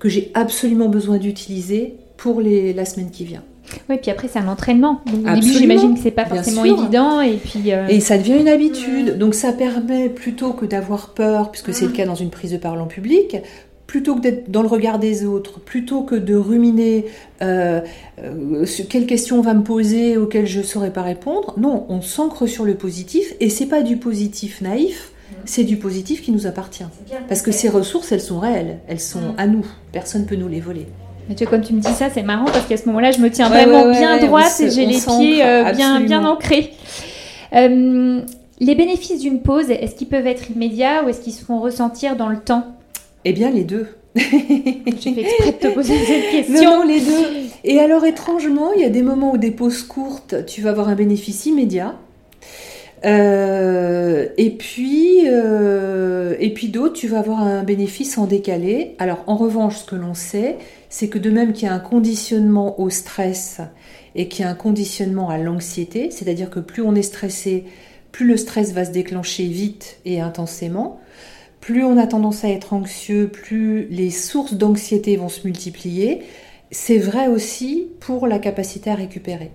que 0.00 0.08
j'ai 0.08 0.32
absolument 0.34 0.88
besoin 0.88 1.18
d'utiliser 1.18 1.94
pour 2.16 2.40
la 2.40 2.84
semaine 2.84 3.10
qui 3.12 3.24
vient. 3.24 3.44
Oui, 3.88 3.98
puis 4.00 4.10
après, 4.10 4.28
c'est 4.28 4.38
un 4.38 4.48
entraînement. 4.48 5.00
au 5.06 5.34
début, 5.34 5.52
j'imagine 5.52 5.94
que 5.94 6.00
c'est 6.00 6.10
pas 6.10 6.26
forcément 6.26 6.64
évident. 6.64 7.20
Et, 7.20 7.36
puis, 7.36 7.72
euh, 7.72 7.86
et 7.88 8.00
ça 8.00 8.18
devient 8.18 8.38
une 8.38 8.48
habitude. 8.48 9.18
Donc, 9.18 9.34
ça 9.34 9.52
permet, 9.52 10.08
plutôt 10.08 10.52
que 10.52 10.66
d'avoir 10.66 11.10
peur, 11.10 11.50
puisque 11.50 11.72
c'est 11.72 11.86
le 11.86 11.92
cas 11.92 12.06
dans 12.06 12.14
une 12.14 12.30
prise 12.30 12.52
de 12.52 12.56
parole 12.56 12.80
en 12.80 12.86
public, 12.86 13.36
plutôt 13.86 14.14
que 14.16 14.20
d'être 14.20 14.50
dans 14.50 14.62
le 14.62 14.68
regard 14.68 14.98
des 14.98 15.26
autres, 15.26 15.60
plutôt 15.60 16.02
que 16.02 16.14
de 16.14 16.34
ruminer 16.34 17.06
euh, 17.42 17.82
euh, 18.22 18.64
quelles 18.88 19.06
questions 19.06 19.38
on 19.38 19.42
va 19.42 19.52
me 19.52 19.62
poser 19.62 20.16
auxquelles 20.16 20.46
je 20.46 20.60
ne 20.60 20.64
saurais 20.64 20.92
pas 20.92 21.02
répondre, 21.02 21.54
non, 21.58 21.84
on 21.88 22.00
s'ancre 22.00 22.46
sur 22.46 22.64
le 22.64 22.74
positif. 22.74 23.34
Et 23.40 23.50
c'est 23.50 23.66
pas 23.66 23.82
du 23.82 23.98
positif 23.98 24.62
naïf, 24.62 25.12
c'est 25.44 25.64
du 25.64 25.76
positif 25.76 26.22
qui 26.22 26.32
nous 26.32 26.46
appartient. 26.46 26.86
Parce 27.28 27.42
que 27.42 27.52
ces 27.52 27.68
ressources, 27.68 28.12
elles 28.12 28.22
sont 28.22 28.38
réelles, 28.38 28.78
elles 28.88 29.00
sont 29.00 29.34
à 29.36 29.46
nous. 29.46 29.66
Personne 29.92 30.22
ne 30.22 30.26
peut 30.26 30.36
nous 30.36 30.48
les 30.48 30.60
voler. 30.60 30.86
Mais 31.28 31.34
tu 31.34 31.44
vois, 31.44 31.50
comme 31.50 31.62
tu 31.62 31.72
me 31.72 31.80
dis 31.80 31.92
ça, 31.92 32.10
c'est 32.10 32.22
marrant 32.22 32.46
parce 32.46 32.66
qu'à 32.66 32.76
ce 32.76 32.86
moment-là, 32.86 33.10
je 33.12 33.18
me 33.18 33.30
tiens 33.30 33.48
vraiment 33.48 33.90
bien 33.90 34.18
droite 34.18 34.60
et 34.60 34.70
j'ai 34.70 34.86
les 34.86 34.98
pieds 34.98 35.44
euh, 35.44 35.72
bien, 35.72 36.00
bien 36.00 36.24
ancrés. 36.24 36.72
Euh, 37.54 38.20
les 38.60 38.74
bénéfices 38.74 39.20
d'une 39.20 39.40
pause, 39.40 39.70
est-ce 39.70 39.94
qu'ils 39.94 40.08
peuvent 40.08 40.26
être 40.26 40.50
immédiats 40.50 41.04
ou 41.04 41.08
est-ce 41.08 41.20
qu'ils 41.20 41.32
se 41.32 41.44
font 41.44 41.60
ressentir 41.60 42.16
dans 42.16 42.28
le 42.28 42.38
temps? 42.38 42.64
Eh 43.24 43.32
bien, 43.32 43.50
les 43.50 43.64
deux. 43.64 43.88
J'ai 44.14 44.22
fait 45.14 45.20
exprès 45.20 45.52
de 45.52 45.56
te 45.56 45.68
poser 45.68 45.98
cette 45.98 46.30
question. 46.46 46.78
Non, 46.78 46.84
les 46.84 47.00
deux. 47.00 47.26
Et 47.64 47.80
alors, 47.80 48.04
étrangement, 48.04 48.72
il 48.72 48.82
y 48.82 48.84
a 48.84 48.90
des 48.90 49.02
moments 49.02 49.32
où 49.32 49.38
des 49.38 49.50
pauses 49.50 49.82
courtes, 49.82 50.44
tu 50.46 50.60
vas 50.60 50.70
avoir 50.70 50.88
un 50.88 50.94
bénéfice 50.94 51.46
immédiat. 51.46 51.94
Euh, 53.04 54.28
et 54.36 54.50
puis, 54.50 55.22
euh, 55.26 56.36
et 56.38 56.54
puis 56.54 56.68
d'autres, 56.68 56.94
tu 56.94 57.08
vas 57.08 57.18
avoir 57.18 57.40
un 57.40 57.62
bénéfice 57.64 58.16
en 58.18 58.26
décalé. 58.26 58.94
Alors, 58.98 59.24
en 59.26 59.36
revanche, 59.36 59.78
ce 59.78 59.84
que 59.84 59.96
l'on 59.96 60.14
sait, 60.14 60.56
c'est 60.88 61.08
que 61.08 61.18
de 61.18 61.30
même 61.30 61.52
qu'il 61.52 61.68
y 61.68 61.70
a 61.70 61.74
un 61.74 61.80
conditionnement 61.80 62.80
au 62.80 62.90
stress 62.90 63.60
et 64.14 64.28
qu'il 64.28 64.44
y 64.44 64.48
a 64.48 64.50
un 64.50 64.54
conditionnement 64.54 65.30
à 65.30 65.38
l'anxiété, 65.38 66.10
c'est-à-dire 66.10 66.50
que 66.50 66.60
plus 66.60 66.82
on 66.82 66.94
est 66.94 67.02
stressé, 67.02 67.64
plus 68.12 68.26
le 68.26 68.36
stress 68.36 68.72
va 68.72 68.84
se 68.84 68.90
déclencher 68.90 69.44
vite 69.44 69.98
et 70.04 70.20
intensément. 70.20 71.00
Plus 71.60 71.84
on 71.84 71.96
a 71.96 72.06
tendance 72.06 72.44
à 72.44 72.48
être 72.48 72.72
anxieux, 72.72 73.28
plus 73.28 73.86
les 73.88 74.10
sources 74.10 74.54
d'anxiété 74.54 75.16
vont 75.16 75.28
se 75.28 75.46
multiplier. 75.46 76.22
C'est 76.70 76.98
vrai 76.98 77.28
aussi 77.28 77.88
pour 78.00 78.26
la 78.26 78.38
capacité 78.38 78.90
à 78.90 78.94
récupérer. 78.94 79.50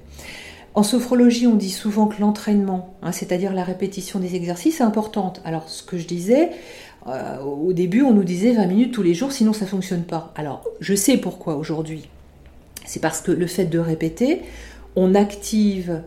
En 0.77 0.83
sophrologie, 0.83 1.47
on 1.47 1.55
dit 1.55 1.71
souvent 1.71 2.05
que 2.05 2.21
l'entraînement, 2.21 2.93
hein, 3.01 3.11
c'est-à-dire 3.11 3.51
la 3.51 3.63
répétition 3.63 4.19
des 4.19 4.35
exercices, 4.35 4.79
est 4.79 4.83
importante. 4.83 5.41
Alors, 5.43 5.69
ce 5.69 5.81
que 5.81 5.97
je 5.97 6.05
disais, 6.05 6.51
euh, 7.07 7.39
au 7.39 7.73
début, 7.73 8.03
on 8.03 8.13
nous 8.13 8.23
disait 8.23 8.51
20 8.51 8.67
minutes 8.67 8.93
tous 8.93 9.01
les 9.01 9.15
jours, 9.15 9.31
sinon 9.31 9.53
ça 9.53 9.65
ne 9.65 9.71
fonctionne 9.71 10.03
pas. 10.03 10.31
Alors, 10.35 10.63
je 10.79 10.93
sais 10.93 11.17
pourquoi 11.17 11.55
aujourd'hui. 11.55 12.07
C'est 12.85 12.99
parce 12.99 13.21
que 13.21 13.31
le 13.31 13.47
fait 13.47 13.65
de 13.65 13.79
répéter, 13.79 14.43
on 14.95 15.15
active 15.15 16.03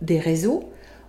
des 0.00 0.20
réseaux, 0.20 0.62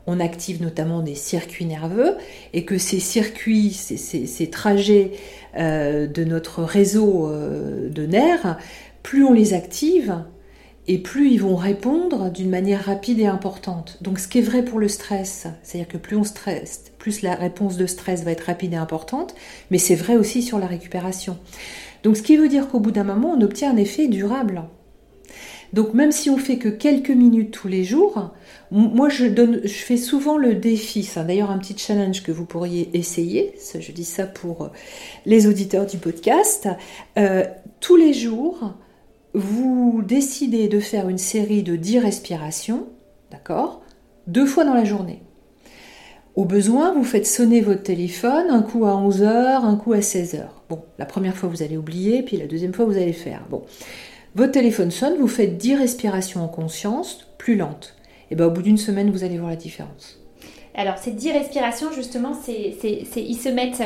on 0.08 0.20
active 0.20 0.64
notamment 0.64 1.02
des 1.02 1.14
circuits 1.14 1.66
nerveux, 1.66 2.16
et 2.54 2.66
que 2.66 2.80
ces 2.80 3.00
circuits, 3.00 3.70
ces, 3.72 4.50
trajets 4.50 5.12
euh, 5.60 6.08
de 6.08 6.24
notre 6.24 6.64
réseau 6.64 7.28
euh, 7.28 7.88
de 7.88 8.08
nerfs, 8.08 8.58
plus 9.04 9.24
on 9.24 9.32
les 9.32 9.54
active, 9.54 10.24
et 10.88 11.00
plus 11.00 11.32
ils 11.32 11.42
vont 11.42 11.56
répondre 11.56 12.30
d'une 12.32 12.50
manière 12.50 12.86
rapide 12.86 13.20
et 13.20 13.26
importante. 13.26 13.98
Donc 14.02 14.20
ce 14.20 14.28
qui 14.28 14.40
est 14.40 14.44
vrai 14.44 14.64
pour 14.64 14.80
le 14.80 14.88
stress, 14.88 15.48
c'est-à-dire 15.64 15.88
que 15.88 15.98
plus 15.98 16.16
on 16.16 16.24
stresse, 16.24 16.92
plus 17.00 17.22
la 17.22 17.36
réponse 17.36 17.78
de 17.78 17.86
stress 17.86 18.24
va 18.24 18.32
être 18.32 18.42
rapide 18.42 18.74
et 18.74 18.78
importante, 18.78 19.36
mais 19.72 19.78
c'est 19.78 19.96
vrai 19.96 20.16
aussi 20.16 20.44
sur 20.44 20.60
la 20.60 20.68
récupération. 20.68 21.38
Donc 22.04 22.18
ce 22.18 22.22
qui 22.22 22.38
veut 22.38 22.50
dire 22.50 22.68
qu'au 22.68 22.80
bout 22.80 22.92
d'un 22.92 23.04
moment, 23.04 23.36
on 23.36 23.42
obtient 23.42 23.72
un 23.72 23.78
effet 23.78 24.08
durable. 24.08 24.64
Donc 25.74 25.94
même 25.94 26.12
si 26.12 26.30
on 26.30 26.38
fait 26.38 26.58
que 26.58 26.70
quelques 26.70 27.10
minutes 27.10 27.52
tous 27.52 27.68
les 27.68 27.84
jours, 27.84 28.32
moi 28.72 29.10
je, 29.10 29.26
donne, 29.26 29.62
je 29.64 29.74
fais 29.74 29.98
souvent 29.98 30.38
le 30.38 30.56
défi, 30.56 31.04
c'est 31.04 31.26
d'ailleurs 31.26 31.50
un 31.50 31.58
petit 31.58 31.76
challenge 31.78 32.24
que 32.24 32.32
vous 32.32 32.46
pourriez 32.46 32.96
essayer, 32.96 33.56
je 33.78 33.92
dis 33.92 34.06
ça 34.06 34.26
pour 34.26 34.70
les 35.26 35.48
auditeurs 35.48 35.86
du 35.86 35.98
podcast, 35.98 36.70
euh, 37.18 37.44
tous 37.80 37.96
les 37.96 38.14
jours, 38.14 38.76
vous 39.36 40.02
décidez 40.02 40.70
de 40.70 40.80
faire 40.80 41.10
une 41.10 41.18
série 41.18 41.62
de 41.62 41.76
10 41.76 42.00
respirations, 42.00 42.88
d'accord 43.32 43.82
Deux 44.28 44.46
fois 44.46 44.64
dans 44.64 44.74
la 44.74 44.86
journée. 44.86 45.22
Au 46.36 46.46
besoin, 46.46 46.94
vous 46.94 47.04
faites 47.04 47.28
sonner 47.28 47.60
votre 47.60 47.84
téléphone, 47.84 48.50
un 48.50 48.62
coup 48.62 48.86
à 48.86 48.94
11h, 48.94 49.64
un 49.64 49.76
coup 49.76 49.92
à 49.92 50.00
16h. 50.00 50.44
Bon, 50.70 50.84
la 50.98 51.06
première 51.06 51.36
fois, 51.36 51.50
vous 51.50 51.64
allez 51.64 51.78
oublier, 51.78 52.24
puis 52.24 52.38
la 52.38 52.48
deuxième 52.48 52.74
fois, 52.74 52.86
vous 52.86 52.98
allez 52.98 53.14
faire. 53.14 53.46
Bon. 53.50 53.64
Votre 54.36 54.54
téléphone 54.54 54.92
sonne, 54.92 55.18
vous 55.20 55.28
faites 55.28 55.58
10 55.58 55.76
respirations 55.76 56.44
en 56.44 56.48
conscience, 56.48 57.28
plus 57.38 57.58
lentes. 57.58 57.96
Et 58.32 58.36
bien 58.36 58.48
au 58.48 58.52
bout 58.52 58.62
d'une 58.62 58.78
semaine, 58.78 59.12
vous 59.12 59.24
allez 59.26 59.38
voir 59.38 59.50
la 59.50 59.58
différence. 59.58 60.25
Alors, 60.78 60.98
ces 60.98 61.12
10 61.12 61.32
respirations, 61.32 61.92
justement, 61.94 62.34
c'est, 62.34 62.76
ils 63.16 63.38
se 63.38 63.48
mettent 63.48 63.80
euh, 63.80 63.86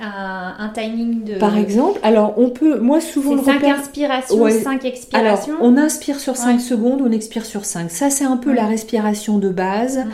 un, 0.00 0.68
timing 0.74 1.24
de. 1.24 1.34
Par 1.34 1.58
exemple, 1.58 2.00
alors 2.02 2.34
on 2.38 2.48
peut, 2.48 2.78
moi 2.78 3.02
souvent. 3.02 3.36
C'est 3.38 3.52
5 3.52 3.64
inspirations, 3.64 4.48
5 4.48 4.84
expirations. 4.86 5.54
Alors, 5.54 5.66
on 5.66 5.76
inspire 5.76 6.18
sur 6.18 6.36
5 6.36 6.58
secondes, 6.58 7.02
on 7.02 7.12
expire 7.12 7.44
sur 7.44 7.66
5. 7.66 7.90
Ça, 7.90 8.08
c'est 8.08 8.24
un 8.24 8.38
peu 8.38 8.52
la 8.52 8.66
respiration 8.66 9.38
de 9.38 9.50
base 9.50 10.06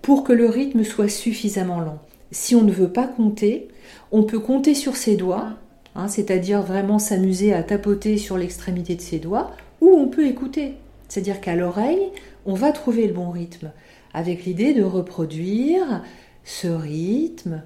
pour 0.00 0.24
que 0.24 0.32
le 0.32 0.46
rythme 0.46 0.84
soit 0.84 1.08
suffisamment 1.08 1.80
lent. 1.80 1.98
Si 2.30 2.54
on 2.54 2.62
ne 2.62 2.72
veut 2.72 2.88
pas 2.88 3.06
compter, 3.06 3.68
on 4.10 4.22
peut 4.22 4.38
compter 4.38 4.74
sur 4.74 4.96
ses 4.96 5.16
doigts, 5.16 5.50
hein, 5.96 6.08
c'est-à-dire 6.08 6.62
vraiment 6.62 6.98
s'amuser 6.98 7.52
à 7.52 7.62
tapoter 7.62 8.16
sur 8.16 8.38
l'extrémité 8.38 8.94
de 8.94 9.02
ses 9.02 9.18
doigts, 9.18 9.50
ou 9.82 9.90
on 9.90 10.08
peut 10.08 10.26
écouter. 10.26 10.76
C'est-à-dire 11.08 11.42
qu'à 11.42 11.54
l'oreille, 11.54 12.08
on 12.46 12.54
va 12.54 12.72
trouver 12.72 13.06
le 13.06 13.12
bon 13.12 13.30
rythme 13.30 13.70
avec 14.14 14.44
l'idée 14.44 14.74
de 14.74 14.82
reproduire 14.82 16.02
ce 16.44 16.68
rythme 16.68 17.62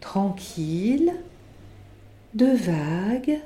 tranquille 0.00 1.12
de 2.34 2.46
vagues 2.46 3.40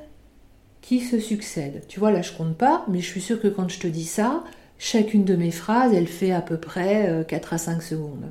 qui 0.81 0.99
se 0.99 1.19
succèdent. 1.19 1.83
Tu 1.87 1.99
vois, 1.99 2.11
là 2.11 2.21
je 2.21 2.33
compte 2.33 2.57
pas, 2.57 2.85
mais 2.87 2.99
je 2.99 3.07
suis 3.07 3.21
sûre 3.21 3.41
que 3.41 3.47
quand 3.47 3.69
je 3.69 3.79
te 3.79 3.87
dis 3.87 4.05
ça, 4.05 4.43
chacune 4.77 5.23
de 5.23 5.35
mes 5.35 5.51
phrases, 5.51 5.93
elle 5.93 6.07
fait 6.07 6.31
à 6.31 6.41
peu 6.41 6.57
près 6.57 7.25
4 7.27 7.53
euh, 7.53 7.55
à 7.55 7.57
5 7.57 7.81
secondes. 7.81 8.25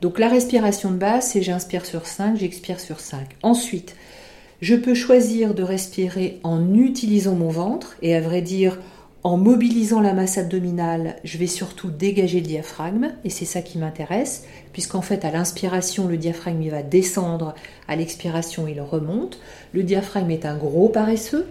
Donc 0.00 0.18
la 0.18 0.28
respiration 0.28 0.90
de 0.90 0.96
base, 0.96 1.28
c'est 1.28 1.42
j'inspire 1.42 1.86
sur 1.86 2.06
5, 2.06 2.36
j'expire 2.36 2.80
sur 2.80 3.00
5. 3.00 3.36
Ensuite, 3.42 3.94
je 4.60 4.74
peux 4.74 4.94
choisir 4.94 5.54
de 5.54 5.62
respirer 5.62 6.40
en 6.42 6.74
utilisant 6.74 7.34
mon 7.34 7.48
ventre, 7.48 7.96
et 8.02 8.14
à 8.14 8.20
vrai 8.20 8.42
dire, 8.42 8.78
en 9.22 9.36
mobilisant 9.36 10.00
la 10.00 10.14
masse 10.14 10.38
abdominale, 10.38 11.16
je 11.24 11.36
vais 11.36 11.46
surtout 11.46 11.90
dégager 11.90 12.40
le 12.40 12.46
diaphragme, 12.46 13.10
et 13.22 13.28
c'est 13.28 13.44
ça 13.44 13.60
qui 13.60 13.76
m'intéresse, 13.76 14.44
puisqu'en 14.72 15.02
fait, 15.02 15.26
à 15.26 15.30
l'inspiration, 15.30 16.08
le 16.08 16.16
diaphragme 16.16 16.62
il 16.62 16.70
va 16.70 16.82
descendre, 16.82 17.54
à 17.86 17.96
l'expiration, 17.96 18.66
il 18.66 18.80
remonte. 18.80 19.38
Le 19.74 19.82
diaphragme 19.82 20.30
est 20.30 20.46
un 20.46 20.56
gros 20.56 20.88
paresseux. 20.88 21.46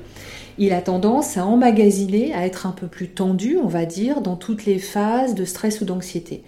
Il 0.58 0.74
a 0.74 0.82
tendance 0.82 1.38
à 1.38 1.46
emmagasiner, 1.46 2.34
à 2.34 2.46
être 2.46 2.66
un 2.66 2.72
peu 2.72 2.88
plus 2.88 3.10
tendu, 3.10 3.58
on 3.62 3.68
va 3.68 3.86
dire, 3.86 4.22
dans 4.22 4.36
toutes 4.36 4.66
les 4.66 4.80
phases 4.80 5.36
de 5.36 5.46
stress 5.46 5.80
ou 5.82 5.86
d'anxiété. 5.86 6.44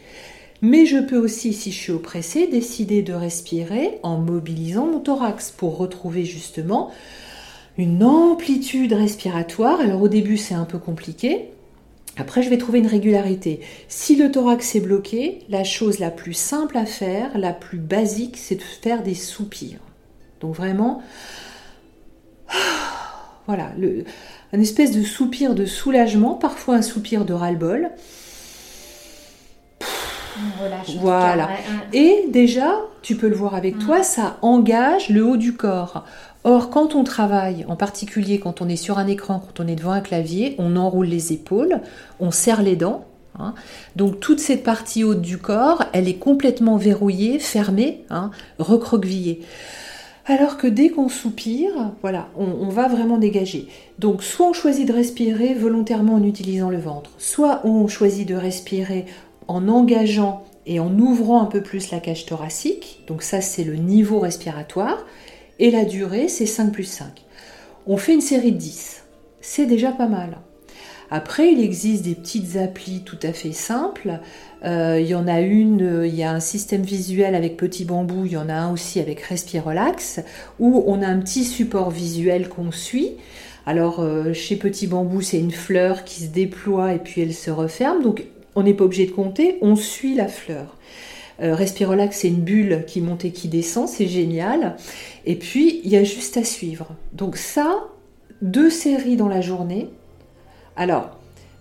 Mais 0.63 0.85
je 0.85 0.97
peux 0.97 1.17
aussi, 1.17 1.53
si 1.53 1.71
je 1.71 1.77
suis 1.77 1.91
oppressée, 1.91 2.47
décider 2.47 3.03
de 3.03 3.13
respirer 3.13 3.99
en 4.03 4.17
mobilisant 4.17 4.85
mon 4.85 4.99
thorax 4.99 5.51
pour 5.51 5.77
retrouver 5.77 6.25
justement 6.25 6.91
amplitude 8.01 8.93
respiratoire. 8.93 9.79
Alors 9.79 10.01
au 10.01 10.07
début 10.07 10.37
c'est 10.37 10.53
un 10.53 10.65
peu 10.65 10.77
compliqué. 10.77 11.49
Après 12.17 12.43
je 12.43 12.49
vais 12.49 12.57
trouver 12.57 12.79
une 12.79 12.87
régularité. 12.87 13.61
Si 13.87 14.15
le 14.15 14.31
thorax 14.31 14.75
est 14.75 14.81
bloqué, 14.81 15.39
la 15.49 15.63
chose 15.63 15.99
la 15.99 16.11
plus 16.11 16.33
simple 16.33 16.77
à 16.77 16.85
faire, 16.85 17.37
la 17.37 17.53
plus 17.53 17.79
basique, 17.79 18.37
c'est 18.37 18.55
de 18.55 18.61
faire 18.61 19.03
des 19.03 19.15
soupirs. 19.15 19.79
Donc 20.41 20.55
vraiment, 20.55 21.01
voilà, 23.47 23.71
le, 23.77 24.03
un 24.53 24.59
espèce 24.59 24.91
de 24.91 25.03
soupir 25.03 25.55
de 25.55 25.65
soulagement, 25.65 26.35
parfois 26.35 26.75
un 26.75 26.81
soupir 26.81 27.25
de 27.25 27.33
ras-le-bol. 27.33 27.91
Voilà. 30.99 31.49
Et 31.93 32.25
déjà, 32.29 32.79
tu 33.01 33.15
peux 33.15 33.27
le 33.27 33.35
voir 33.35 33.55
avec 33.55 33.75
mm. 33.75 33.79
toi, 33.79 34.03
ça 34.03 34.37
engage 34.41 35.09
le 35.09 35.25
haut 35.25 35.37
du 35.37 35.53
corps. 35.53 36.03
Or, 36.43 36.69
quand 36.69 36.95
on 36.95 37.03
travaille, 37.03 37.65
en 37.67 37.75
particulier 37.75 38.39
quand 38.39 38.61
on 38.61 38.69
est 38.69 38.75
sur 38.75 38.97
un 38.97 39.07
écran, 39.07 39.39
quand 39.39 39.63
on 39.63 39.67
est 39.67 39.75
devant 39.75 39.91
un 39.91 40.01
clavier, 40.01 40.55
on 40.57 40.75
enroule 40.75 41.05
les 41.05 41.33
épaules, 41.33 41.81
on 42.19 42.31
serre 42.31 42.63
les 42.63 42.75
dents. 42.75 43.05
Hein. 43.39 43.53
Donc 43.95 44.19
toute 44.19 44.39
cette 44.39 44.63
partie 44.63 45.03
haute 45.03 45.21
du 45.21 45.37
corps, 45.37 45.83
elle 45.93 46.07
est 46.07 46.15
complètement 46.15 46.77
verrouillée, 46.77 47.37
fermée, 47.37 48.03
hein, 48.09 48.31
recroquevillée. 48.57 49.41
Alors 50.25 50.57
que 50.57 50.67
dès 50.67 50.89
qu'on 50.89 51.09
soupire, 51.09 51.91
voilà, 52.01 52.27
on, 52.37 52.69
va 52.69 52.87
vraiment 52.87 53.17
dégager. 53.17 53.67
Donc 53.99 54.23
soit 54.23 54.47
on 54.47 54.53
choisit 54.53 54.87
de 54.87 54.93
respirer 54.93 55.53
volontairement 55.55 56.13
en 56.13 56.23
utilisant 56.23 56.69
le 56.69 56.77
ventre, 56.77 57.09
soit 57.17 57.61
on 57.63 57.87
choisit 57.87 58.27
de 58.27 58.35
respirer 58.35 59.05
en 59.51 59.67
engageant 59.67 60.43
et 60.65 60.79
en 60.79 60.97
ouvrant 60.97 61.41
un 61.41 61.45
peu 61.45 61.61
plus 61.61 61.91
la 61.91 61.99
cage 61.99 62.25
thoracique. 62.25 63.03
Donc 63.07 63.21
ça 63.23 63.41
c'est 63.41 63.63
le 63.63 63.75
niveau 63.75 64.19
respiratoire. 64.19 65.05
Et 65.59 65.69
la 65.69 65.85
durée, 65.85 66.27
c'est 66.27 66.47
5 66.47 66.71
plus 66.71 66.85
5. 66.85 67.07
On 67.85 67.95
fait 67.95 68.15
une 68.15 68.21
série 68.21 68.51
de 68.51 68.57
10. 68.57 69.03
C'est 69.41 69.67
déjà 69.67 69.91
pas 69.91 70.07
mal. 70.07 70.39
Après, 71.11 71.51
il 71.51 71.61
existe 71.61 72.03
des 72.03 72.15
petites 72.15 72.55
applis 72.55 73.01
tout 73.03 73.19
à 73.21 73.33
fait 73.33 73.51
simples. 73.51 74.21
Euh, 74.63 74.97
il 74.99 75.07
y 75.07 75.13
en 75.13 75.27
a 75.27 75.41
une, 75.41 76.03
il 76.05 76.15
y 76.15 76.23
a 76.23 76.31
un 76.31 76.39
système 76.39 76.83
visuel 76.83 77.35
avec 77.35 77.57
Petit 77.57 77.83
Bambou, 77.83 78.25
il 78.25 78.31
y 78.31 78.37
en 78.37 78.47
a 78.49 78.53
un 78.53 78.71
aussi 78.71 78.99
avec 78.99 79.19
Respire 79.19 79.65
Relax, 79.65 80.21
où 80.59 80.83
on 80.87 81.01
a 81.01 81.07
un 81.07 81.19
petit 81.19 81.43
support 81.43 81.91
visuel 81.91 82.47
qu'on 82.47 82.71
suit. 82.71 83.11
Alors, 83.65 83.99
euh, 83.99 84.33
chez 84.33 84.55
Petit 84.55 84.87
Bambou, 84.87 85.21
c'est 85.21 85.39
une 85.39 85.51
fleur 85.51 86.05
qui 86.05 86.23
se 86.23 86.29
déploie 86.29 86.93
et 86.93 86.99
puis 86.99 87.21
elle 87.21 87.33
se 87.33 87.51
referme. 87.51 88.01
Donc, 88.01 88.23
on 88.55 88.63
n'est 88.63 88.73
pas 88.73 88.83
obligé 88.83 89.05
de 89.05 89.11
compter, 89.11 89.57
on 89.61 89.75
suit 89.75 90.15
la 90.15 90.27
fleur. 90.27 90.77
Euh, 91.41 91.55
Respirolax, 91.55 92.19
c'est 92.19 92.27
une 92.27 92.41
bulle 92.41 92.83
qui 92.85 93.01
monte 93.01 93.25
et 93.25 93.31
qui 93.31 93.47
descend, 93.47 93.87
c'est 93.87 94.07
génial. 94.07 94.75
Et 95.25 95.35
puis, 95.35 95.81
il 95.83 95.89
y 95.89 95.97
a 95.97 96.03
juste 96.03 96.37
à 96.37 96.43
suivre. 96.43 96.89
Donc 97.13 97.37
ça, 97.37 97.87
deux 98.41 98.69
séries 98.69 99.15
dans 99.15 99.27
la 99.27 99.41
journée. 99.41 99.89
Alors, 100.75 101.17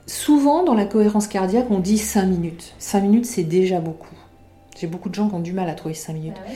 souvent 0.07 0.64
dans 0.64 0.74
la 0.74 0.84
cohérence 0.84 1.28
cardiaque, 1.28 1.70
on 1.70 1.78
dit 1.78 1.99
5 1.99 2.26
minutes. 2.26 2.74
5 2.78 3.01
minutes, 3.03 3.26
c'est 3.26 3.45
déjà 3.45 3.80
beaucoup. 3.80 4.14
J'ai 4.78 4.86
beaucoup 4.86 5.09
de 5.09 5.14
gens 5.14 5.28
qui 5.28 5.34
ont 5.34 5.41
du 5.41 5.53
mal 5.53 5.68
à 5.68 5.74
trouver 5.74 5.95
5 5.95 6.12
minutes. 6.12 6.36
Ah 6.38 6.51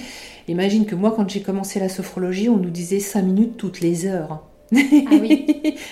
Imagine 0.49 0.85
que 0.85 0.95
moi, 0.95 1.13
quand 1.17 1.29
j'ai 1.29 1.41
commencé 1.41 1.81
la 1.81 1.89
sophrologie, 1.89 2.51
on 2.51 2.57
nous 2.57 2.71
disait 2.71 3.01
5 3.01 3.23
minutes 3.23 3.57
toutes 3.57 3.81
les 3.81 4.07
heures. 4.07 4.43
Ah 4.73 4.77
oui. 5.21 5.47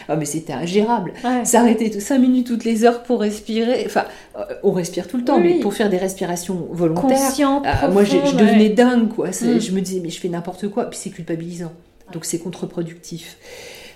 oh, 0.08 0.14
mais 0.18 0.24
c'était 0.24 0.52
ingérable. 0.52 1.12
S'arrêter 1.44 2.00
5 2.00 2.18
minutes 2.18 2.46
toutes 2.46 2.64
les 2.64 2.84
heures 2.84 3.02
pour 3.02 3.20
respirer. 3.20 3.84
Enfin, 3.86 4.04
euh, 4.36 4.44
on 4.62 4.72
respire 4.72 5.06
tout 5.06 5.16
le 5.16 5.24
temps, 5.24 5.38
mais 5.38 5.60
pour 5.60 5.74
faire 5.74 5.90
des 5.90 5.98
respirations 5.98 6.68
volontaires. 6.70 7.18
Conscientes, 7.18 7.66
euh, 7.66 7.90
moi, 7.90 8.04
je, 8.04 8.16
devenais 8.16 8.70
dingue, 8.70 9.08
quoi. 9.08 9.28
Mm. 9.28 9.60
Je 9.60 9.72
me 9.72 9.80
disais, 9.80 10.00
mais 10.02 10.10
je 10.10 10.20
fais 10.20 10.28
n'importe 10.28 10.68
quoi. 10.68 10.86
Puis 10.86 10.98
c'est 11.02 11.10
culpabilisant. 11.10 11.72
Donc 12.12 12.24
c'est 12.24 12.38
contre-productif. 12.38 13.36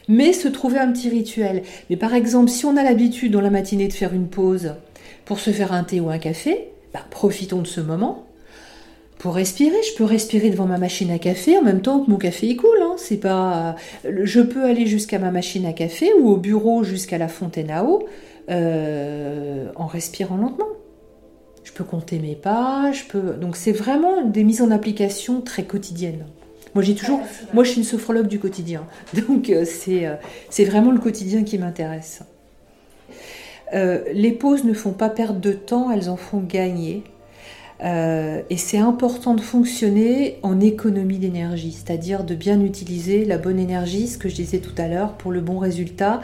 Mais 0.09 0.33
se 0.33 0.49
trouver 0.49 0.79
un 0.79 0.93
petit 0.93 1.09
rituel. 1.09 1.63
Mais 1.91 1.97
par 1.97 2.15
exemple, 2.15 2.51
si 2.51 2.65
on 2.65 2.77
a 2.77 2.83
l'habitude 2.83 3.33
dans 3.33 3.41
la 3.41 3.51
matinée 3.51 3.89
de 3.89 3.93
faire 3.93 4.15
une 4.15 4.29
pause 4.29 4.75
pour 5.25 5.41
se 5.41 5.51
faire 5.51 5.73
un 5.73 5.83
thé 5.85 6.01
ou 6.01 6.11
un 6.11 6.19
café, 6.19 6.69
bah, 6.95 7.05
profitons 7.11 7.61
de 7.61 7.67
ce 7.67 7.81
moment 7.81 8.26
pour 9.19 9.35
respirer. 9.35 9.77
Je 9.83 9.97
peux 9.97 10.05
respirer 10.05 10.51
devant 10.51 10.67
ma 10.67 10.79
machine 10.79 11.11
à 11.11 11.19
café 11.19 11.57
en 11.57 11.63
même 11.63 11.81
temps 11.81 12.01
que 12.01 12.11
mon 12.11 12.17
café 12.17 12.51
est 12.51 12.57
cool. 12.57 12.79
Hein. 12.83 12.95
C'est 12.97 13.17
pas, 13.17 13.77
je 14.05 14.41
peux 14.41 14.65
aller 14.65 14.87
jusqu'à 14.87 15.19
ma 15.19 15.31
machine 15.31 15.67
à 15.67 15.73
café 15.73 16.13
ou 16.21 16.29
au 16.29 16.37
bureau 16.37 16.85
jusqu'à 16.85 17.19
la 17.19 17.29
fontaine 17.29 17.71
à 17.71 17.85
eau 17.85 18.07
euh, 18.51 19.71
en 19.77 19.87
respirant 19.87 20.37
lentement. 20.37 20.69
Je 21.65 21.73
peux 21.73 21.85
compter 21.85 22.19
mes 22.19 22.35
pas. 22.35 22.93
Je 22.93 23.05
peux. 23.05 23.35
Donc 23.35 23.57
c'est 23.57 23.73
vraiment 23.73 24.23
des 24.23 24.45
mises 24.45 24.63
en 24.63 24.71
application 24.71 25.41
très 25.41 25.65
quotidiennes. 25.65 26.27
Moi 26.75 26.85
j'ai 26.85 26.95
toujours, 26.95 27.21
moi 27.55 27.65
je 27.65 27.71
suis 27.71 27.79
une 27.79 27.87
sophrologue 27.87 28.29
du 28.29 28.39
quotidien. 28.39 28.85
Donc 29.29 29.49
euh, 29.49 29.65
c'est 29.65 30.07
euh, 30.07 30.17
c'est 30.51 30.65
vraiment 30.65 30.91
le 30.91 30.99
quotidien 30.99 31.43
qui 31.43 31.59
m'intéresse. 31.59 32.21
les 33.73 34.33
pauses 34.33 34.65
ne 34.65 34.75
font 34.75 34.93
pas 34.93 35.09
perdre 35.09 35.41
de 35.41 35.53
temps, 35.53 35.91
elles 35.91 36.11
en 36.11 36.17
font 36.17 36.41
gagner. 36.41 37.03
Euh, 37.85 38.43
et 38.49 38.57
c'est 38.57 38.79
important 38.79 39.35
de 39.35 39.41
fonctionner 39.41 40.39
en 40.43 40.61
économie 40.61 41.19
d'énergie, 41.19 41.73
c'est-à-dire 41.73 42.25
de 42.25 42.35
bien 42.35 42.61
utiliser 42.61 43.25
la 43.25 43.39
bonne 43.39 43.59
énergie, 43.59 44.09
ce 44.09 44.19
que 44.19 44.29
je 44.29 44.35
disais 44.35 44.59
tout 44.59 44.75
à 44.79 44.89
l'heure, 44.89 45.13
pour 45.15 45.33
le 45.33 45.41
bon 45.41 45.59
résultat. 45.59 46.21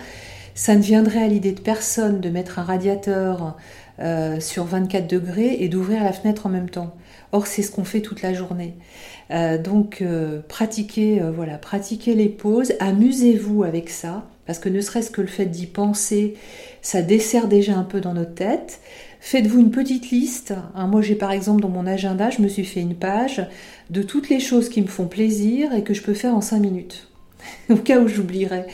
Ça 0.55 0.74
ne 0.74 0.82
viendrait 0.82 1.22
à 1.22 1.28
l'idée 1.28 1.53
de 1.53 1.61
personne 1.61 2.20
de 2.20 2.28
mettre 2.28 2.59
un 2.59 2.62
radiateur 2.62 3.57
euh, 4.00 4.40
sur 4.40 4.64
24 4.64 5.07
degrés 5.07 5.57
et 5.61 5.68
d'ouvrir 5.68 6.03
la 6.03 6.12
fenêtre 6.12 6.46
en 6.46 6.50
même 6.50 6.70
temps. 6.70 6.94
Or, 7.32 7.46
c'est 7.46 7.62
ce 7.62 7.70
qu'on 7.70 7.84
fait 7.84 8.00
toute 8.00 8.22
la 8.22 8.34
journée. 8.34 8.74
Euh, 9.30 9.57
donc, 9.57 10.05
pratiquez, 10.48 11.22
voilà, 11.34 11.57
pratiquez 11.57 12.14
les 12.14 12.28
pauses, 12.28 12.74
amusez-vous 12.80 13.62
avec 13.64 13.88
ça, 13.88 14.26
parce 14.46 14.59
que 14.59 14.68
ne 14.68 14.80
serait-ce 14.80 15.11
que 15.11 15.22
le 15.22 15.28
fait 15.28 15.46
d'y 15.46 15.66
penser, 15.66 16.34
ça 16.82 17.00
dessert 17.00 17.48
déjà 17.48 17.74
un 17.76 17.84
peu 17.84 18.00
dans 18.00 18.12
notre 18.12 18.34
tête. 18.34 18.80
Faites-vous 19.25 19.61
une 19.61 19.70
petite 19.70 20.11
liste. 20.11 20.53
Hein, 20.75 20.89
moi, 20.89 21.01
j'ai 21.01 21.14
par 21.14 21.31
exemple 21.31 21.62
dans 21.62 21.68
mon 21.68 21.87
agenda, 21.87 22.29
je 22.31 22.43
me 22.43 22.49
suis 22.49 22.64
fait 22.64 22.81
une 22.81 22.97
page 22.97 23.47
de 23.89 24.03
toutes 24.03 24.29
les 24.29 24.41
choses 24.41 24.68
qui 24.68 24.83
me 24.83 24.89
font 24.89 25.07
plaisir 25.07 25.73
et 25.73 25.85
que 25.85 25.95
je 25.95 26.03
peux 26.03 26.12
faire 26.12 26.35
en 26.35 26.41
5 26.41 26.59
minutes. 26.59 27.07
Au 27.70 27.77
cas 27.77 28.01
où 28.01 28.09
j'oublierais. 28.09 28.66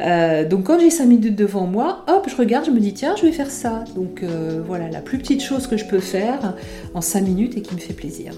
Euh, 0.00 0.48
donc 0.48 0.64
quand 0.64 0.80
j'ai 0.80 0.90
5 0.90 1.06
minutes 1.06 1.36
devant 1.36 1.68
moi, 1.68 2.04
hop, 2.08 2.28
je 2.28 2.34
regarde, 2.34 2.66
je 2.66 2.72
me 2.72 2.80
dis 2.80 2.92
tiens, 2.92 3.14
je 3.16 3.24
vais 3.24 3.30
faire 3.30 3.52
ça. 3.52 3.84
Donc 3.94 4.24
euh, 4.24 4.60
voilà, 4.66 4.90
la 4.90 5.00
plus 5.00 5.18
petite 5.18 5.40
chose 5.40 5.68
que 5.68 5.76
je 5.76 5.84
peux 5.84 6.00
faire 6.00 6.56
en 6.92 7.00
5 7.00 7.20
minutes 7.20 7.56
et 7.56 7.62
qui 7.62 7.72
me 7.76 7.80
fait 7.80 7.94
plaisir. 7.94 8.32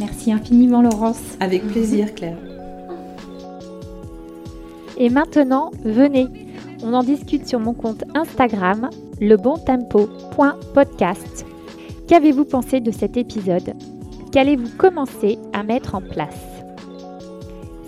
Merci 0.00 0.32
infiniment 0.32 0.82
Laurence. 0.82 1.22
Avec 1.38 1.64
plaisir 1.68 2.12
Claire. 2.12 2.38
Et 4.98 5.10
maintenant, 5.10 5.70
venez, 5.84 6.26
On 6.82 6.92
en 6.92 7.04
discute 7.04 7.46
sur 7.46 7.60
mon 7.60 7.72
compte 7.72 8.02
Instagram, 8.14 8.90
lebontempo.podcast. 9.24 11.46
Qu'avez-vous 12.06 12.44
pensé 12.44 12.80
de 12.80 12.90
cet 12.90 13.16
épisode? 13.16 13.74
Qu'allez-vous 14.32 14.76
commencer 14.76 15.38
à 15.52 15.62
mettre 15.62 15.94
en 15.94 16.00
place? 16.00 16.40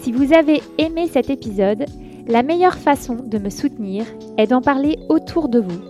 Si 0.00 0.12
vous 0.12 0.32
avez 0.32 0.62
aimé 0.78 1.08
cet 1.08 1.30
épisode, 1.30 1.86
la 2.26 2.42
meilleure 2.42 2.78
façon 2.78 3.16
de 3.16 3.38
me 3.38 3.50
soutenir 3.50 4.06
est 4.38 4.46
d'en 4.48 4.62
parler 4.62 4.98
autour 5.08 5.48
de 5.48 5.60
vous 5.60 5.80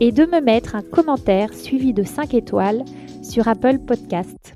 et 0.00 0.12
de 0.12 0.24
me 0.26 0.40
mettre 0.40 0.74
un 0.74 0.82
commentaire 0.82 1.54
suivi 1.54 1.92
de 1.92 2.02
5 2.02 2.34
étoiles 2.34 2.84
sur 3.22 3.46
Apple 3.48 3.78
Podcast. 3.78 4.54